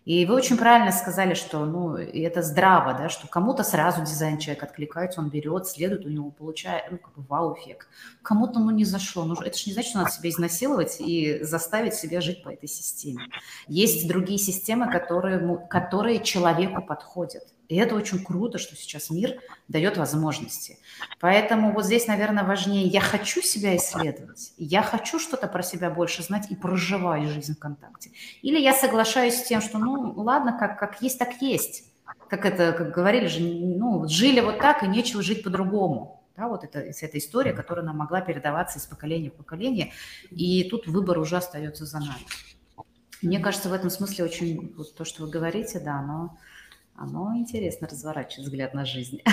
И 0.05 0.25
вы 0.25 0.35
очень 0.35 0.57
правильно 0.57 0.91
сказали, 0.91 1.33
что 1.33 1.65
ну, 1.65 1.95
это 1.95 2.41
здраво, 2.41 2.93
да, 2.93 3.07
что 3.07 3.27
кому-то 3.27 3.63
сразу 3.63 4.01
дизайн 4.01 4.37
человек 4.37 4.63
откликается, 4.63 5.21
он 5.21 5.29
берет, 5.29 5.65
следует, 5.65 6.05
у 6.05 6.09
него 6.09 6.29
получает 6.29 6.91
ну, 6.91 6.97
как 6.97 7.13
бы 7.15 7.23
вау-эффект. 7.23 7.87
Кому-то 8.21 8.59
ну, 8.59 8.71
не 8.71 8.83
зашло. 8.83 9.23
Ну, 9.23 9.35
это 9.35 9.57
же 9.57 9.63
не 9.67 9.73
значит, 9.73 9.91
что 9.91 9.99
надо 9.99 10.11
себя 10.11 10.29
изнасиловать 10.29 10.97
и 10.99 11.39
заставить 11.43 11.93
себя 11.93 12.19
жить 12.19 12.43
по 12.43 12.49
этой 12.49 12.67
системе. 12.67 13.21
Есть 13.69 14.05
другие 14.07 14.39
системы, 14.39 14.91
которые, 14.91 15.57
которые 15.69 16.21
человеку 16.21 16.81
подходят. 16.81 17.52
И 17.69 17.75
это 17.75 17.95
очень 17.95 18.23
круто, 18.23 18.57
что 18.57 18.75
сейчас 18.75 19.09
мир 19.09 19.39
дает 19.67 19.97
возможности. 19.97 20.77
Поэтому 21.19 21.73
вот 21.73 21.85
здесь, 21.85 22.07
наверное, 22.07 22.43
важнее, 22.43 22.87
я 22.87 23.01
хочу 23.01 23.41
себя 23.41 23.75
исследовать, 23.77 24.53
я 24.57 24.83
хочу 24.83 25.17
что-то 25.17 25.47
про 25.47 25.63
себя 25.63 25.89
больше 25.89 26.23
знать 26.23 26.51
и 26.51 26.55
проживаю 26.55 27.29
жизнь 27.29 27.55
ВКонтакте. 27.55 28.11
Или 28.41 28.59
я 28.59 28.73
соглашаюсь 28.73 29.35
с 29.35 29.43
тем, 29.43 29.61
что, 29.61 29.77
ну, 29.77 30.13
ладно, 30.17 30.57
как, 30.59 30.77
как 30.77 31.01
есть, 31.01 31.17
так 31.17 31.41
есть. 31.41 31.85
Как 32.29 32.45
это, 32.45 32.73
как 32.73 32.91
говорили 32.91 33.27
же, 33.27 33.39
ну, 33.41 34.07
жили 34.07 34.41
вот 34.41 34.59
так, 34.59 34.83
и 34.83 34.87
нечего 34.87 35.21
жить 35.21 35.43
по-другому. 35.43 36.21
Да, 36.35 36.47
вот 36.47 36.63
это, 36.63 36.79
эта 36.79 37.17
история, 37.17 37.53
которая 37.53 37.85
нам 37.85 37.97
могла 37.97 38.19
передаваться 38.19 38.79
из 38.79 38.85
поколения 38.85 39.29
в 39.29 39.35
поколение, 39.35 39.93
и 40.31 40.63
тут 40.63 40.87
выбор 40.87 41.19
уже 41.19 41.37
остается 41.37 41.85
за 41.85 41.99
нами. 41.99 42.25
Мне 43.21 43.39
кажется, 43.39 43.69
в 43.69 43.73
этом 43.73 43.89
смысле 43.89 44.25
очень 44.25 44.73
вот 44.75 44.95
то, 44.95 45.05
что 45.05 45.23
вы 45.23 45.29
говорите, 45.29 45.79
да, 45.79 45.99
оно 45.99 46.37
оно 46.95 47.35
интересно 47.35 47.87
разворачивает 47.87 48.47
взгляд 48.47 48.73
на 48.73 48.85
жизнь. 48.85 49.21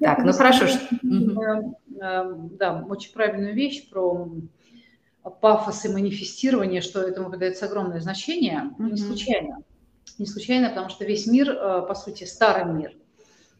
Так, 0.00 0.24
ну 0.24 0.32
хорошо. 0.32 0.66
Эм, 1.02 2.56
да, 2.56 2.84
очень 2.88 3.12
правильную 3.12 3.54
вещь 3.54 3.88
про 3.90 4.30
пафос 5.40 5.84
и 5.84 5.88
манифестирование, 5.88 6.80
что 6.80 7.00
этому 7.00 7.30
придается 7.30 7.66
огромное 7.66 8.00
значение. 8.00 8.70
Не 8.78 8.96
случайно. 8.96 9.62
Не 10.18 10.26
случайно, 10.26 10.70
потому 10.70 10.88
что 10.88 11.04
весь 11.04 11.26
мир, 11.26 11.50
э, 11.50 11.82
по 11.86 11.94
сути, 11.94 12.24
старый 12.24 12.72
мир, 12.72 12.96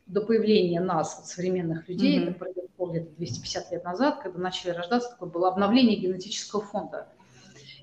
до 0.06 0.22
появления 0.22 0.80
нас, 0.80 1.30
современных 1.30 1.88
людей, 1.88 2.22
это 2.22 2.32
произошло 2.32 2.86
где-то 2.86 3.10
250 3.16 3.72
лет 3.72 3.84
назад, 3.84 4.20
когда 4.22 4.38
начали 4.38 4.70
рождаться, 4.70 5.10
такое 5.10 5.28
было 5.28 5.48
обновление 5.48 5.96
генетического 5.96 6.62
фонда. 6.62 7.08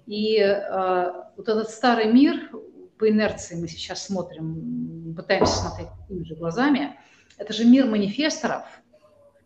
И 0.08 0.40
э, 0.40 1.12
вот 1.38 1.48
этот 1.48 1.70
старый 1.70 2.12
мир, 2.12 2.52
по 2.98 3.10
инерции 3.10 3.56
мы 3.56 3.68
сейчас 3.68 4.06
смотрим, 4.06 5.14
пытаемся 5.16 5.56
смотреть 5.56 5.90
такими 6.02 6.24
же 6.24 6.36
глазами, 6.36 6.98
это 7.38 7.54
же 7.54 7.66
мир 7.66 7.86
манифесторов. 7.86 8.64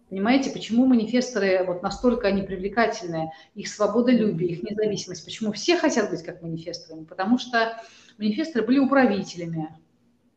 Понимаете, 0.10 0.50
почему 0.50 0.86
манифесторы 0.88 1.64
вот 1.66 1.84
настолько 1.84 2.28
они 2.28 2.42
привлекательные, 2.42 3.32
их 3.54 3.68
свободолюбие, 3.68 4.52
их 4.52 4.64
независимость, 4.64 5.24
почему 5.24 5.52
все 5.52 5.78
хотят 5.78 6.10
быть 6.10 6.24
как 6.24 6.42
манифесторами? 6.42 7.06
Потому 7.06 7.38
что 7.38 7.80
манифесторы 8.18 8.66
были 8.66 8.80
управителями 8.80 9.70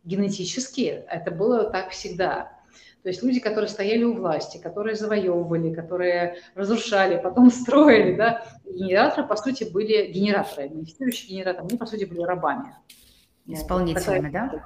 генетически, 0.05 1.05
это 1.09 1.31
было 1.31 1.71
так 1.71 1.91
всегда. 1.91 2.53
То 3.03 3.09
есть 3.09 3.23
люди, 3.23 3.41
которые 3.41 3.69
стояли 3.69 4.05
у 4.05 4.15
власти, 4.15 4.59
которые 4.59 4.95
завоевывали, 4.95 5.75
которые 5.75 6.37
разрушали, 6.55 7.21
потом 7.21 7.51
строили, 7.51 8.15
да, 8.15 8.45
генераторы, 8.65 9.27
по 9.27 9.37
сути, 9.37 9.65
были 9.65 10.07
генераторы, 10.07 10.69
манифестирующие 10.69 11.31
генераторы, 11.31 11.67
они, 11.69 11.79
по 11.79 11.87
сути, 11.87 12.05
были 12.05 12.21
рабами. 12.23 12.75
Исполнителями, 13.47 14.31
да? 14.31 14.65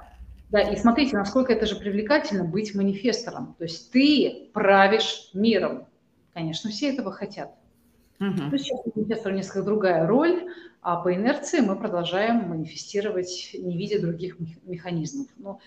Да, 0.49 0.61
и 0.61 0.77
смотрите, 0.77 1.17
насколько 1.17 1.51
это 1.51 1.65
же 1.65 1.75
привлекательно 1.75 2.45
быть 2.45 2.73
манифестором. 2.73 3.55
То 3.57 3.65
есть 3.65 3.91
ты 3.91 4.49
правишь 4.53 5.29
миром. 5.33 5.87
Конечно, 6.33 6.69
все 6.69 6.93
этого 6.93 7.11
хотят. 7.11 7.51
Угу. 8.19 8.49
То 8.49 8.53
есть 8.53 8.65
сейчас 8.65 8.79
у 8.85 8.91
манифестора 8.95 9.33
несколько 9.33 9.63
другая 9.63 10.07
роль, 10.07 10.47
а 10.81 11.01
по 11.01 11.13
инерции 11.13 11.59
мы 11.59 11.75
продолжаем 11.75 12.49
манифестировать, 12.49 13.51
не 13.53 13.77
видя 13.77 14.01
других 14.01 14.37
механизмов. 14.63 15.27
Но 15.37 15.59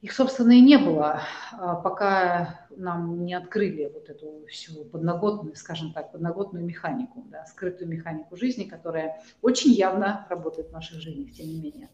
их, 0.00 0.12
собственно, 0.12 0.52
и 0.52 0.60
не 0.60 0.78
было, 0.78 1.20
а 1.52 1.74
пока 1.74 2.66
нам 2.74 3.26
не 3.26 3.34
открыли 3.34 3.90
вот 3.92 4.08
эту 4.08 4.46
всю 4.48 4.84
подноготную, 4.86 5.54
скажем 5.56 5.92
так, 5.92 6.10
подноготную 6.12 6.64
механику, 6.64 7.22
да, 7.30 7.44
скрытую 7.44 7.90
механику 7.90 8.34
жизни, 8.34 8.64
которая 8.64 9.20
очень 9.42 9.72
явно 9.72 10.26
работает 10.30 10.70
в 10.70 10.72
наших 10.72 11.00
жизнях, 11.00 11.32
тем 11.32 11.48
не 11.48 11.60
менее. 11.60 11.90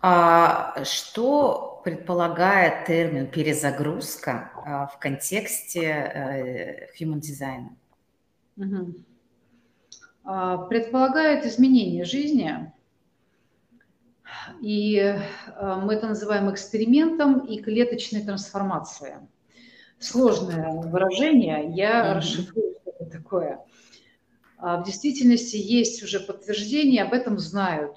А 0.00 0.84
что 0.84 1.80
предполагает 1.84 2.86
термин 2.86 3.26
перезагрузка 3.26 4.52
а, 4.54 4.86
в 4.86 4.98
контексте 4.98 5.82
э, 5.82 6.86
human 6.98 7.20
design? 7.20 7.70
Угу. 8.56 8.94
Предполагает 10.68 11.46
изменение 11.46 12.04
жизни, 12.04 12.72
и 14.60 14.98
а, 14.98 15.76
мы 15.80 15.94
это 15.94 16.06
называем 16.06 16.50
экспериментом 16.52 17.40
и 17.40 17.60
клеточной 17.60 18.22
трансформацией. 18.22 19.14
Сложное 19.98 20.70
выражение, 20.70 21.72
я 21.74 22.04
mm 22.04 22.14
расшифрую, 22.14 22.74
что 22.80 22.90
это 22.90 23.10
такое. 23.10 23.58
В 24.58 24.82
действительности 24.84 25.56
есть 25.56 26.02
уже 26.02 26.20
подтверждение, 26.20 27.02
об 27.02 27.12
этом 27.12 27.38
знают 27.38 27.96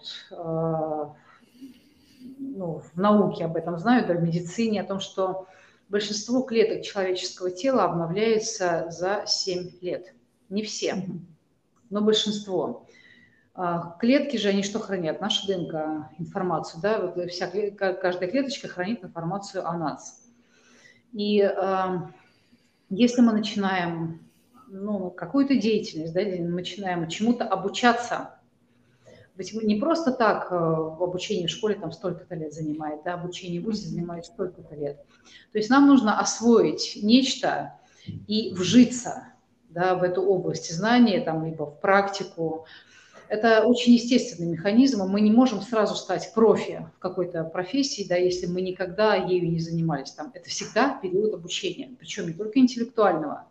ну, 2.62 2.80
в 2.94 2.96
науке 2.96 3.46
об 3.46 3.56
этом 3.56 3.80
знают, 3.80 4.06
да, 4.06 4.14
в 4.14 4.22
медицине, 4.22 4.82
о 4.82 4.86
том, 4.86 5.00
что 5.00 5.48
большинство 5.90 6.44
клеток 6.44 6.84
человеческого 6.84 7.50
тела 7.50 7.86
обновляется 7.86 8.86
за 8.90 9.24
7 9.26 9.80
лет. 9.82 10.14
Не 10.50 10.62
все, 10.62 11.08
но 11.90 12.02
большинство. 12.02 12.86
А, 13.56 13.98
клетки 14.00 14.38
же, 14.38 14.50
они 14.50 14.62
что 14.62 14.78
хранят? 14.78 15.22
Наша 15.22 15.48
ДНК, 15.48 16.12
информацию, 16.20 16.82
да, 16.84 17.00
вот 17.00 17.32
вся, 17.32 17.50
каждая 17.72 18.30
клеточка 18.30 18.68
хранит 18.68 19.04
информацию 19.04 19.68
о 19.68 19.76
нас. 19.76 20.24
И 21.14 21.42
э, 21.42 21.86
если 22.92 23.22
мы 23.22 23.34
начинаем 23.34 24.30
ну, 24.68 25.10
какую-то 25.10 25.56
деятельность, 25.56 26.14
да, 26.14 26.22
начинаем 26.22 27.10
чему-то 27.10 27.44
обучаться, 27.44 28.36
ведь 29.42 29.54
не 29.64 29.76
просто 29.76 30.12
так 30.12 30.52
э, 30.52 30.56
в 30.56 31.04
обучении 31.04 31.48
в 31.48 31.50
школе 31.50 31.76
там 31.76 31.92
столько-то 31.92 32.36
лет 32.36 32.54
занимает, 32.54 33.02
да, 33.04 33.16
обучение 33.16 33.60
в 33.60 33.66
ВУЗе 33.66 33.88
занимает 33.88 34.26
столько-то 34.26 34.76
лет. 34.76 35.04
То 35.52 35.58
есть 35.58 35.70
нам 35.70 35.88
нужно 35.88 36.20
освоить 36.20 37.00
нечто 37.02 37.74
и 38.28 38.54
вжиться 38.54 39.28
да, 39.70 39.96
в 39.96 40.04
эту 40.04 40.22
область 40.22 40.72
знания, 40.72 41.22
там, 41.22 41.46
либо 41.46 41.64
в 41.64 41.80
практику. 41.80 42.66
Это 43.28 43.64
очень 43.64 43.94
естественный 43.94 44.52
механизм, 44.52 45.04
мы 45.06 45.22
не 45.22 45.32
можем 45.32 45.62
сразу 45.62 45.96
стать 45.96 46.34
профи 46.36 46.86
в 46.98 47.00
какой-то 47.00 47.44
профессии, 47.46 48.06
да, 48.08 48.18
если 48.18 48.46
мы 48.46 48.62
никогда 48.62 49.16
ею 49.16 49.50
не 49.50 49.60
занимались. 49.60 50.12
Там, 50.12 50.32
это 50.34 50.50
всегда 50.50 51.00
период 51.02 51.34
обучения, 51.34 51.90
причем 51.98 52.28
не 52.28 52.34
только 52.34 52.60
интеллектуального, 52.60 53.48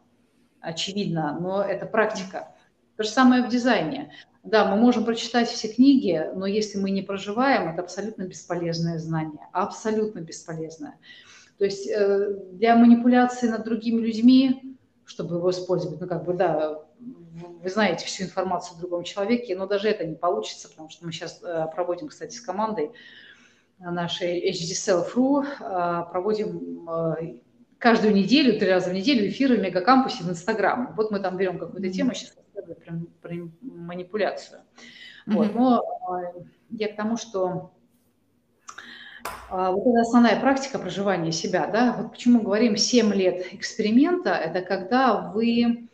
очевидно, 0.61 1.37
но 1.41 1.63
это 1.63 1.87
практика. 1.87 2.55
То 2.97 3.05
же 3.05 3.09
самое 3.09 3.43
в 3.43 3.49
дизайне. 3.49 4.13
Да, 4.43 4.65
мы 4.65 4.81
можем 4.81 5.05
прочитать 5.05 5.49
все 5.49 5.69
книги, 5.69 6.31
но 6.35 6.47
если 6.47 6.79
мы 6.79 6.91
не 6.91 7.03
проживаем, 7.03 7.69
это 7.69 7.83
абсолютно 7.83 8.23
бесполезное 8.23 8.99
знание, 8.99 9.47
абсолютно 9.53 10.21
бесполезное. 10.21 10.99
То 11.59 11.67
есть 11.67 11.87
э, 11.87 12.39
для 12.53 12.75
манипуляции 12.75 13.49
над 13.49 13.65
другими 13.65 14.01
людьми, 14.01 14.79
чтобы 15.05 15.37
его 15.37 15.51
использовать, 15.51 16.01
ну 16.01 16.07
как 16.07 16.25
бы, 16.25 16.33
да, 16.33 16.83
вы 16.99 17.69
знаете 17.69 18.07
всю 18.07 18.25
информацию 18.25 18.77
о 18.77 18.81
другом 18.81 19.05
человеке, 19.05 19.55
но 19.55 19.67
даже 19.67 19.91
это 19.91 20.07
не 20.07 20.15
получится, 20.15 20.71
потому 20.71 20.89
что 20.89 21.05
мы 21.05 21.13
сейчас 21.13 21.43
э, 21.43 21.67
проводим, 21.75 22.09
кстати, 22.09 22.35
с 22.35 22.41
командой 22.41 22.93
нашей 23.79 24.51
HD 24.51 24.73
Self.ru, 24.73 25.45
э, 25.45 26.11
проводим 26.11 26.89
каждую 27.79 28.15
неделю, 28.15 28.59
три 28.59 28.71
раза 28.71 28.89
в 28.89 28.95
неделю 28.95 29.29
эфиры 29.29 29.57
в 29.57 29.61
Мегакампусе 29.61 30.25
в 30.25 30.31
Инстаграм. 30.31 30.95
Вот 30.97 31.11
мы 31.11 31.21
там 31.21 31.37
берем 31.37 31.59
какую-то 31.59 31.91
тему, 31.91 32.15
сейчас 32.15 32.35
про, 32.55 33.01
про 33.21 33.35
манипуляцию. 33.87 34.61
Mm-hmm. 35.27 35.35
Вот. 35.35 35.55
Но 35.55 35.83
а, 36.09 36.33
я 36.71 36.89
к 36.89 36.97
тому, 36.97 37.17
что 37.17 37.73
а, 39.49 39.73
вот 39.73 39.87
это 39.87 40.01
основная 40.01 40.41
практика 40.41 40.79
проживания 40.79 41.33
себя, 41.33 41.67
да, 41.67 41.93
вот 41.93 42.13
почему 42.13 42.43
говорим 42.43 42.77
7 42.77 43.13
лет 43.13 43.53
эксперимента, 43.53 44.31
это 44.31 44.61
когда 44.63 45.31
вы 45.33 45.89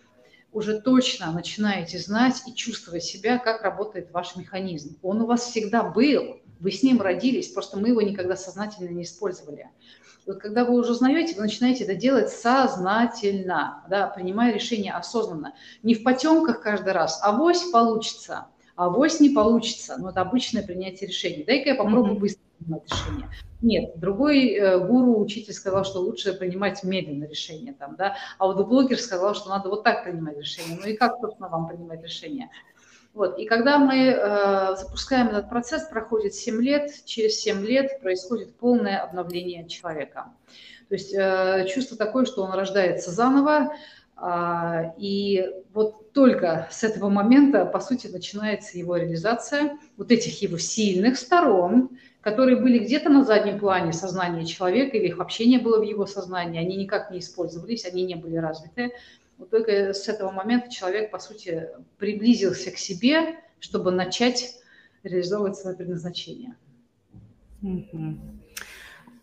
уже 0.52 0.80
точно 0.80 1.32
начинаете 1.32 1.98
знать 1.98 2.42
и 2.46 2.54
чувствовать 2.54 3.04
себя, 3.04 3.38
как 3.38 3.62
работает 3.62 4.10
ваш 4.10 4.36
механизм. 4.36 4.98
Он 5.02 5.20
у 5.20 5.26
вас 5.26 5.42
всегда 5.42 5.82
был, 5.82 6.40
вы 6.60 6.72
с 6.72 6.82
ним 6.82 7.02
родились, 7.02 7.48
просто 7.48 7.78
мы 7.78 7.88
его 7.88 8.00
никогда 8.00 8.36
сознательно 8.36 8.88
не 8.88 9.02
использовали. 9.02 9.68
Вот 10.26 10.40
когда 10.40 10.64
вы 10.64 10.74
уже 10.74 10.92
узнаете, 10.92 11.36
вы 11.36 11.42
начинаете 11.42 11.84
это 11.84 11.94
делать 11.94 12.30
сознательно, 12.30 13.84
да, 13.88 14.08
принимая 14.08 14.52
решение 14.52 14.92
осознанно. 14.92 15.54
Не 15.84 15.94
в 15.94 16.02
потемках 16.02 16.60
каждый 16.60 16.92
раз, 16.92 17.20
а 17.22 17.32
вось 17.32 17.62
получится, 17.70 18.46
а 18.74 18.88
вось 18.90 19.20
не 19.20 19.30
получится. 19.30 19.96
Но 19.98 20.10
это 20.10 20.22
обычное 20.22 20.64
принятие 20.64 21.08
решений. 21.08 21.44
Дай-ка 21.44 21.70
я 21.70 21.74
попробую 21.76 22.16
mm-hmm. 22.16 22.20
быстро 22.20 22.42
принимать 22.58 22.90
решение. 22.90 23.28
Нет, 23.62 23.98
другой 23.98 24.54
э, 24.54 24.78
гуру, 24.78 25.18
учитель 25.20 25.54
сказал, 25.54 25.84
что 25.84 26.00
лучше 26.00 26.34
принимать 26.34 26.82
медленно 26.82 27.24
решение 27.24 27.72
там, 27.72 27.96
да, 27.96 28.16
а 28.38 28.46
вот 28.46 28.66
блогер 28.66 28.98
сказал, 28.98 29.34
что 29.34 29.48
надо 29.48 29.70
вот 29.70 29.82
так 29.82 30.04
принимать 30.04 30.36
решение. 30.38 30.78
Ну 30.78 30.86
и 30.86 30.94
как, 30.94 31.18
собственно, 31.20 31.48
вам 31.48 31.66
принимать 31.66 32.02
решение? 32.02 32.50
Вот. 33.16 33.38
И 33.38 33.46
когда 33.46 33.78
мы 33.78 34.08
э, 34.08 34.76
запускаем 34.76 35.28
этот 35.28 35.48
процесс, 35.48 35.88
проходит 35.88 36.34
7 36.34 36.60
лет, 36.60 36.90
через 37.06 37.40
7 37.40 37.64
лет 37.64 37.98
происходит 38.02 38.54
полное 38.56 38.98
обновление 38.98 39.66
человека. 39.66 40.26
То 40.90 40.94
есть 40.94 41.14
э, 41.14 41.66
чувство 41.66 41.96
такое, 41.96 42.26
что 42.26 42.42
он 42.42 42.52
рождается 42.52 43.10
заново, 43.10 43.72
э, 44.20 44.92
и 44.98 45.48
вот 45.72 46.12
только 46.12 46.68
с 46.70 46.84
этого 46.84 47.08
момента, 47.08 47.64
по 47.64 47.80
сути, 47.80 48.06
начинается 48.06 48.76
его 48.76 48.96
реализация 48.96 49.78
вот 49.96 50.12
этих 50.12 50.42
его 50.42 50.58
сильных 50.58 51.16
сторон, 51.16 51.96
которые 52.20 52.60
были 52.60 52.80
где-то 52.80 53.08
на 53.08 53.24
заднем 53.24 53.58
плане 53.58 53.94
сознания 53.94 54.44
человека, 54.44 54.98
или 54.98 55.06
их 55.06 55.16
вообще 55.16 55.46
не 55.46 55.56
было 55.56 55.78
в 55.78 55.84
его 55.84 56.04
сознании, 56.04 56.60
они 56.60 56.76
никак 56.76 57.10
не 57.10 57.20
использовались, 57.20 57.86
они 57.86 58.02
не 58.02 58.16
были 58.16 58.36
развиты. 58.36 58.92
Вот 59.38 59.50
только 59.50 59.92
с 59.92 60.08
этого 60.08 60.30
момента 60.30 60.70
человек, 60.70 61.10
по 61.10 61.18
сути, 61.18 61.68
приблизился 61.98 62.70
к 62.70 62.78
себе, 62.78 63.36
чтобы 63.60 63.90
начать 63.90 64.56
реализовывать 65.02 65.56
свое 65.56 65.76
предназначение. 65.76 66.56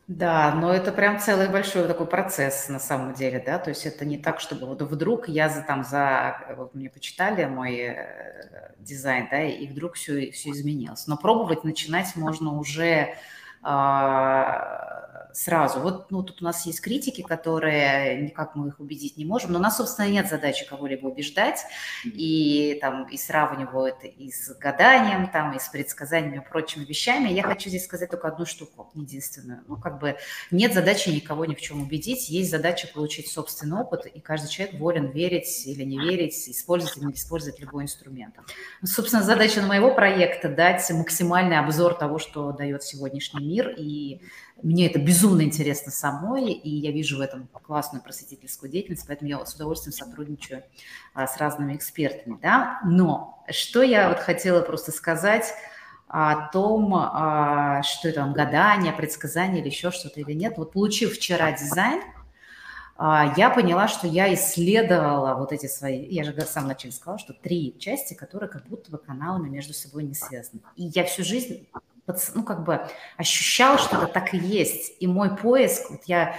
Да, 0.08 0.54
но 0.54 0.74
это 0.74 0.92
прям 0.92 1.18
целый 1.18 1.48
большой 1.48 1.88
такой 1.88 2.06
процесс 2.06 2.68
на 2.68 2.80
самом 2.80 3.14
деле, 3.14 3.42
да, 3.44 3.58
то 3.58 3.70
есть 3.70 3.86
это 3.86 4.04
не 4.04 4.18
так, 4.18 4.42
чтобы 4.42 4.68
вот 4.68 4.82
вдруг 4.82 5.30
я 5.30 5.48
за 5.48 5.62
там 5.62 5.86
за, 5.86 6.54
вот 6.58 6.76
мне 6.76 6.90
почитали 6.90 7.46
мой 7.46 7.78
э, 7.78 8.74
дизайн, 8.80 9.30
да, 9.32 9.42
и 9.44 9.66
вдруг 9.66 9.94
все, 9.94 10.30
все 10.32 10.52
изменилось. 10.52 11.08
Но 11.08 11.16
пробовать 11.16 11.64
начинать 11.64 12.18
можно 12.18 12.60
уже 12.60 13.16
а, 13.62 15.03
сразу. 15.34 15.80
Вот 15.80 16.12
ну, 16.12 16.24
тут 16.24 16.42
у 16.42 16.46
нас 16.46 16.66
есть 16.66 16.82
критики, 16.82 17.22
которые 17.22 18.22
никак 18.22 18.56
мы 18.56 18.68
их 18.68 18.80
убедить 18.80 19.18
не 19.18 19.26
можем, 19.26 19.52
но 19.52 19.60
у 19.60 19.62
нас, 19.62 19.78
собственно, 19.78 20.08
нет 20.08 20.30
задачи 20.30 20.68
кого-либо 20.68 21.08
убеждать, 21.08 21.66
и, 22.06 22.78
там, 22.82 23.08
и 23.08 23.18
сравнивают 23.18 23.98
и 24.04 24.32
с 24.32 24.56
гаданием, 24.58 25.30
там, 25.30 25.56
и 25.56 25.60
с 25.60 25.68
предсказаниями 25.70 26.38
и 26.38 26.50
прочими 26.50 26.86
вещами. 26.86 27.30
Я 27.30 27.44
хочу 27.44 27.70
здесь 27.70 27.86
сказать 27.86 28.12
только 28.12 28.28
одну 28.28 28.46
штуку, 28.46 28.92
единственную. 28.94 29.64
Ну, 29.68 29.78
как 29.78 30.00
бы 30.00 30.18
нет 30.52 30.74
задачи 30.74 31.10
никого 31.10 31.46
ни 31.46 31.56
в 31.56 31.62
чем 31.62 31.82
убедить, 31.82 32.30
есть 32.30 32.52
задача 32.52 32.88
получить 32.94 33.28
собственный 33.28 33.78
опыт, 33.78 34.06
и 34.06 34.20
каждый 34.20 34.50
человек 34.50 34.80
волен 34.80 35.12
верить 35.12 35.64
или 35.66 35.84
не 35.84 36.00
верить, 36.00 36.50
использовать 36.50 36.98
или 36.98 37.06
не 37.06 37.14
использовать 37.14 37.60
любой 37.60 37.84
инструмент. 37.84 38.36
Ну, 38.82 38.88
собственно, 38.88 39.24
задача 39.24 39.62
моего 39.62 39.96
проекта– 39.96 40.50
дать 40.54 40.90
максимальный 40.92 41.58
обзор 41.58 41.96
того, 41.96 42.20
что 42.20 42.52
дает 42.52 42.84
сегодняшний 42.84 43.46
мир, 43.46 43.54
мир, 43.54 43.76
и 43.78 44.22
мне 44.62 44.88
это 44.88 45.00
безумно 45.00 45.42
интересно 45.42 45.92
самой, 45.92 46.52
и 46.52 46.70
я 46.70 46.92
вижу 46.92 47.18
в 47.18 47.22
этом 47.22 47.48
классную 47.48 48.04
просветительскую 48.04 48.72
деятельность, 48.72 49.06
поэтому 49.08 49.30
я 49.30 49.46
с 49.46 49.54
удовольствием 49.56 49.94
сотрудничаю 49.94 50.64
а, 51.14 51.28
с 51.28 51.38
разными 51.38 51.76
экспертами, 51.76 52.38
да. 52.42 52.80
Но 52.86 53.44
что 53.50 53.82
я 53.82 54.10
вот 54.10 54.20
хотела 54.20 54.62
просто 54.62 54.92
сказать 54.92 55.54
о 56.08 56.48
том, 56.50 56.94
а, 56.96 57.82
что 57.82 58.10
это 58.10 58.22
там 58.22 58.34
гадание, 58.34 58.94
предсказание 58.94 59.62
или 59.62 59.70
еще 59.70 59.92
что-то 59.92 60.20
или 60.20 60.34
нет. 60.34 60.58
Вот 60.58 60.72
получив 60.72 61.16
вчера 61.16 61.52
дизайн, 61.52 62.02
а, 62.96 63.34
я 63.36 63.50
поняла, 63.50 63.88
что 63.88 64.08
я 64.08 64.32
исследовала 64.34 65.34
вот 65.36 65.52
эти 65.52 65.66
свои, 65.66 66.06
я 66.06 66.24
же 66.24 66.32
в 66.32 66.42
самом 66.42 66.68
начале 66.70 66.94
сказала, 66.94 67.18
что 67.18 67.34
три 67.34 67.76
части, 67.80 68.14
которые 68.14 68.50
как 68.50 68.68
будто 68.68 68.92
бы 68.92 69.00
каналами 69.00 69.50
между 69.50 69.74
собой 69.74 70.04
не 70.04 70.14
связаны. 70.14 70.62
И 70.76 70.84
я 70.84 71.04
всю 71.04 71.24
жизнь 71.24 71.68
ну, 72.34 72.44
как 72.44 72.64
бы 72.64 72.86
ощущал, 73.18 73.78
что 73.78 73.98
это 73.98 74.08
так 74.08 74.34
и 74.34 74.38
есть. 74.38 74.96
И 75.00 75.08
мой 75.08 75.36
поиск, 75.36 75.90
вот 75.90 76.04
я 76.06 76.36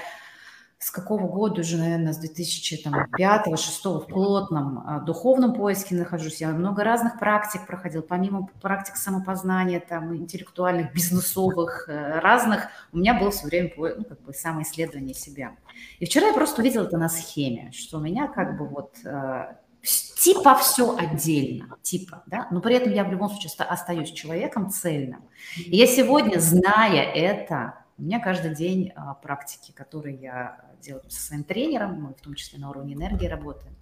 с 0.85 0.91
какого 0.91 1.27
года 1.27 1.63
уже, 1.63 1.79
наверное, 1.79 2.13
с 2.13 2.23
2005-2006 2.23 4.01
в 4.01 4.07
плотном 4.07 4.85
а, 4.87 5.01
духовном 5.01 5.55
поиске 5.55 5.95
нахожусь. 5.95 6.43
Я 6.43 6.49
много 6.49 6.85
разных 6.85 7.19
практик 7.19 7.67
проходил, 7.67 8.03
помимо 8.03 8.51
практик 8.61 8.97
самопознания, 8.97 9.81
там, 9.81 10.15
интеллектуальных, 10.15 10.93
бизнесовых, 10.93 11.89
э, 11.89 12.19
разных, 12.19 12.67
у 12.93 12.99
меня 12.99 13.19
было 13.19 13.31
все 13.31 13.47
время 13.47 13.73
ну, 13.79 14.05
как 14.05 14.21
бы 14.21 14.35
самоисследование 14.35 15.15
себя. 15.15 15.57
И 16.01 16.05
вчера 16.05 16.27
я 16.27 16.35
просто 16.35 16.61
увидела 16.61 16.85
это 16.85 16.99
на 16.99 17.09
схеме, 17.09 17.73
что 17.73 17.97
у 17.97 18.01
меня 18.03 18.29
как 18.29 18.59
бы 18.59 18.67
вот 18.67 18.95
э, 19.07 19.55
типа 19.85 20.55
все 20.55 20.97
отдельно, 20.97 21.77
типа, 21.83 22.23
да, 22.27 22.49
но 22.51 22.61
при 22.61 22.75
этом 22.75 22.93
я 22.93 23.05
в 23.05 23.11
любом 23.11 23.29
случае 23.29 23.53
остаюсь 23.69 24.11
человеком 24.13 24.71
цельным. 24.71 25.25
И 25.57 25.77
я 25.77 25.87
сегодня, 25.87 26.39
зная 26.39 27.03
это, 27.03 27.85
у 27.99 28.03
меня 28.03 28.21
каждый 28.21 28.55
день 28.55 28.93
а, 28.97 29.15
практики, 29.15 29.73
которые 29.73 30.17
я 30.17 30.61
делаю 30.81 31.05
со 31.09 31.21
своим 31.21 31.45
тренером, 31.45 32.03
мы 32.03 32.15
в 32.15 32.21
том 32.21 32.35
числе 32.35 32.59
на 32.59 32.71
уровне 32.71 32.95
энергии 32.95 33.27
работаем. 33.27 33.77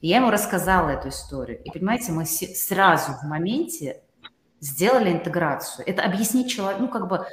И 0.00 0.08
я 0.08 0.16
ему 0.16 0.30
рассказала 0.30 0.90
эту 0.90 1.08
историю. 1.08 1.62
И 1.64 1.70
понимаете, 1.70 2.12
мы 2.12 2.26
сразу 2.26 3.12
в 3.12 3.22
моменте 3.22 4.02
сделали 4.60 5.12
интеграцию. 5.12 5.86
Это 5.88 6.02
объяснить 6.02 6.50
человеку, 6.50 6.82
ну 6.82 6.88
как 6.88 7.08
бы, 7.08 7.26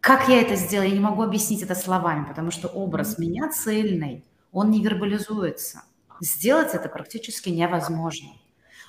как 0.00 0.28
я 0.28 0.40
это 0.40 0.54
сделала, 0.54 0.86
я 0.86 0.94
не 0.94 1.00
могу 1.00 1.22
объяснить 1.22 1.62
это 1.62 1.74
словами, 1.74 2.24
потому 2.24 2.52
что 2.52 2.68
образ 2.68 3.18
меня 3.18 3.50
цельный, 3.50 4.24
он 4.52 4.70
не 4.70 4.80
вербализуется– 4.80 5.82
Сделать 6.20 6.74
это 6.74 6.88
практически 6.88 7.48
невозможно. 7.48 8.30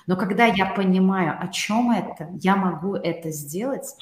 Но 0.06 0.16
когда 0.16 0.46
я 0.46 0.66
понимаю, 0.66 1.36
о 1.40 1.48
чем 1.48 1.90
это, 1.90 2.28
я 2.40 2.56
могу 2.56 2.94
это 2.94 3.30
сделать 3.30 3.96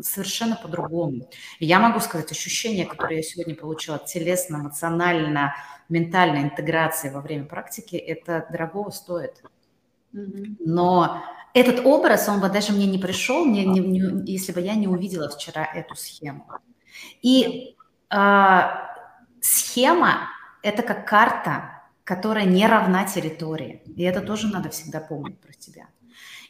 совершенно 0.00 0.56
по-другому. 0.56 1.28
Я 1.58 1.80
могу 1.80 2.00
сказать, 2.00 2.30
ощущения, 2.30 2.86
которые 2.86 3.18
я 3.18 3.22
сегодня 3.22 3.54
получила 3.54 3.98
телесно, 3.98 4.56
эмоционально, 4.56 5.54
ментальной 5.88 6.42
интеграции 6.42 7.10
во 7.10 7.20
время 7.20 7.44
практики, 7.44 7.96
это 7.96 8.46
дорого 8.50 8.90
стоит. 8.90 9.42
Но 10.12 11.22
этот 11.52 11.84
образ, 11.84 12.28
он 12.28 12.40
бы 12.40 12.48
даже 12.48 12.72
мне 12.72 12.86
не 12.86 12.98
пришел, 12.98 13.44
не, 13.44 13.64
не, 13.64 13.80
не, 13.80 14.32
если 14.32 14.52
бы 14.52 14.60
я 14.60 14.74
не 14.74 14.88
увидела 14.88 15.28
вчера 15.28 15.64
эту 15.64 15.96
схему. 15.96 16.46
И 17.22 17.76
э, 18.10 18.60
схема– 19.40 20.28
это 20.62 20.82
как 20.82 21.08
карта, 21.08 21.79
которая 22.10 22.44
не 22.44 22.66
равна 22.66 23.04
территории. 23.04 23.82
И 23.86 24.02
это 24.02 24.20
тоже 24.20 24.48
надо 24.48 24.68
всегда 24.68 24.98
помнить 24.98 25.38
про 25.38 25.52
себя. 25.52 25.86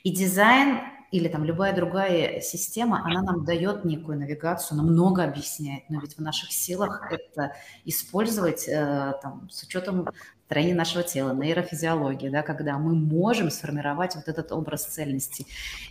И 0.03 0.11
дизайн 0.11 0.81
или 1.11 1.29
там 1.29 1.45
любая 1.45 1.75
другая 1.75 2.41
система, 2.41 3.05
она 3.05 3.21
нам 3.21 3.45
дает 3.45 3.85
некую 3.85 4.19
навигацию, 4.19 4.79
она 4.79 4.91
много 4.91 5.23
объясняет, 5.23 5.83
но 5.91 6.01
ведь 6.01 6.17
в 6.17 6.23
наших 6.23 6.51
силах 6.51 7.13
это 7.13 7.55
использовать 7.85 8.67
э, 8.69 9.13
там, 9.21 9.51
с 9.51 9.63
учетом 9.63 10.09
строения 10.47 10.75
нашего 10.75 11.03
тела, 11.03 11.35
нейрофизиологии, 11.35 12.31
да, 12.31 12.41
когда 12.41 12.79
мы 12.79 12.95
можем 12.95 13.51
сформировать 13.51 14.17
вот 14.17 14.29
этот 14.29 14.53
образ 14.53 14.87
цельности. 14.87 15.47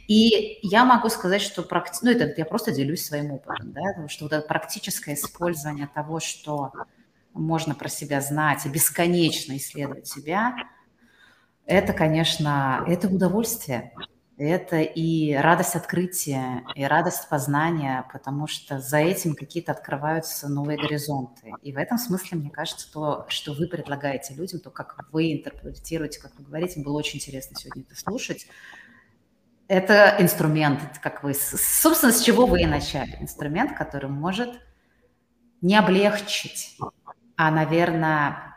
И 0.08 0.58
я 0.64 0.84
могу 0.84 1.10
сказать, 1.10 1.44
что 1.44 1.62
практи... 1.62 2.00
ну, 2.02 2.10
это 2.10 2.34
я 2.36 2.46
просто 2.46 2.72
делюсь 2.72 3.06
своим 3.06 3.34
опытом, 3.34 3.72
да, 3.72 4.08
что 4.08 4.26
вот 4.26 4.34
это 4.34 4.48
практическое 4.48 5.14
использование 5.14 5.88
того, 5.94 6.20
что 6.20 6.72
можно 7.40 7.76
про 7.76 7.90
себя 7.90 8.22
знать 8.22 8.66
и 8.66 8.70
бесконечно 8.70 9.56
исследовать 9.58 10.08
себя, 10.08 10.56
это, 11.66 11.94
конечно, 11.94 12.84
это 12.88 13.08
удовольствие. 13.08 13.94
Это 14.40 14.80
и 14.80 15.34
радость 15.34 15.76
открытия, 15.76 16.64
и 16.74 16.86
радость 16.86 17.28
познания, 17.28 18.08
потому 18.14 18.48
что 18.48 18.80
за 18.80 18.98
этим 18.98 19.36
какие-то 19.36 19.74
открываются 19.74 20.48
новые 20.48 20.78
горизонты. 20.80 21.52
И 21.62 21.74
в 21.74 21.78
этом 21.78 21.98
смысле, 21.98 22.38
мне 22.38 22.50
кажется, 22.50 22.90
то, 22.90 23.26
что 23.28 23.54
вы 23.54 23.68
предлагаете 23.68 24.34
людям, 24.34 24.62
то, 24.62 24.70
как 24.70 25.06
вы 25.12 25.34
интерпретируете, 25.34 26.22
как 26.22 26.32
вы 26.38 26.46
говорите, 26.46 26.82
было 26.82 26.98
очень 26.98 27.18
интересно 27.18 27.58
сегодня 27.60 27.84
это 27.84 28.00
слушать. 28.00 28.48
Это 29.68 30.16
инструмент, 30.20 30.80
как 31.04 31.22
вы, 31.22 31.34
собственно, 31.34 32.14
с 32.14 32.22
чего 32.22 32.46
вы 32.46 32.62
и 32.62 32.66
начали. 32.66 33.18
Инструмент, 33.20 33.78
который 33.78 34.10
может 34.10 34.50
не 35.62 35.76
облегчить, 35.76 36.78
а, 37.40 37.52
наверное... 37.52 38.54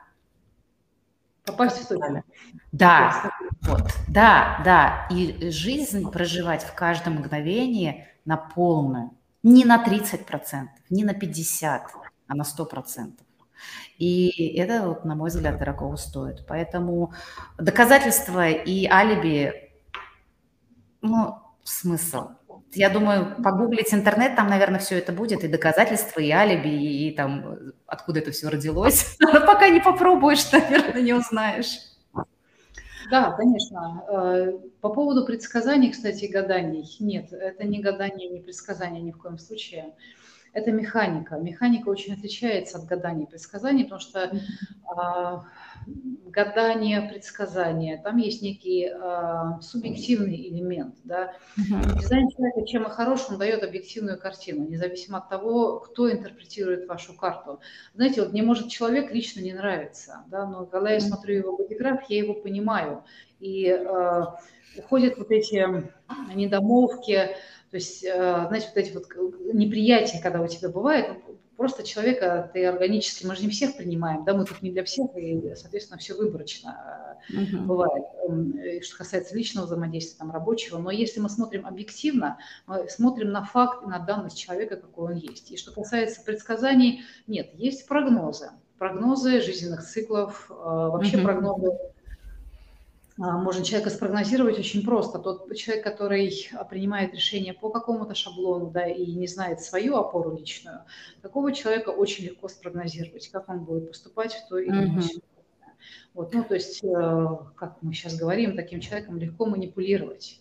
Попасть 1.44 1.84
в 1.84 1.86
точку. 1.86 2.24
Да, 2.72 3.30
вот, 3.60 3.92
да, 4.08 4.60
да. 4.64 5.06
И 5.08 5.50
жизнь 5.50 6.10
проживать 6.10 6.64
в 6.64 6.74
каждом 6.74 7.14
мгновении 7.14 8.08
на 8.24 8.36
полную. 8.36 9.12
Не 9.44 9.64
на 9.64 9.84
30%, 9.84 10.66
не 10.90 11.04
на 11.04 11.12
50%, 11.12 11.80
а 12.26 12.34
на 12.34 12.42
100%. 12.42 13.12
И 13.98 14.56
это, 14.56 14.88
вот, 14.88 15.04
на 15.04 15.14
мой 15.14 15.30
взгляд, 15.30 15.60
дорого 15.60 15.96
стоит. 15.96 16.44
Поэтому 16.48 17.12
доказательства 17.58 18.48
и 18.48 18.86
алиби, 18.86 19.70
ну, 21.02 21.38
смысл. 21.62 22.30
Я 22.74 22.88
думаю, 22.88 23.36
погуглить 23.42 23.92
интернет, 23.92 24.34
там, 24.34 24.48
наверное, 24.48 24.80
все 24.80 24.98
это 24.98 25.12
будет, 25.12 25.44
и 25.44 25.48
доказательства, 25.48 26.20
и 26.20 26.30
алиби, 26.30 26.68
и, 26.68 27.08
и 27.08 27.14
там, 27.14 27.58
откуда 27.86 28.20
это 28.20 28.30
все 28.30 28.48
родилось. 28.48 29.16
Но 29.20 29.40
пока 29.46 29.68
не 29.68 29.80
попробуешь, 29.80 30.50
наверное, 30.52 31.02
не 31.02 31.12
узнаешь. 31.12 31.78
Да, 33.10 33.32
конечно. 33.32 34.04
Э, 34.08 34.52
по 34.80 34.88
поводу 34.88 35.26
предсказаний, 35.26 35.90
кстати, 35.90 36.26
гаданий. 36.26 36.88
Нет, 36.98 37.32
это 37.32 37.64
не 37.64 37.80
гадание, 37.80 38.30
не 38.30 38.40
предсказание 38.40 39.02
ни 39.02 39.12
в 39.12 39.18
коем 39.18 39.38
случае 39.38 39.92
это 40.52 40.70
механика. 40.70 41.36
Механика 41.36 41.88
очень 41.88 42.14
отличается 42.14 42.78
от 42.78 42.84
гадания 42.84 43.26
и 43.26 43.28
предсказаний, 43.28 43.84
потому 43.84 44.00
что 44.00 44.20
э, 44.24 45.40
гадание, 46.32 47.02
предсказание, 47.02 48.00
там 48.02 48.16
есть 48.16 48.42
некий 48.42 48.90
э, 48.90 49.60
субъективный 49.60 50.48
элемент. 50.48 50.96
Да? 51.04 51.34
Uh-huh. 51.58 51.98
Дизайн 51.98 52.30
человека, 52.30 52.66
чем 52.66 52.84
и 52.84 52.90
хорош, 52.90 53.26
он 53.28 53.38
дает 53.38 53.62
объективную 53.62 54.18
картину, 54.18 54.66
независимо 54.66 55.18
от 55.18 55.28
того, 55.28 55.80
кто 55.80 56.10
интерпретирует 56.10 56.88
вашу 56.88 57.14
карту. 57.14 57.60
Знаете, 57.94 58.22
вот 58.22 58.32
мне 58.32 58.42
может 58.42 58.68
человек 58.68 59.12
лично 59.12 59.40
не 59.40 59.52
нравится, 59.52 60.24
да? 60.28 60.46
но 60.46 60.64
когда 60.64 60.90
я 60.90 61.00
смотрю 61.00 61.36
его 61.36 61.56
бодиграф, 61.56 62.08
я 62.08 62.18
его 62.18 62.34
понимаю. 62.34 63.04
И 63.38 63.66
э, 63.66 64.22
уходят 64.78 65.18
вот 65.18 65.30
эти 65.30 65.66
недомолвки, 66.34 67.28
то 67.70 67.76
есть, 67.76 68.04
э, 68.04 68.10
знаете, 68.48 68.68
вот 68.68 68.76
эти 68.76 68.92
вот 68.92 69.06
неприятия, 69.52 70.20
когда 70.22 70.40
у 70.40 70.46
тебя 70.46 70.70
бывает, 70.70 71.08
просто 71.56 71.82
человека 71.82 72.50
ты 72.52 72.64
органически, 72.66 73.26
мы 73.26 73.36
же 73.36 73.42
не 73.42 73.50
всех 73.50 73.76
принимаем, 73.76 74.24
да, 74.24 74.34
мы 74.34 74.44
тут 74.44 74.62
не 74.62 74.70
для 74.70 74.84
всех, 74.84 75.10
и, 75.16 75.54
соответственно, 75.54 75.98
все 75.98 76.14
выборочно 76.14 77.18
uh-huh. 77.30 77.62
бывает, 77.62 78.04
эм, 78.28 78.54
что 78.82 78.98
касается 78.98 79.36
личного 79.36 79.66
взаимодействия, 79.66 80.18
там, 80.18 80.30
рабочего, 80.30 80.78
но 80.78 80.90
если 80.90 81.20
мы 81.20 81.28
смотрим 81.28 81.66
объективно, 81.66 82.38
мы 82.66 82.88
смотрим 82.88 83.30
на 83.30 83.44
факт 83.44 83.84
и 83.84 83.86
на 83.86 83.98
данность 83.98 84.38
человека, 84.38 84.76
какой 84.76 85.14
он 85.14 85.18
есть. 85.18 85.50
И 85.50 85.56
что 85.56 85.72
касается 85.72 86.22
предсказаний, 86.22 87.02
нет, 87.26 87.50
есть 87.54 87.86
прогнозы, 87.86 88.50
прогнозы 88.78 89.40
жизненных 89.40 89.84
циклов, 89.84 90.46
вообще 90.48 91.18
uh-huh. 91.18 91.24
прогнозы 91.24 91.78
можно 93.18 93.64
человека 93.64 93.90
спрогнозировать 93.90 94.58
очень 94.58 94.84
просто. 94.84 95.18
Тот 95.18 95.54
человек, 95.54 95.84
который 95.84 96.32
принимает 96.70 97.14
решение 97.14 97.52
по 97.52 97.70
какому-то 97.70 98.14
шаблону, 98.14 98.70
да, 98.70 98.86
и 98.86 99.12
не 99.12 99.26
знает 99.26 99.60
свою 99.60 99.96
опору 99.96 100.34
личную, 100.36 100.80
такого 101.20 101.52
человека 101.52 101.90
очень 101.90 102.24
легко 102.24 102.48
спрогнозировать, 102.48 103.28
как 103.28 103.48
он 103.48 103.64
будет 103.64 103.88
поступать 103.88 104.34
в 104.34 104.48
той 104.48 104.66
или 104.66 104.72
иной 104.72 105.02
ситуации. 105.02 105.22
Вот, 106.14 106.32
ну, 106.32 106.44
то 106.44 106.54
есть, 106.54 106.82
э, 106.84 107.28
как 107.56 107.78
мы 107.82 107.92
сейчас 107.92 108.16
говорим, 108.16 108.56
таким 108.56 108.80
человеком 108.80 109.18
легко 109.18 109.46
манипулировать, 109.46 110.40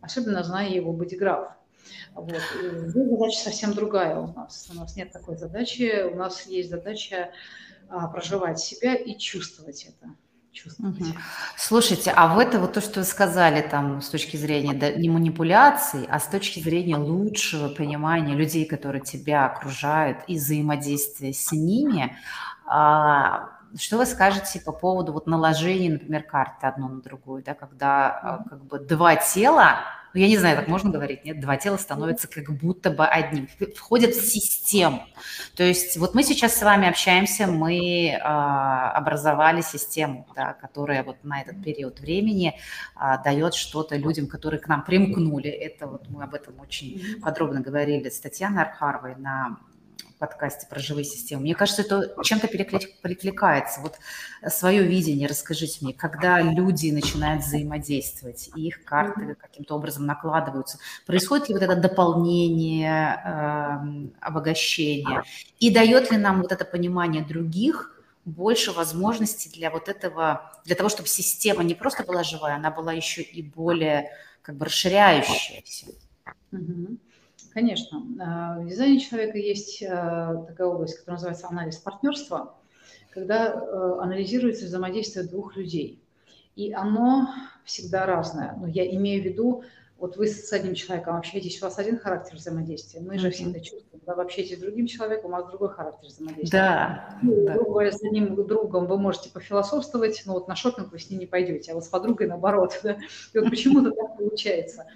особенно 0.00 0.42
зная 0.42 0.68
его 0.68 0.92
бодиграф. 0.92 1.52
Вот. 2.14 2.30
здесь 2.30 3.08
задача 3.10 3.38
совсем 3.38 3.72
другая 3.72 4.18
у 4.18 4.32
нас. 4.32 4.70
У 4.72 4.76
нас 4.76 4.94
нет 4.96 5.12
такой 5.12 5.36
задачи. 5.36 6.04
У 6.12 6.16
нас 6.16 6.46
есть 6.46 6.70
задача 6.70 7.32
а, 7.88 8.06
проживать 8.08 8.60
себя 8.60 8.94
и 8.94 9.18
чувствовать 9.18 9.84
это 9.84 10.14
чувствовать. 10.52 11.00
Угу. 11.00 11.08
Слушайте, 11.56 12.12
а 12.14 12.34
в 12.34 12.38
это 12.38 12.60
вот 12.60 12.74
то, 12.74 12.80
что 12.80 13.00
вы 13.00 13.06
сказали 13.06 13.62
там 13.62 14.02
с 14.02 14.08
точки 14.08 14.36
зрения 14.36 14.74
да, 14.74 14.90
не 14.92 15.08
манипуляций, 15.08 16.06
а 16.08 16.20
с 16.20 16.26
точки 16.26 16.60
зрения 16.60 16.96
лучшего 16.96 17.68
понимания 17.68 18.34
людей, 18.34 18.64
которые 18.64 19.02
тебя 19.02 19.46
окружают 19.46 20.18
и 20.26 20.36
взаимодействия 20.36 21.32
с 21.32 21.52
ними, 21.52 22.16
а, 22.66 23.50
что 23.78 23.98
вы 23.98 24.06
скажете 24.06 24.60
по 24.60 24.72
поводу 24.72 25.12
вот 25.12 25.26
наложения, 25.26 25.90
например, 25.90 26.22
карты 26.22 26.66
одно 26.66 26.88
на 26.88 27.00
другую, 27.00 27.42
да, 27.42 27.54
когда 27.54 28.08
а, 28.10 28.44
как 28.48 28.64
бы 28.64 28.78
два 28.78 29.16
тела 29.16 29.80
ну, 30.14 30.20
я 30.20 30.28
не 30.28 30.36
знаю, 30.36 30.58
так 30.58 30.68
можно 30.68 30.90
говорить, 30.90 31.24
нет, 31.24 31.40
два 31.40 31.56
тела 31.56 31.78
становятся 31.78 32.28
как 32.28 32.50
будто 32.50 32.90
бы 32.90 33.06
одним, 33.06 33.48
входят 33.74 34.14
в 34.14 34.22
систему. 34.22 35.06
То 35.56 35.62
есть 35.62 35.96
вот 35.96 36.14
мы 36.14 36.22
сейчас 36.22 36.54
с 36.54 36.62
вами 36.62 36.86
общаемся, 36.86 37.46
мы 37.46 38.10
э, 38.10 38.18
образовали 38.18 39.62
систему, 39.62 40.26
да, 40.36 40.52
которая 40.52 41.02
вот 41.02 41.24
на 41.24 41.40
этот 41.40 41.62
период 41.64 42.00
времени 42.00 42.54
э, 42.96 43.22
дает 43.24 43.54
что-то 43.54 43.96
людям, 43.96 44.26
которые 44.26 44.60
к 44.60 44.68
нам 44.68 44.84
примкнули. 44.84 45.48
Это 45.48 45.86
вот 45.86 46.08
мы 46.10 46.24
об 46.24 46.34
этом 46.34 46.60
очень 46.60 47.20
подробно 47.22 47.60
говорили 47.60 48.10
с 48.10 48.20
Татьяной 48.20 48.64
Архаровой 48.64 49.16
на 49.16 49.58
подкасте 50.22 50.68
про 50.68 50.78
живые 50.78 51.04
системы. 51.04 51.42
Мне 51.42 51.56
кажется, 51.56 51.82
это 51.82 52.14
чем-то 52.22 52.46
перекликается. 52.46 53.80
Вот 53.80 53.98
свое 54.52 54.84
видение 54.84 55.26
расскажите 55.26 55.78
мне, 55.80 55.92
когда 55.92 56.40
люди 56.40 56.92
начинают 56.92 57.42
взаимодействовать, 57.42 58.48
и 58.54 58.68
их 58.68 58.84
карты 58.84 59.34
каким-то 59.34 59.74
образом 59.74 60.06
накладываются, 60.06 60.78
происходит 61.06 61.48
ли 61.48 61.54
вот 61.54 61.62
это 61.64 61.74
дополнение, 61.74 63.20
э, 63.24 64.08
обогащение, 64.20 65.24
и 65.58 65.74
дает 65.74 66.12
ли 66.12 66.18
нам 66.18 66.42
вот 66.42 66.52
это 66.52 66.64
понимание 66.64 67.24
других 67.24 68.00
больше 68.24 68.70
возможностей 68.70 69.50
для 69.50 69.72
вот 69.72 69.88
этого, 69.88 70.52
для 70.64 70.76
того, 70.76 70.88
чтобы 70.88 71.08
система 71.08 71.64
не 71.64 71.74
просто 71.74 72.04
была 72.04 72.22
живая, 72.22 72.54
она 72.54 72.70
была 72.70 72.92
еще 72.92 73.22
и 73.22 73.42
более 73.42 74.10
как 74.42 74.54
бы 74.54 74.66
расширяющаяся. 74.66 75.86
Угу. 76.52 76.98
Конечно. 77.54 78.02
А, 78.20 78.58
в 78.58 78.66
дизайне 78.66 78.98
человека 78.98 79.38
есть 79.38 79.82
а, 79.82 80.44
такая 80.46 80.66
область, 80.66 80.98
которая 80.98 81.16
называется 81.16 81.48
анализ 81.48 81.76
партнерства, 81.76 82.54
когда 83.10 83.48
э, 83.52 83.98
анализируется 84.00 84.64
взаимодействие 84.64 85.26
двух 85.26 85.54
людей. 85.54 86.02
И 86.56 86.72
оно 86.72 87.28
всегда 87.64 88.06
разное. 88.06 88.56
Но 88.58 88.66
я 88.66 88.88
имею 88.94 89.22
в 89.22 89.26
виду, 89.26 89.64
вот 90.02 90.16
вы 90.16 90.26
с 90.26 90.52
одним 90.52 90.74
человеком 90.74 91.16
общаетесь, 91.16 91.62
у 91.62 91.64
вас 91.64 91.78
один 91.78 91.96
характер 91.96 92.36
взаимодействия. 92.36 93.00
Мы 93.00 93.18
же 93.18 93.30
всегда 93.30 93.60
чувствуем, 93.60 94.00
когда 94.00 94.16
вы 94.16 94.22
общаетесь 94.22 94.58
с 94.58 94.60
другим 94.60 94.86
человеком, 94.86 95.30
у 95.30 95.34
вас 95.34 95.46
другой 95.46 95.68
характер 95.68 96.08
взаимодействия. 96.08 96.58
Да. 96.58 97.18
Ну, 97.22 97.44
да. 97.46 97.54
Грубо 97.54 97.70
говоря, 97.70 97.92
с 97.92 98.02
одним 98.02 98.34
другом 98.34 98.86
вы 98.86 98.98
можете 98.98 99.30
пофилософствовать, 99.30 100.22
но 100.26 100.32
вот 100.32 100.48
на 100.48 100.56
шопинг 100.56 100.90
вы 100.90 100.98
с 100.98 101.08
ним 101.08 101.20
не 101.20 101.26
пойдете, 101.26 101.70
а 101.70 101.74
вот 101.76 101.84
с 101.84 101.88
подругой 101.88 102.26
наоборот. 102.26 102.78
Да? 102.82 102.98
И 103.32 103.38
вот 103.38 103.48
почему-то 103.48 103.92
так 103.92 104.16
получается. 104.16 104.86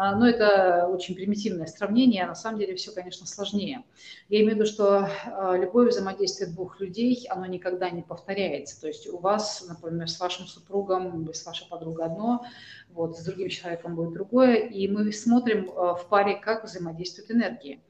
А, 0.00 0.14
но 0.14 0.28
это 0.28 0.86
очень 0.86 1.16
примитивное 1.16 1.66
сравнение, 1.66 2.22
а 2.22 2.28
на 2.28 2.36
самом 2.36 2.60
деле 2.60 2.76
все, 2.76 2.92
конечно, 2.92 3.26
сложнее. 3.26 3.82
Я 4.28 4.42
имею 4.42 4.52
в 4.52 4.54
виду, 4.54 4.66
что 4.66 5.10
а, 5.26 5.56
любое 5.56 5.88
взаимодействие 5.88 6.48
двух 6.48 6.78
людей, 6.78 7.26
оно 7.28 7.46
никогда 7.46 7.90
не 7.90 8.02
повторяется. 8.02 8.80
То 8.80 8.86
есть 8.86 9.08
у 9.08 9.18
вас, 9.18 9.66
например, 9.68 10.08
с 10.08 10.20
вашим 10.20 10.46
супругом, 10.46 11.28
с 11.34 11.44
вашей 11.44 11.68
подругой 11.68 12.06
одно, 12.06 12.44
вот, 12.90 13.18
с 13.18 13.24
другим 13.24 13.48
человеком 13.48 13.96
будет 13.96 14.12
другое, 14.12 14.54
и 14.68 14.86
мы 14.86 15.10
смотрим 15.10 15.66
в 15.66 16.06
паре, 16.08 16.36
как 16.36 16.62
взаимодействуют 16.62 17.32
энергии. 17.32 17.82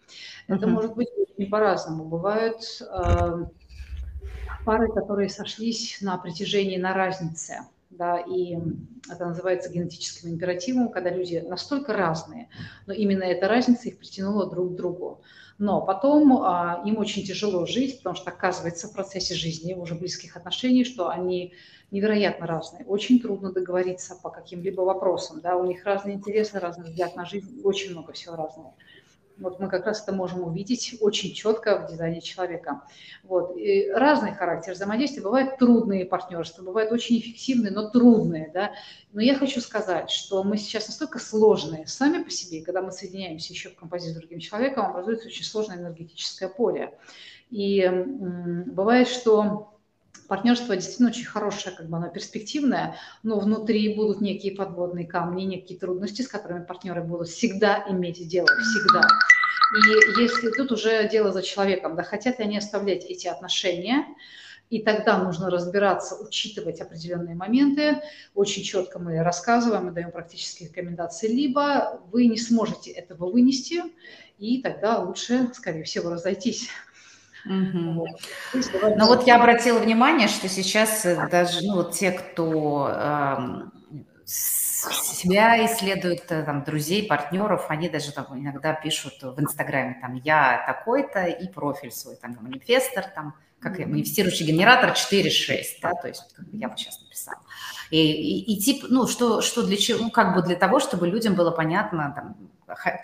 Это 0.47 0.65
uh-huh. 0.65 0.71
может 0.71 0.95
быть 0.95 1.09
очень 1.15 1.51
по-разному. 1.51 2.05
Бывают 2.05 2.63
пары, 4.65 4.91
которые 4.95 5.29
сошлись 5.29 5.99
на 6.01 6.17
притяжении, 6.17 6.79
на 6.79 6.95
разнице 6.95 7.67
да, 7.99 8.19
и 8.19 8.57
это 9.11 9.27
называется 9.27 9.71
генетическим 9.71 10.31
императивом, 10.31 10.91
когда 10.91 11.11
люди 11.11 11.45
настолько 11.47 11.93
разные, 11.93 12.49
но 12.87 12.95
именно 12.95 13.25
эта 13.25 13.49
разница 13.49 13.89
их 13.89 13.99
притянула 13.99 14.49
друг 14.49 14.73
к 14.73 14.77
другу. 14.77 15.23
Но 15.59 15.85
потом 15.85 16.41
а, 16.45 16.83
им 16.87 16.99
очень 16.99 17.25
тяжело 17.25 17.67
жить, 17.67 17.99
потому 17.99 18.15
что 18.15 18.31
оказывается 18.31 18.87
в 18.87 18.93
процессе 18.93 19.35
жизни 19.35 19.75
уже 19.75 19.97
близких 19.97 20.37
отношений, 20.37 20.85
что 20.85 21.09
они 21.09 21.53
невероятно 21.91 22.47
разные. 22.47 22.85
Очень 22.85 23.21
трудно 23.21 23.53
договориться 23.53 24.15
по 24.15 24.31
каким-либо 24.31 24.83
вопросам. 24.83 25.41
Да? 25.41 25.57
У 25.57 25.67
них 25.67 25.85
разные 25.85 26.15
интересы, 26.15 26.61
разный 26.61 26.85
взгляд 26.85 27.17
на 27.17 27.25
жизнь, 27.25 27.61
очень 27.65 27.91
много 27.91 28.13
всего 28.13 28.37
разного. 28.37 28.75
Вот 29.39 29.61
мы 29.61 29.69
как 29.69 29.87
раз 29.87 30.03
это 30.03 30.13
можем 30.13 30.43
увидеть 30.43 30.97
очень 31.01 31.33
четко 31.33 31.79
в 31.79 31.91
дизайне 31.91 32.21
человека. 32.21 32.83
Вот. 33.23 33.57
И 33.57 33.91
разный 33.91 34.35
характер 34.35 34.73
взаимодействия. 34.73 35.23
Бывают 35.23 35.59
трудные 35.59 36.05
партнерства, 36.05 36.63
бывают 36.63 36.93
очень 36.93 37.19
эффективные, 37.19 37.73
но 37.73 37.89
трудные. 37.89 38.51
Да? 38.53 38.73
Но 39.13 39.21
я 39.21 39.35
хочу 39.35 39.61
сказать, 39.61 40.11
что 40.11 40.43
мы 40.43 40.57
сейчас 40.57 40.89
настолько 40.89 41.19
сложные 41.19 41.87
сами 41.87 42.23
по 42.23 42.31
себе, 42.31 42.63
когда 42.63 42.83
мы 42.83 42.93
соединяемся 42.93 43.53
еще 43.53 43.71
в 43.71 43.77
композиции 43.77 44.15
с 44.15 44.17
другим 44.17 44.41
человеком, 44.41 44.87
образуется 44.87 45.29
очень 45.29 45.45
сложное 45.45 45.77
энергетическое 45.77 46.49
поле. 46.49 46.99
И 47.51 47.89
бывает, 48.67 49.09
что 49.09 49.78
партнерство 50.29 50.77
действительно 50.77 51.09
очень 51.09 51.25
хорошее, 51.25 51.75
как 51.75 51.89
бы 51.89 51.97
оно 51.97 52.09
перспективное, 52.09 52.97
но 53.23 53.39
внутри 53.41 53.95
будут 53.95 54.21
некие 54.21 54.55
подводные 54.55 55.07
камни, 55.07 55.43
некие 55.43 55.79
трудности, 55.79 56.23
с 56.23 56.29
которыми 56.29 56.65
партнеры 56.65 57.03
будут 57.03 57.29
всегда 57.29 57.85
иметь 57.89 58.27
дело, 58.29 58.47
всегда. 58.47 59.03
И 59.75 60.21
если 60.23 60.51
тут 60.51 60.73
уже 60.73 61.09
дело 61.09 61.33
за 61.33 61.43
человеком, 61.43 61.97
да, 61.97 62.03
хотят 62.03 62.39
ли 62.39 62.45
они 62.45 62.59
оставлять 62.59 63.05
эти 63.05 63.27
отношения, 63.27 64.07
и 64.71 64.83
тогда 64.83 65.19
нужно 65.19 65.51
разбираться, 65.51 66.17
учитывать 66.17 66.81
определенные 66.81 67.35
моменты. 67.35 68.03
Очень 68.35 68.63
четко 68.63 68.99
мы 68.99 69.23
рассказываем, 69.23 69.87
мы 69.87 69.93
даем 69.93 70.11
практические 70.11 70.69
рекомендации. 70.69 71.29
Либо 71.29 72.03
вы 72.13 72.27
не 72.27 72.37
сможете 72.37 72.91
этого 72.91 73.31
вынести, 73.31 73.83
и 74.39 74.61
тогда 74.61 74.99
лучше, 74.99 75.51
скорее 75.55 75.85
всего, 75.85 76.11
разойтись. 76.11 76.69
Угу. 77.45 78.07
Ну 78.53 79.07
вот 79.07 79.27
я 79.27 79.37
обратила 79.37 79.79
внимание, 79.79 80.29
что 80.29 80.49
сейчас 80.49 81.05
э, 81.07 81.29
даже 81.31 81.61
ну, 81.63 81.77
вот 81.77 81.93
те, 81.93 82.11
кто 82.11 82.91
э, 82.91 83.37
себя 84.29 85.65
исследуют, 85.67 86.31
э, 86.31 86.43
там, 86.43 86.65
друзей, 86.65 87.07
партнеров, 87.07 87.67
они 87.69 87.89
даже 87.89 88.13
там, 88.13 88.27
иногда 88.39 88.75
пишут 88.75 89.23
в 89.23 89.41
Инстаграме, 89.41 89.99
там, 90.01 90.15
я 90.17 90.65
такой-то 90.67 91.25
и 91.25 91.49
профиль 91.49 91.91
свой, 91.93 92.17
там, 92.17 92.37
манифестор, 92.41 93.05
там, 93.15 93.35
как 93.61 93.79
mm-hmm. 93.79 93.87
манифестирующий 93.87 94.47
генератор 94.47 94.91
4.6, 94.91 95.63
да, 95.83 95.95
то 95.95 96.09
есть 96.09 96.35
как 96.35 96.47
я 96.53 96.69
бы 96.69 96.77
сейчас 96.77 97.01
написала. 97.01 97.41
И, 97.91 97.99
и, 97.99 98.53
и 98.53 98.61
тип, 98.61 98.85
ну, 98.89 99.07
что, 99.07 99.41
что 99.41 99.67
для 99.67 99.77
чего, 99.77 100.05
ну, 100.05 100.11
как 100.11 100.35
бы 100.35 100.43
для 100.43 100.57
того, 100.57 100.79
чтобы 100.79 101.09
людям 101.09 101.35
было 101.35 101.51
понятно, 101.51 102.13
там, 102.15 102.37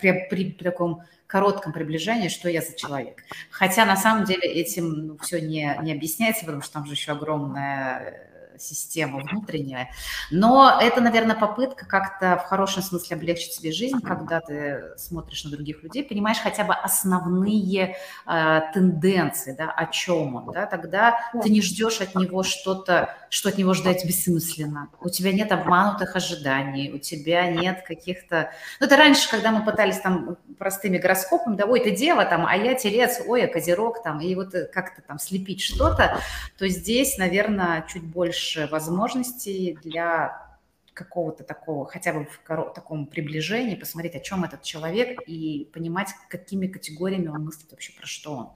при, 0.01 0.27
при, 0.29 0.51
при 0.51 0.63
таком 0.63 1.03
коротком 1.27 1.73
приближении, 1.73 2.29
что 2.29 2.49
я 2.49 2.61
за 2.61 2.75
человек. 2.75 3.23
Хотя 3.49 3.85
на 3.85 3.97
самом 3.97 4.25
деле 4.25 4.47
этим 4.47 5.07
ну, 5.07 5.17
все 5.17 5.41
не, 5.41 5.77
не 5.81 5.93
объясняется, 5.93 6.45
потому 6.45 6.61
что 6.61 6.73
там 6.73 6.85
же 6.85 6.93
еще 6.93 7.11
огромная 7.11 8.29
система 8.59 9.19
внутренняя. 9.19 9.89
Но 10.31 10.79
это, 10.81 11.01
наверное, 11.01 11.35
попытка 11.35 11.85
как-то 11.85 12.37
в 12.37 12.47
хорошем 12.47 12.81
смысле 12.83 13.17
облегчить 13.17 13.53
себе 13.53 13.71
жизнь, 13.71 13.99
когда 14.01 14.39
ты 14.39 14.93
смотришь 14.97 15.43
на 15.43 15.51
других 15.51 15.83
людей, 15.83 16.03
понимаешь 16.03 16.37
хотя 16.41 16.63
бы 16.63 16.73
основные 16.73 17.95
э, 18.27 18.61
тенденции, 18.73 19.55
да, 19.57 19.71
о 19.71 19.85
чем 19.87 20.35
он, 20.35 20.51
да, 20.51 20.65
тогда 20.65 21.19
ты 21.41 21.49
не 21.49 21.61
ждешь 21.61 22.01
от 22.01 22.15
него 22.15 22.43
что-то, 22.43 23.15
что 23.29 23.49
от 23.49 23.57
него 23.57 23.73
ждать 23.73 24.05
бессмысленно. 24.05 24.89
У 25.01 25.09
тебя 25.09 25.31
нет 25.31 25.51
обманутых 25.51 26.15
ожиданий, 26.15 26.91
у 26.91 26.99
тебя 26.99 27.47
нет 27.47 27.83
каких-то... 27.85 28.51
Ну, 28.79 28.85
это 28.85 28.97
раньше, 28.97 29.29
когда 29.29 29.51
мы 29.51 29.63
пытались 29.63 29.99
там 29.99 30.37
простыми 30.57 30.97
гороскопами, 30.97 31.55
да, 31.55 31.65
ой, 31.65 31.81
ты 31.81 31.91
дева 31.91 32.25
там, 32.25 32.45
а 32.45 32.55
я 32.55 32.75
телец, 32.75 33.21
ой, 33.27 33.41
я 33.41 33.47
козерог 33.47 34.03
там, 34.03 34.19
и 34.19 34.33
вот 34.35 34.53
как-то 34.73 35.01
там 35.01 35.19
слепить 35.19 35.61
что-то, 35.61 36.19
то 36.57 36.67
здесь, 36.67 37.17
наверное, 37.17 37.85
чуть 37.87 38.03
больше 38.03 38.44
больше 38.45 38.67
возможностей 38.67 39.77
для 39.83 40.45
какого-то 40.93 41.43
такого, 41.43 41.85
хотя 41.85 42.13
бы 42.13 42.25
в 42.25 42.73
таком 42.73 43.07
приближении, 43.07 43.75
посмотреть, 43.75 44.15
о 44.15 44.19
чем 44.21 44.45
этот 44.45 44.61
человек 44.61 45.19
и 45.27 45.69
понимать, 45.73 46.09
какими 46.29 46.67
категориями 46.67 47.27
он 47.27 47.43
мыслит 47.43 47.71
вообще, 47.71 47.91
про 47.93 48.05
что 48.05 48.33
он. 48.33 48.49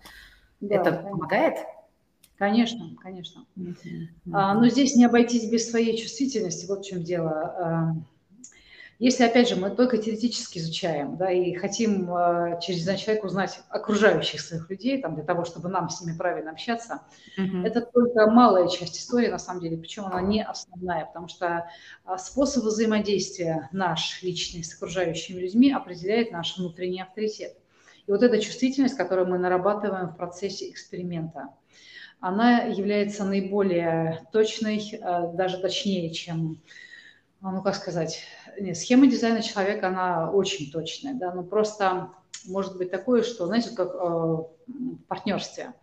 Да, 0.62 0.76
Это 0.76 0.92
конечно. 0.92 1.10
помогает? 1.10 1.58
Конечно, 2.38 2.96
конечно. 3.02 3.46
Mm-hmm. 3.58 4.08
А, 4.32 4.54
но 4.54 4.70
здесь 4.70 4.96
не 4.96 5.04
обойтись 5.04 5.50
без 5.52 5.70
своей 5.70 5.98
чувствительности, 5.98 6.66
вот 6.68 6.86
в 6.86 6.88
чем 6.88 7.04
дело. 7.04 8.06
А, 9.00 9.04
если, 9.04 9.24
опять 9.24 9.48
же, 9.48 9.56
мы 9.56 9.70
только 9.70 9.98
теоретически 9.98 10.60
изучаем, 10.60 11.16
да, 11.18 11.32
и 11.32 11.54
хотим 11.54 12.14
э, 12.14 12.60
через 12.62 12.88
один 12.88 13.00
человек 13.00 13.24
узнать 13.24 13.62
окружающих 13.70 14.42
своих 14.42 14.70
людей, 14.70 15.02
там, 15.02 15.16
для 15.16 15.24
того, 15.24 15.46
чтобы 15.46 15.70
нам 15.70 15.90
с 15.90 16.02
ними 16.02 16.18
правильно 16.18 16.52
общаться, 16.52 17.02
mm-hmm. 17.38 17.66
это 17.66 17.82
только 17.82 18.30
малая 18.30 18.68
часть 18.68 19.00
истории, 19.00 19.28
на 19.28 19.40
самом 19.40 19.62
деле, 19.62 19.78
причем 19.78 20.06
она 20.06 20.22
не 20.22 20.44
основная, 20.44 21.06
потому 21.06 21.30
что 21.30 21.70
э, 22.06 22.18
способ 22.18 22.66
взаимодействия 22.66 23.70
наш 23.72 24.22
личный 24.22 24.64
с 24.64 24.76
окружающими 24.76 25.40
людьми 25.40 25.72
определяет 25.72 26.32
наш 26.32 26.58
внутренний 26.58 27.02
авторитет. 27.02 27.58
И 28.06 28.12
вот 28.12 28.22
эта 28.22 28.40
чувствительность, 28.40 28.98
которую 28.98 29.28
мы 29.28 29.38
нарабатываем 29.38 30.10
в 30.10 30.18
процессе 30.18 30.70
эксперимента, 30.70 31.50
она 32.20 32.64
является 32.64 33.24
наиболее 33.24 34.28
точной, 34.34 34.80
э, 34.92 35.34
даже 35.36 35.60
точнее, 35.60 36.12
чем 36.12 36.60
ну 37.42 37.62
как 37.62 37.76
сказать, 37.76 38.22
нет, 38.60 38.78
схема 38.78 39.08
дизайна 39.08 39.42
человека, 39.42 39.88
она 39.88 40.32
очень 40.32 40.72
точная, 40.72 41.14
да, 41.14 41.34
но 41.34 41.44
просто 41.44 42.10
может 42.46 42.78
быть 42.78 42.92
такое, 42.92 43.24
что, 43.24 43.48
знаете, 43.48 43.72
как 43.76 43.94
э, 43.94 43.98
в 43.98 44.98
партнерстве. 45.08 45.74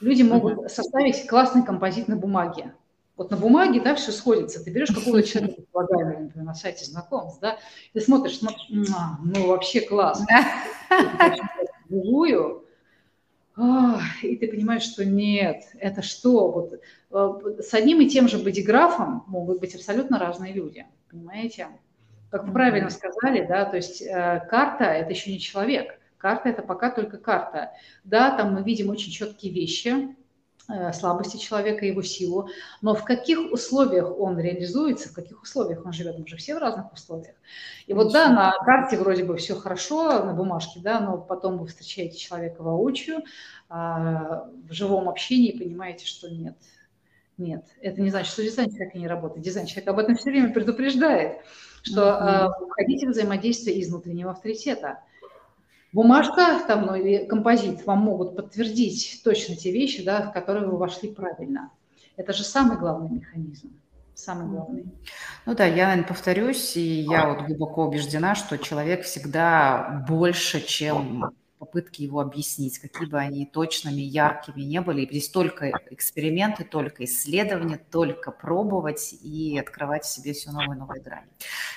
Люди 0.00 0.22
могут 0.22 0.54
uh-huh. 0.54 0.68
составить 0.68 1.26
классный 1.26 1.64
композит 1.64 2.08
на 2.08 2.16
бумаге. 2.16 2.74
Вот 3.16 3.30
на 3.30 3.36
бумаге, 3.36 3.80
да, 3.80 3.94
все 3.94 4.12
сходится. 4.12 4.64
Ты 4.64 4.70
берешь 4.70 4.90
какого-то 4.90 5.22
человека, 5.22 5.56
предполагаемого, 5.56 6.20
например, 6.20 6.46
на 6.46 6.54
сайте 6.54 6.86
знакомств, 6.86 7.38
да, 7.40 7.58
ты 7.92 8.00
смотришь, 8.00 8.38
смотришь 8.38 8.66
ну, 8.70 9.48
вообще 9.48 9.82
класс. 9.82 10.24
Вживую, 11.90 12.64
и 14.22 14.36
ты 14.36 14.48
понимаешь, 14.48 14.84
что 14.84 15.04
нет, 15.04 15.64
это 15.78 16.00
что? 16.00 16.50
Вот, 16.50 16.80
э, 17.10 17.62
с 17.62 17.74
одним 17.74 18.00
и 18.00 18.08
тем 18.08 18.26
же 18.28 18.38
бодиграфом 18.38 19.24
могут 19.26 19.60
быть 19.60 19.74
абсолютно 19.74 20.18
разные 20.18 20.54
люди, 20.54 20.86
понимаете? 21.10 21.68
Как 22.30 22.44
вы 22.44 22.52
правильно 22.52 22.90
сказали, 22.90 23.44
да, 23.44 23.64
то 23.64 23.76
есть 23.76 24.02
э, 24.02 24.46
карта– 24.48 24.84
это 24.84 25.10
еще 25.10 25.32
не 25.32 25.40
человек, 25.40 25.98
карта– 26.16 26.48
это 26.50 26.62
пока 26.62 26.90
только 26.90 27.18
карта. 27.18 27.72
Да, 28.04 28.36
там 28.36 28.54
мы 28.54 28.62
видим 28.62 28.88
очень 28.88 29.10
четкие 29.10 29.52
вещи, 29.52 30.14
э, 30.68 30.92
слабости 30.92 31.38
человека, 31.38 31.84
его 31.84 32.02
силу, 32.02 32.48
но 32.82 32.94
в 32.94 33.02
каких 33.02 33.50
условиях 33.50 34.16
он 34.16 34.38
реализуется, 34.38 35.08
в 35.08 35.12
каких 35.12 35.42
условиях 35.42 35.84
он 35.84 35.92
живет, 35.92 36.20
мы 36.20 36.26
же 36.28 36.36
все 36.36 36.54
в 36.54 36.58
разных 36.58 36.92
условиях. 36.92 37.34
И 37.88 37.94
вот 37.94 38.12
да, 38.12 38.30
на 38.30 38.52
карте 38.64 38.96
вроде 38.96 39.24
бы 39.24 39.36
все 39.36 39.56
хорошо, 39.56 40.24
на 40.24 40.32
бумажке, 40.32 40.78
да, 40.78 41.00
но 41.00 41.18
потом 41.18 41.58
вы 41.58 41.66
встречаете 41.66 42.16
человека 42.16 42.62
воочию, 42.62 43.24
а 43.68 44.46
в 44.68 44.72
живом 44.72 45.08
общении 45.08 45.58
понимаете, 45.58 46.06
что 46.06 46.30
нет, 46.30 46.56
нет, 47.38 47.64
это 47.80 48.00
не 48.00 48.10
значит, 48.10 48.32
что 48.32 48.44
дизайн 48.44 48.70
человека 48.70 48.98
не 48.98 49.08
работает. 49.08 49.44
Дизайн 49.44 49.66
человека 49.66 49.90
об 49.90 49.98
этом 49.98 50.14
все 50.14 50.30
время 50.30 50.52
предупреждает 50.52 51.40
что 51.82 52.02
mm-hmm. 52.02 52.68
входите 52.68 53.06
в 53.06 53.10
взаимодействие 53.10 53.78
из 53.78 53.88
внутреннего 53.88 54.30
авторитета. 54.30 55.00
Бумажка 55.92 56.60
там, 56.68 56.86
ну, 56.86 56.94
или 56.94 57.24
композит 57.26 57.84
вам 57.84 57.98
могут 58.00 58.36
подтвердить 58.36 59.20
точно 59.24 59.56
те 59.56 59.72
вещи, 59.72 60.04
да, 60.04 60.22
в 60.22 60.32
которые 60.32 60.66
вы 60.66 60.76
вошли 60.76 61.12
правильно. 61.12 61.72
Это 62.16 62.32
же 62.32 62.44
самый 62.44 62.78
главный 62.78 63.10
механизм. 63.10 63.72
Самый 64.14 64.48
главный. 64.48 64.84
Ну 65.46 65.54
да, 65.54 65.64
я, 65.64 65.86
наверное, 65.86 66.06
повторюсь, 66.06 66.76
и 66.76 67.00
я 67.00 67.28
вот 67.28 67.46
глубоко 67.46 67.86
убеждена, 67.86 68.34
что 68.34 68.58
человек 68.58 69.04
всегда 69.04 70.04
больше, 70.06 70.60
чем 70.60 71.34
попытки 71.60 72.00
его 72.00 72.20
объяснить, 72.20 72.78
какие 72.78 73.06
бы 73.06 73.18
они 73.18 73.44
точными, 73.44 74.00
яркими 74.00 74.62
не 74.62 74.80
были. 74.80 75.04
Здесь 75.04 75.28
только 75.28 75.70
эксперименты, 75.90 76.64
только 76.64 77.04
исследования, 77.04 77.76
только 77.76 78.30
пробовать 78.30 79.14
и 79.20 79.58
открывать 79.58 80.06
себе 80.06 80.32
все 80.32 80.52
новые 80.52 80.76
и 80.76 80.78
новые 80.78 81.02
грани. 81.02 81.26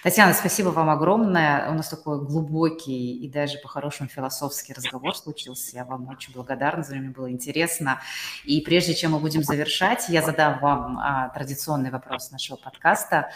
Татьяна, 0.02 0.34
спасибо 0.34 0.70
вам 0.70 0.90
огромное. 0.90 1.70
У 1.70 1.74
нас 1.74 1.90
такой 1.90 2.26
глубокий 2.26 3.18
и 3.18 3.30
даже 3.30 3.58
по-хорошему 3.58 4.08
философский 4.08 4.74
разговор 4.74 5.18
случился. 5.18 5.76
Я 5.76 5.84
вам 5.84 6.08
очень 6.08 6.34
благодарна, 6.34 6.82
за 6.82 6.96
меня 6.96 7.12
было 7.12 7.30
интересно. 7.30 8.00
И 8.46 8.62
прежде 8.62 8.94
чем 8.94 9.12
мы 9.12 9.20
будем 9.20 9.44
завершать, 9.44 10.08
я 10.08 10.22
задам 10.22 10.60
вам 10.60 10.98
а, 10.98 11.30
традиционный 11.30 11.92
вопрос 11.92 12.32
нашего 12.32 12.56
подкаста. 12.56 13.32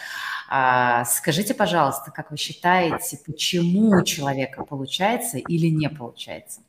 А, 0.49 1.03
скажите, 1.05 1.53
пожалуйста, 1.53 2.11
как 2.11 2.31
вы 2.31 2.37
считаете, 2.37 3.19
почему 3.25 3.89
у 3.89 4.03
человека 4.03 4.63
получается 4.63 5.37
или 5.37 5.67
не 5.67 5.89
получается? 5.89 6.61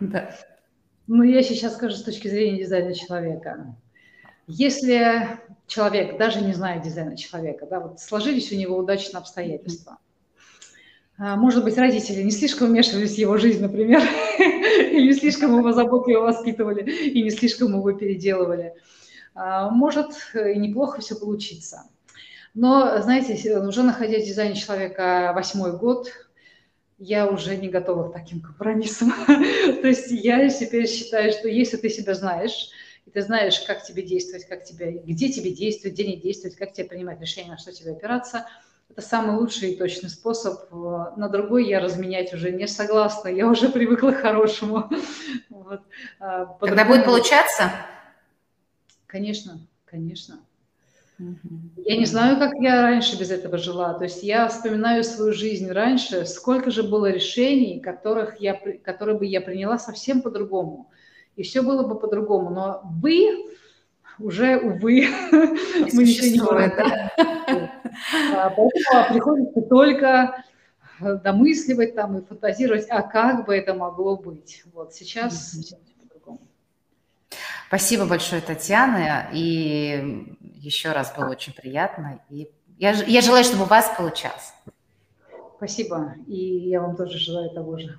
Да. 0.00 0.34
Ну, 1.06 1.22
я 1.22 1.42
сейчас 1.42 1.74
скажу 1.74 1.96
с 1.96 2.02
точки 2.02 2.28
зрения 2.28 2.58
дизайна 2.58 2.94
человека. 2.94 3.74
Если 4.46 5.26
человек, 5.66 6.18
даже 6.18 6.42
не 6.42 6.52
зная 6.52 6.80
дизайна 6.80 7.16
человека, 7.16 7.66
да, 7.66 7.80
вот 7.80 8.00
сложились 8.00 8.52
у 8.52 8.54
него 8.54 8.76
удачные 8.76 9.18
обстоятельства, 9.18 9.98
а, 11.16 11.36
может 11.36 11.64
быть, 11.64 11.76
родители 11.78 12.22
не 12.22 12.30
слишком 12.30 12.68
вмешивались 12.68 13.14
в 13.14 13.18
его 13.18 13.38
жизнь, 13.38 13.62
например, 13.62 14.00
или 14.38 15.12
слишком 15.12 15.58
его 15.58 15.72
заботливо 15.72 16.20
воспитывали, 16.20 16.82
и 16.90 17.22
не 17.22 17.30
слишком 17.30 17.74
его 17.74 17.92
переделывали– 17.92 18.74
может 19.70 20.12
и 20.34 20.58
неплохо 20.58 21.00
все 21.00 21.14
получиться. 21.14 21.84
Но, 22.54 23.00
знаете, 23.02 23.58
уже 23.58 23.82
находясь 23.82 24.24
в 24.24 24.26
дизайне 24.26 24.56
человека 24.56 25.32
восьмой 25.34 25.76
год, 25.76 26.10
я 26.98 27.28
уже 27.28 27.56
не 27.56 27.68
готова 27.68 28.08
к 28.08 28.12
таким 28.12 28.40
компромиссам. 28.40 29.12
То 29.26 29.86
есть 29.86 30.10
я 30.10 30.48
теперь 30.48 30.88
считаю, 30.88 31.32
что 31.32 31.48
если 31.48 31.76
ты 31.76 31.88
себя 31.88 32.14
знаешь, 32.14 32.70
и 33.06 33.10
ты 33.10 33.22
знаешь, 33.22 33.60
как 33.60 33.84
тебе 33.84 34.02
действовать, 34.02 34.46
как 34.46 34.64
тебе, 34.64 35.02
где 35.04 35.28
тебе 35.28 35.50
действовать, 35.52 35.94
где 35.94 36.06
не 36.06 36.16
действовать, 36.16 36.56
как 36.56 36.72
тебе 36.72 36.88
принимать 36.88 37.20
решение, 37.20 37.52
на 37.52 37.58
что 37.58 37.72
тебе 37.72 37.92
опираться, 37.92 38.46
это 38.90 39.02
самый 39.02 39.36
лучший 39.36 39.72
и 39.72 39.76
точный 39.76 40.10
способ. 40.10 40.70
На 40.72 41.28
другой 41.28 41.68
я 41.68 41.78
разменять 41.78 42.34
уже 42.34 42.50
не 42.50 42.66
согласна, 42.66 43.28
я 43.28 43.46
уже 43.46 43.68
привыкла 43.68 44.10
к 44.10 44.20
хорошему. 44.20 44.90
Вот. 45.50 45.82
А, 46.18 46.46
Когда 46.60 46.86
будет 46.86 47.04
получаться? 47.04 47.70
Конечно, 49.08 49.58
конечно. 49.86 50.38
Я 51.84 51.96
не 51.96 52.04
знаю, 52.04 52.38
как 52.38 52.54
я 52.60 52.82
раньше 52.82 53.18
без 53.18 53.32
этого 53.32 53.58
жила. 53.58 53.94
То 53.94 54.04
есть 54.04 54.22
я 54.22 54.46
вспоминаю 54.46 55.02
свою 55.02 55.32
жизнь 55.32 55.68
раньше, 55.68 56.26
сколько 56.26 56.70
же 56.70 56.84
было 56.84 57.10
решений, 57.10 57.80
которых 57.80 58.40
я, 58.40 58.54
которые 58.84 59.18
бы 59.18 59.26
я 59.26 59.40
приняла 59.40 59.78
совсем 59.78 60.22
по-другому. 60.22 60.90
И 61.34 61.42
все 61.42 61.62
было 61.62 61.88
бы 61.88 61.98
по-другому. 61.98 62.50
Но 62.50 62.82
вы 63.00 63.48
уже, 64.20 64.58
увы, 64.58 65.08
мы 65.32 66.04
ничего 66.04 66.26
не 66.26 66.40
можем. 66.40 66.72
Да? 66.76 67.10
А, 68.36 68.50
поэтому 68.50 69.12
приходится 69.12 69.62
только 69.62 70.44
домысливать 71.24 71.94
там 71.94 72.18
и 72.18 72.24
фантазировать, 72.24 72.86
а 72.90 73.02
как 73.02 73.46
бы 73.46 73.56
это 73.56 73.74
могло 73.74 74.16
быть. 74.16 74.62
Вот 74.72 74.94
сейчас 74.94 75.56
mm-hmm. 75.56 75.87
Спасибо 77.68 78.06
большое, 78.06 78.40
Татьяна, 78.40 79.28
и 79.32 80.34
еще 80.40 80.92
раз 80.92 81.14
было 81.14 81.28
очень 81.28 81.52
приятно. 81.52 82.20
И 82.30 82.50
я, 82.78 82.92
я 82.92 83.20
желаю, 83.20 83.44
чтобы 83.44 83.64
у 83.64 83.66
вас 83.66 83.92
получалось. 83.96 84.54
Спасибо, 85.58 86.14
и 86.26 86.68
я 86.70 86.80
вам 86.80 86.96
тоже 86.96 87.18
желаю 87.18 87.50
того 87.50 87.76
же. 87.76 87.98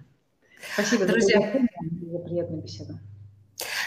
Спасибо 0.73 1.05
Друзья. 1.05 1.39
за, 1.39 2.11
за 2.11 2.19
приятную 2.19 2.63
беседу. 2.63 2.99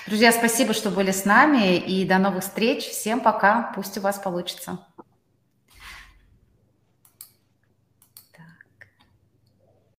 Друзья, 0.06 0.30
спасибо, 0.30 0.72
что 0.72 0.90
были 0.90 1.10
с 1.10 1.24
нами, 1.24 1.76
и 1.76 2.04
до 2.04 2.18
новых 2.18 2.44
встреч. 2.44 2.84
Всем 2.84 3.20
пока, 3.20 3.72
пусть 3.74 3.98
у 3.98 4.00
вас 4.00 4.18
получится. 4.18 4.78